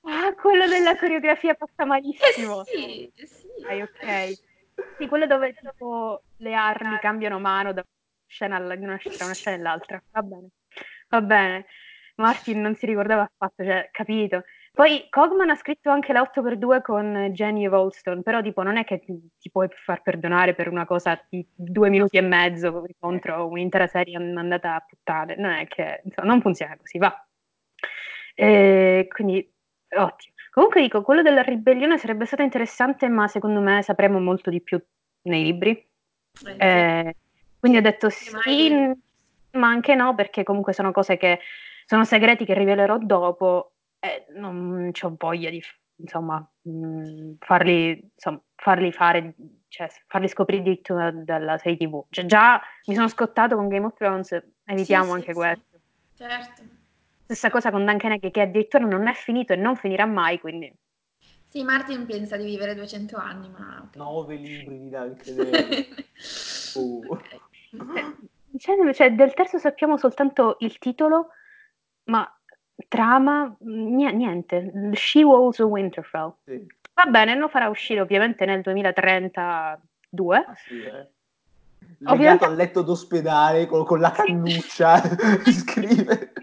Ah, 0.06 0.34
quello 0.34 0.68
della 0.68 0.98
coreografia 0.98 1.54
fatta 1.54 1.86
malissimo. 1.86 2.66
Eh 2.66 2.66
sì, 2.66 3.26
sì. 3.26 3.48
Ok, 3.66 3.90
ok. 4.02 4.34
Sì, 4.98 5.08
quello 5.08 5.26
dove 5.28 5.54
tipo 5.54 6.24
le 6.38 6.54
armi 6.54 6.98
cambiano 7.00 7.40
mano 7.40 7.72
da 7.72 7.86
scena 8.26 8.58
alla- 8.58 8.74
una, 8.74 8.98
tra 8.98 9.26
una 9.26 9.34
scena 9.34 9.56
e 9.56 9.60
l'altra. 9.60 10.04
Va 10.12 10.22
bene, 10.22 10.48
va 11.08 11.22
bene. 11.22 11.66
Martin 12.16 12.60
non 12.62 12.76
si 12.76 12.86
ricordava 12.86 13.22
affatto, 13.22 13.64
cioè, 13.64 13.88
capito. 13.94 14.44
Poi 14.76 15.06
Cogman 15.12 15.52
ha 15.52 15.56
scritto 15.56 15.92
anche 15.92 16.14
la 16.14 16.22
8x2 16.22 16.82
con 16.82 17.30
Jenny 17.32 17.68
Wolston, 17.68 18.24
però 18.24 18.42
tipo 18.42 18.64
non 18.64 18.78
è 18.78 18.84
che 18.84 18.98
ti, 19.00 19.16
ti 19.38 19.52
puoi 19.52 19.68
far 19.70 20.02
perdonare 20.02 20.56
per 20.56 20.68
una 20.68 20.86
cosa 20.86 21.24
di 21.30 21.46
due 21.54 21.90
minuti 21.90 22.18
e 22.18 22.22
mezzo 22.22 22.84
contro 23.00 23.46
un'intera 23.48 23.86
serie 23.86 24.18
andata 24.18 24.74
a 24.74 24.80
puttane. 24.80 25.36
Non 25.36 25.52
è 25.52 25.68
che, 25.68 26.02
insomma, 26.04 26.28
non 26.28 26.42
funziona 26.42 26.76
così, 26.76 26.98
va. 26.98 27.28
E 28.34 29.08
quindi, 29.14 29.48
ottimo. 29.96 30.34
Comunque 30.50 30.82
dico, 30.82 31.04
quello 31.04 31.22
della 31.22 31.44
ribellione 31.44 32.00
sarebbe 32.00 32.26
stato 32.26 32.42
interessante, 32.42 33.08
ma 33.10 33.28
secondo 33.28 33.60
me 33.60 33.84
sapremo 33.84 34.20
molto 34.20 34.50
di 34.50 34.60
più 34.60 34.84
nei 35.24 35.44
libri. 35.44 35.70
Eh, 35.70 35.88
sì. 36.34 36.52
Eh, 36.58 37.16
quindi 37.60 37.78
ho 37.78 37.82
detto 37.82 38.10
Sì, 38.10 38.32
ma 39.52 39.68
anche 39.68 39.94
no, 39.94 40.16
perché 40.16 40.42
comunque 40.42 40.74
sono 40.74 40.92
cose 40.92 41.16
che 41.18 41.40
sono 41.86 42.06
segreti 42.06 42.44
che 42.44 42.56
rivelerò 42.56 42.98
dopo 42.98 43.73
e 44.04 44.26
non 44.34 44.92
ho 45.02 45.16
voglia 45.18 45.50
di, 45.50 45.64
insomma, 45.96 46.46
mh, 46.64 47.36
farli, 47.40 48.12
insomma, 48.14 48.42
farli 48.54 48.92
fare, 48.92 49.34
cioè 49.70 49.88
farli 50.08 50.28
scoprire 50.28 50.62
addirittura 50.62 51.10
dalla 51.12 51.58
serie 51.58 51.78
TV. 51.78 52.04
Cioè, 52.10 52.26
già 52.26 52.62
mi 52.88 52.96
sono 52.96 53.08
scottato 53.08 53.56
con 53.56 53.70
Game 53.70 53.86
of 53.86 53.96
Thrones, 53.96 54.32
evitiamo 54.66 55.04
Sì, 55.06 55.10
sì, 55.10 55.16
anche 55.16 55.32
sì. 55.32 55.34
questo. 55.34 55.80
Certo. 56.16 56.62
Stessa 57.24 57.50
cosa 57.50 57.72
con 57.72 57.86
Duncan 57.86 58.12
Egg, 58.12 58.30
che 58.30 58.42
addirittura 58.42 58.84
non 58.86 59.08
è 59.08 59.14
finito 59.14 59.54
e 59.54 59.56
non 59.56 59.78
finirà 59.78 60.06
mai, 60.06 60.38
quindi... 60.42 60.76
Sì, 61.48 61.64
Martin 61.64 62.06
pensa 62.06 62.36
di 62.36 62.44
vivere 62.44 62.76
200 62.76 63.16
anni, 63.16 63.50
ma... 63.50 63.90
Nove 63.94 64.36
libri 64.36 64.80
di 64.80 64.90
Duncan 64.90 65.54
Egg. 65.54 66.06
Uh. 66.76 67.18
Eh, 67.72 68.60
Cioè, 68.60 68.94
cioè, 68.94 69.14
del 69.14 69.34
terzo 69.34 69.58
sappiamo 69.60 69.98
soltanto 69.98 70.58
il 70.60 70.78
titolo, 70.78 71.30
ma 72.06 72.30
trama, 72.88 73.56
nie- 73.60 74.12
niente. 74.14 74.72
She 74.94 75.24
Wolves 75.24 75.60
of 75.60 75.70
Winterfell. 75.70 76.34
Sì. 76.46 76.66
Va 76.94 77.06
bene, 77.06 77.36
lo 77.36 77.48
farà 77.48 77.70
uscire 77.70 78.02
ovviamente 78.02 78.46
nel 78.46 78.62
2032. 78.62 80.38
Ah, 80.38 80.56
sì, 80.56 80.82
eh. 80.82 81.08
Legato 81.98 82.14
Ovviamente- 82.14 82.46
al 82.46 82.56
letto 82.56 82.82
d'ospedale 82.82 83.66
con, 83.66 83.84
con 83.86 84.00
la 84.00 84.12
cannuccia, 84.12 85.02
scrive. 85.52 86.34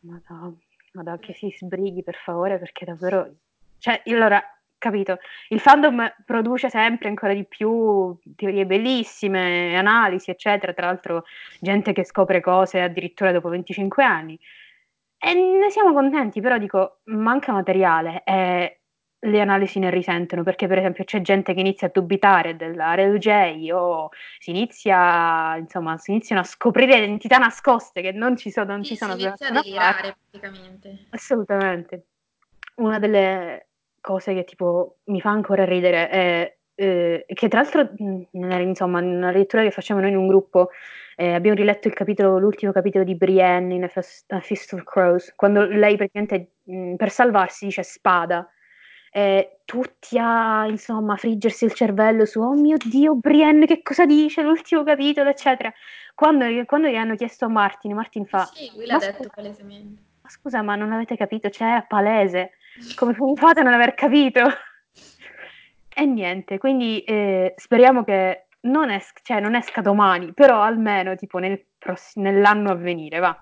Madonna, 0.00 0.54
Madonna, 0.92 1.18
che 1.18 1.34
si 1.34 1.54
sbrighi 1.56 2.02
per 2.02 2.16
favore, 2.16 2.58
perché 2.58 2.84
davvero... 2.84 3.34
Cioè, 3.78 4.00
io 4.04 4.16
allora, 4.16 4.42
capito, 4.78 5.18
il 5.48 5.60
fandom 5.60 6.14
produce 6.24 6.70
sempre 6.70 7.08
ancora 7.08 7.34
di 7.34 7.44
più 7.44 8.18
teorie 8.34 8.66
bellissime, 8.66 9.76
analisi, 9.76 10.30
eccetera, 10.30 10.72
tra 10.72 10.86
l'altro 10.86 11.24
gente 11.60 11.92
che 11.92 12.04
scopre 12.04 12.40
cose 12.40 12.80
addirittura 12.80 13.32
dopo 13.32 13.48
25 13.48 14.04
anni. 14.04 14.38
E 15.18 15.34
ne 15.34 15.70
siamo 15.70 15.92
contenti, 15.92 16.40
però 16.40 16.58
dico, 16.58 17.00
manca 17.04 17.52
materiale 17.52 18.22
e 18.24 18.80
le 19.18 19.40
analisi 19.40 19.78
ne 19.78 19.90
risentono, 19.90 20.42
perché 20.42 20.66
per 20.66 20.78
esempio 20.78 21.04
c'è 21.04 21.20
gente 21.20 21.54
che 21.54 21.60
inizia 21.60 21.88
a 21.88 21.90
dubitare 21.92 22.54
della 22.54 22.94
RLJ 22.94 23.70
o 23.72 24.10
si 24.38 24.50
inizia, 24.50 25.56
insomma, 25.56 25.96
si 25.96 26.10
iniziano 26.10 26.42
a 26.42 26.44
scoprire 26.44 26.98
identità 26.98 27.38
nascoste 27.38 28.02
che 28.02 28.12
non 28.12 28.36
ci 28.36 28.50
sono, 28.50 28.72
non 28.72 28.84
Sì, 28.84 28.90
ci 28.90 28.96
sono 28.96 29.16
si 29.16 29.22
inizia 29.22 29.48
a 29.48 29.52
delirare 29.52 30.16
praticamente. 30.30 31.06
Assolutamente. 31.10 32.06
Una 32.76 32.98
delle 32.98 33.65
cose 34.06 34.34
che 34.34 34.44
tipo 34.44 34.98
mi 35.06 35.20
fa 35.20 35.30
ancora 35.30 35.64
ridere 35.64 36.08
è 36.08 36.56
eh, 36.78 37.24
che 37.26 37.48
tra 37.48 37.60
l'altro 37.62 37.88
mh, 37.96 38.22
nella, 38.38 38.58
insomma, 38.60 39.00
nella 39.00 39.30
lettura 39.32 39.62
che 39.62 39.70
facciamo 39.72 40.00
noi 40.00 40.10
in 40.10 40.16
un 40.16 40.26
gruppo 40.28 40.70
eh, 41.16 41.32
abbiamo 41.32 41.56
riletto 41.56 41.88
il 41.88 41.94
capitolo, 41.94 42.38
l'ultimo 42.38 42.70
capitolo 42.72 43.02
di 43.04 43.16
Brienne 43.16 43.74
in 43.74 43.84
A 43.84 43.88
Fist, 43.88 44.30
A 44.32 44.40
Fist 44.40 44.72
of 44.74 44.82
Crows, 44.84 45.32
quando 45.34 45.64
lei 45.64 45.96
praticamente 45.96 46.52
mh, 46.64 46.94
per 46.96 47.10
salvarsi 47.10 47.64
dice 47.66 47.82
spada. 47.82 48.48
E 49.10 49.60
tutti 49.64 50.18
a 50.18 50.66
insomma 50.68 51.16
friggersi 51.16 51.64
il 51.64 51.72
cervello 51.72 52.26
su 52.26 52.40
oh 52.40 52.52
mio 52.54 52.76
dio 52.84 53.14
Brienne 53.14 53.64
che 53.66 53.80
cosa 53.82 54.04
dice 54.04 54.42
l'ultimo 54.42 54.82
capitolo 54.82 55.30
eccetera 55.30 55.72
quando, 56.14 56.44
quando 56.66 56.88
gli 56.88 56.96
hanno 56.96 57.14
chiesto 57.14 57.46
a 57.46 57.48
Martin 57.48 57.94
Martin 57.94 58.26
fa 58.26 58.44
Sì, 58.44 58.70
lui 58.74 58.84
l'ha 58.86 58.94
"Ma 58.94 58.98
detto 58.98 59.22
scusa, 59.22 59.30
palesemente. 59.34 60.02
ma 60.20 60.28
scusa, 60.28 60.62
ma 60.62 60.74
non 60.76 60.92
avete 60.92 61.16
capito? 61.16 61.48
Cioè, 61.48 61.76
è 61.78 61.86
palese. 61.86 62.52
Come 62.94 63.14
fate 63.36 63.60
a 63.60 63.62
non 63.62 63.72
aver 63.74 63.94
capito? 63.94 64.40
E 65.98 66.04
niente, 66.04 66.58
quindi 66.58 67.00
eh, 67.04 67.54
speriamo 67.56 68.04
che 68.04 68.48
non, 68.62 68.90
es- 68.90 69.12
cioè, 69.22 69.40
non 69.40 69.54
esca 69.54 69.80
domani, 69.80 70.32
però 70.34 70.60
almeno 70.60 71.14
tipo 71.16 71.38
nel 71.38 71.64
pross- 71.78 72.16
nell'anno 72.16 72.70
a 72.70 72.74
venire, 72.74 73.18
va. 73.18 73.40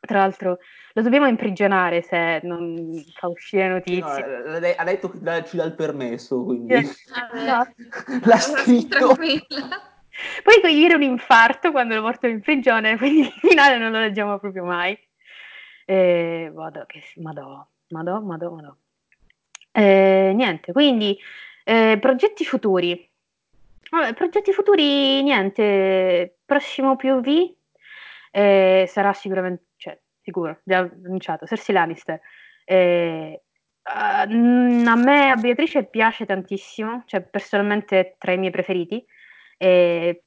Tra 0.00 0.18
l'altro 0.18 0.58
lo 0.94 1.02
dobbiamo 1.02 1.26
imprigionare 1.26 2.02
se 2.02 2.40
non 2.42 2.90
fa 3.14 3.28
uscire 3.28 3.64
Sì, 3.84 3.98
no, 3.98 4.06
notizie. 4.06 4.60
eh, 4.66 4.74
ha 4.76 4.84
detto 4.84 5.10
che 5.10 5.18
ci 5.46 5.56
dà 5.56 5.64
il 5.64 5.74
permesso, 5.74 6.42
quindi 6.42 6.72
Eh, 6.72 6.82
no. 7.46 7.66
l'ha 8.24 8.38
scritto. 8.38 9.14
Tranquilla. 9.14 9.68
Poi 10.42 10.74
gli 10.74 10.78
viene 10.78 10.94
un 10.94 11.02
infarto 11.02 11.70
quando 11.70 11.94
lo 11.94 12.02
portano 12.02 12.32
in 12.32 12.40
prigione, 12.40 12.96
quindi 12.98 13.20
il 13.20 13.32
finale 13.32 13.78
non 13.78 13.92
lo 13.92 14.00
leggiamo 14.00 14.38
proprio 14.38 14.64
mai. 14.64 14.98
E 15.84 16.50
vado, 16.52 16.84
che 16.86 17.02
madò, 17.16 17.66
madò, 17.90 18.20
madò, 18.20 18.50
madò. 18.50 18.74
Eh, 19.72 20.32
niente, 20.34 20.72
quindi 20.72 21.18
Eh, 21.62 21.98
progetti 22.00 22.44
futuri. 22.44 23.08
Vabbè, 23.90 24.14
progetti 24.14 24.52
futuri, 24.52 25.22
niente. 25.22 26.38
Prossimo 26.44 26.96
POV 26.96 27.54
eh, 28.32 28.86
sarà 28.88 29.12
sicuramente, 29.12 29.64
cioè, 29.76 29.96
sicuro, 30.20 30.58
già 30.64 30.78
annunciato, 30.78 31.46
Cersei 31.46 31.74
Lannister. 31.74 32.20
Eh, 32.64 33.40
a 33.82 34.26
me 34.26 35.30
a 35.30 35.36
Beatrice 35.36 35.84
piace 35.84 36.26
tantissimo, 36.26 37.04
cioè 37.06 37.20
personalmente 37.22 38.16
tra 38.18 38.32
i 38.32 38.38
miei 38.38 38.50
preferiti. 38.50 39.04
Eh, 39.56 40.24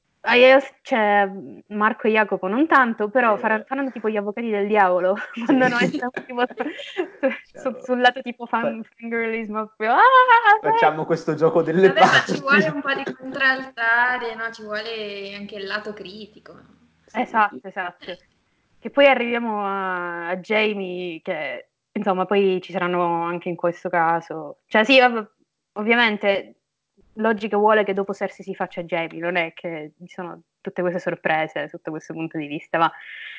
cioè, 0.82 1.30
Marco 1.68 2.06
e 2.08 2.12
Jacopo 2.12 2.48
non 2.48 2.66
tanto, 2.66 3.10
però 3.10 3.36
faranno, 3.36 3.64
faranno 3.66 3.90
tipo 3.90 4.08
gli 4.08 4.16
avvocati 4.16 4.48
del 4.48 4.66
diavolo 4.66 5.16
quando 5.44 5.68
noi 5.68 5.88
siamo 5.88 6.10
tipo 6.26 6.42
su, 6.46 7.28
su, 7.52 7.76
sul 7.82 8.00
lato 8.00 8.22
tipo 8.22 8.46
fan, 8.46 8.82
fangirlismo. 8.96 9.72
Ah, 9.78 9.98
Facciamo 10.62 11.04
questo 11.04 11.34
gioco 11.34 11.62
delle 11.62 11.88
Vabbè, 11.88 12.00
parti. 12.00 12.30
ma 12.30 12.36
ci 12.36 12.40
vuole 12.40 12.68
un 12.68 12.80
po' 12.80 12.94
di 12.94 13.14
contraltare, 13.14 14.34
no? 14.34 14.50
ci 14.50 14.62
vuole 14.62 15.34
anche 15.34 15.56
il 15.56 15.66
lato 15.66 15.92
critico. 15.92 16.58
Sì. 17.04 17.20
Esatto, 17.20 17.60
esatto. 17.62 18.06
Che 18.78 18.90
poi 18.90 19.06
arriviamo 19.06 19.64
a, 19.64 20.28
a 20.28 20.36
Jamie 20.36 21.20
che 21.22 21.68
insomma 21.92 22.24
poi 22.24 22.60
ci 22.62 22.72
saranno 22.72 23.24
anche 23.24 23.50
in 23.50 23.56
questo 23.56 23.90
caso. 23.90 24.60
Cioè 24.66 24.84
sì, 24.84 25.00
ov- 25.00 25.30
ovviamente 25.74 26.63
logica 27.14 27.56
vuole 27.56 27.84
che 27.84 27.94
dopo 27.94 28.14
Cersei 28.14 28.44
si 28.44 28.54
faccia 28.54 28.82
Jamie, 28.82 29.20
non 29.20 29.36
è 29.36 29.52
che 29.52 29.92
ci 29.98 30.12
sono 30.12 30.42
tutte 30.60 30.80
queste 30.80 31.00
sorprese 31.00 31.68
sotto 31.68 31.90
questo 31.90 32.12
punto 32.12 32.38
di 32.38 32.46
vista, 32.46 32.78
ma 32.78 32.90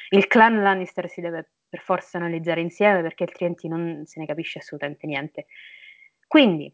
il 0.10 0.28
clan 0.28 0.62
Lannister 0.62 1.10
si 1.10 1.22
deve 1.22 1.50
per 1.68 1.80
forza 1.80 2.18
analizzare 2.18 2.62
insieme 2.62 3.02
perché 3.02 3.24
altrimenti 3.24 3.68
non 3.68 4.04
se 4.06 4.20
ne 4.20 4.26
capisce 4.26 4.60
assolutamente 4.60 5.08
niente. 5.08 5.46
Quindi, 6.28 6.74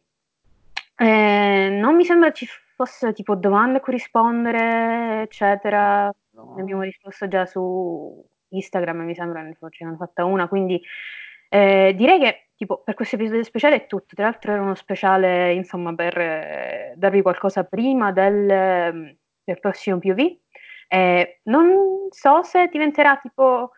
eh, 0.97 1.69
non 1.71 1.95
mi 1.95 2.03
sembra 2.03 2.31
ci 2.31 2.47
fosse 2.75 3.13
tipo 3.13 3.35
domande 3.35 3.77
a 3.77 3.81
cui 3.81 3.93
rispondere, 3.93 5.21
eccetera. 5.23 6.13
No. 6.31 6.53
Ne 6.55 6.61
abbiamo 6.61 6.81
risposto 6.81 7.27
già 7.27 7.45
su 7.45 8.23
Instagram, 8.49 9.01
mi 9.01 9.15
sembra, 9.15 9.41
ne 9.41 9.55
hanno 9.79 9.95
fatta 9.97 10.25
una, 10.25 10.47
quindi 10.47 10.81
eh, 11.49 11.93
direi 11.95 12.19
che 12.19 12.50
tipo, 12.61 12.83
per 12.83 12.93
questo 12.93 13.15
episodio 13.15 13.43
speciale 13.43 13.75
è 13.75 13.87
tutto. 13.87 14.13
Tra 14.13 14.25
l'altro 14.25 14.51
era 14.51 14.61
uno 14.61 14.75
speciale, 14.75 15.51
insomma, 15.53 15.95
per 15.95 16.15
eh, 16.15 16.93
darvi 16.95 17.23
qualcosa 17.23 17.63
prima 17.63 18.11
del, 18.11 18.47
ehm, 18.47 19.17
del 19.43 19.59
prossimo 19.59 19.97
POV. 19.97 20.37
Eh, 20.87 21.39
non 21.45 22.07
so 22.11 22.43
se 22.43 22.67
diventerà 22.71 23.17
tipo 23.17 23.71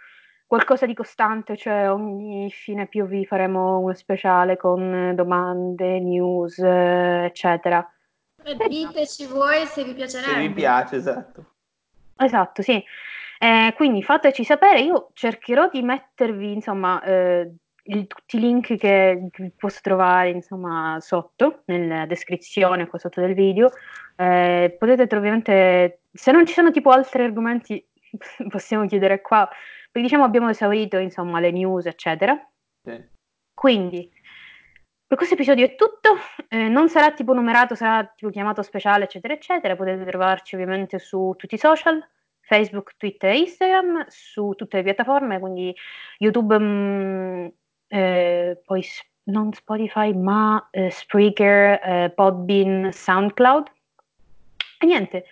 qualcosa 0.46 0.86
di 0.86 0.94
costante, 0.94 1.56
cioè 1.56 1.90
ogni 1.90 2.52
fine 2.52 2.88
POV 2.88 3.24
faremo 3.24 3.80
uno 3.80 3.94
speciale 3.94 4.58
con 4.58 5.14
domande, 5.16 6.02
news, 6.02 6.60
eccetera. 6.60 7.90
E 8.44 8.68
diteci 8.68 9.28
voi 9.28 9.66
se 9.66 9.86
vi 9.86 9.94
piacerebbe. 9.94 10.34
Se 10.34 10.48
vi 10.48 10.54
piace, 10.54 10.96
esatto. 10.98 11.46
Esatto, 12.18 12.62
sì. 12.62 12.84
Eh, 13.40 13.74
quindi 13.78 14.04
fateci 14.04 14.44
sapere, 14.44 14.82
io 14.82 15.10
cercherò 15.14 15.70
di 15.70 15.82
mettervi, 15.82 16.52
insomma, 16.52 17.02
eh, 17.02 17.50
il, 17.84 18.08
tutti 18.08 18.38
i 18.38 18.40
link 18.40 18.76
che 18.78 19.30
posso 19.58 19.80
trovare 19.82 20.30
insomma 20.30 20.98
sotto 21.02 21.64
nella 21.66 22.06
descrizione 22.06 22.88
qua 22.88 23.00
sotto 23.00 23.22
del 23.22 23.34
video. 23.34 23.70
Eh, 24.16 24.76
potete 24.78 25.16
ovviamente 25.16 26.02
se 26.12 26.32
non 26.32 26.46
ci 26.46 26.54
sono 26.54 26.72
tipo 26.72 26.92
altri 26.92 27.24
argomenti 27.24 27.86
possiamo 28.50 28.86
chiedere 28.86 29.22
qua. 29.22 29.48
Perché 29.92 30.08
diciamo 30.08 30.24
abbiamo 30.24 30.50
esaurito 30.50 30.98
insomma 30.98 31.40
le 31.40 31.52
news 31.52 31.86
eccetera. 31.86 32.38
Sì. 32.86 33.02
quindi 33.54 34.12
per 35.08 35.18
questo 35.18 35.36
episodio 35.36 35.66
è 35.66 35.76
tutto. 35.76 36.18
Eh, 36.50 36.68
non 36.70 36.90
sarà 36.90 37.12
tipo 37.12 37.34
numerato 37.34 37.76
sarà 37.76 38.06
tipo 38.16 38.32
chiamato 38.32 38.62
speciale 38.62 39.06
eccetera 39.06 39.34
eccetera. 39.34 39.76
Potete 39.76 40.06
trovarci 40.06 40.56
ovviamente 40.56 41.00
su 41.00 41.34
tutti 41.38 41.56
i 41.56 41.60
social 41.60 42.06
Facebook, 42.44 42.96
Twitter 42.98 43.32
e 43.32 43.40
Instagram 43.40 44.06
su 44.08 44.54
tutte 44.56 44.78
le 44.78 44.84
piattaforme, 44.84 45.40
quindi 45.40 45.74
YouTube, 46.18 46.58
mh, 46.58 46.64
mm, 46.64 47.48
eh, 47.94 48.60
poi 48.66 48.84
non 49.26 49.54
Spotify, 49.54 50.14
ma 50.14 50.68
eh, 50.72 50.90
Spreaker, 50.90 51.80
eh, 51.84 52.10
Podbean, 52.10 52.92
SoundCloud. 52.92 53.72
E 54.80 54.86
niente, 54.88 55.26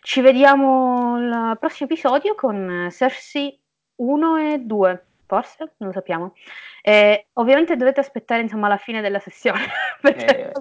ci 0.00 0.22
vediamo 0.22 1.16
al 1.16 1.58
prossimo 1.58 1.90
episodio 1.90 2.34
con 2.34 2.88
Cersei 2.90 3.60
1 3.96 4.36
e 4.36 4.58
2, 4.60 5.04
forse, 5.26 5.74
non 5.76 5.90
lo 5.90 5.92
sappiamo. 5.92 6.34
Eh, 6.80 7.26
ovviamente 7.34 7.76
dovete 7.76 8.00
aspettare 8.00 8.40
insomma 8.40 8.68
la 8.68 8.78
fine 8.78 9.02
della 9.02 9.18
sessione. 9.18 9.66
perché 10.00 10.52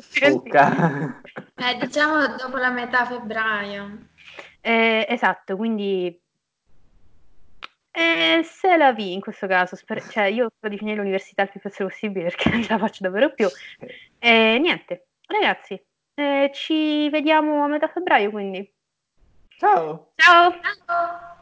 eh, 1.56 1.78
diciamo 1.80 2.36
dopo 2.36 2.58
la 2.58 2.70
metà 2.70 3.06
febbraio. 3.06 4.08
Eh, 4.60 5.06
esatto, 5.08 5.56
quindi 5.56 6.22
eh, 7.96 8.44
se 8.44 8.76
la 8.78 8.94
vi 8.94 9.14
in 9.14 9.22
questo 9.22 9.48
caso, 9.48 9.76
sper- 9.76 10.08
cioè 10.12 10.26
io 10.26 10.50
spero 10.56 10.74
di 10.74 10.78
finire 10.78 10.98
l'università 10.98 11.44
il 11.44 11.50
più 11.50 11.60
presto 11.60 11.86
possibile 11.86 12.26
perché 12.26 12.50
non 12.50 12.64
ce 12.64 12.74
la 12.74 12.80
faccio 12.80 13.04
davvero 13.04 13.34
più. 13.34 13.48
E 14.20 14.58
niente, 14.60 15.08
ragazzi, 15.28 15.82
eh, 16.16 16.52
ci 16.54 17.10
vediamo 17.10 17.64
a 17.64 17.68
metà 17.68 17.88
febbraio 17.88 18.32
quindi. 18.32 18.74
Ciao! 19.58 20.12
Ciao! 20.16 20.54
Ciao! 20.86 21.35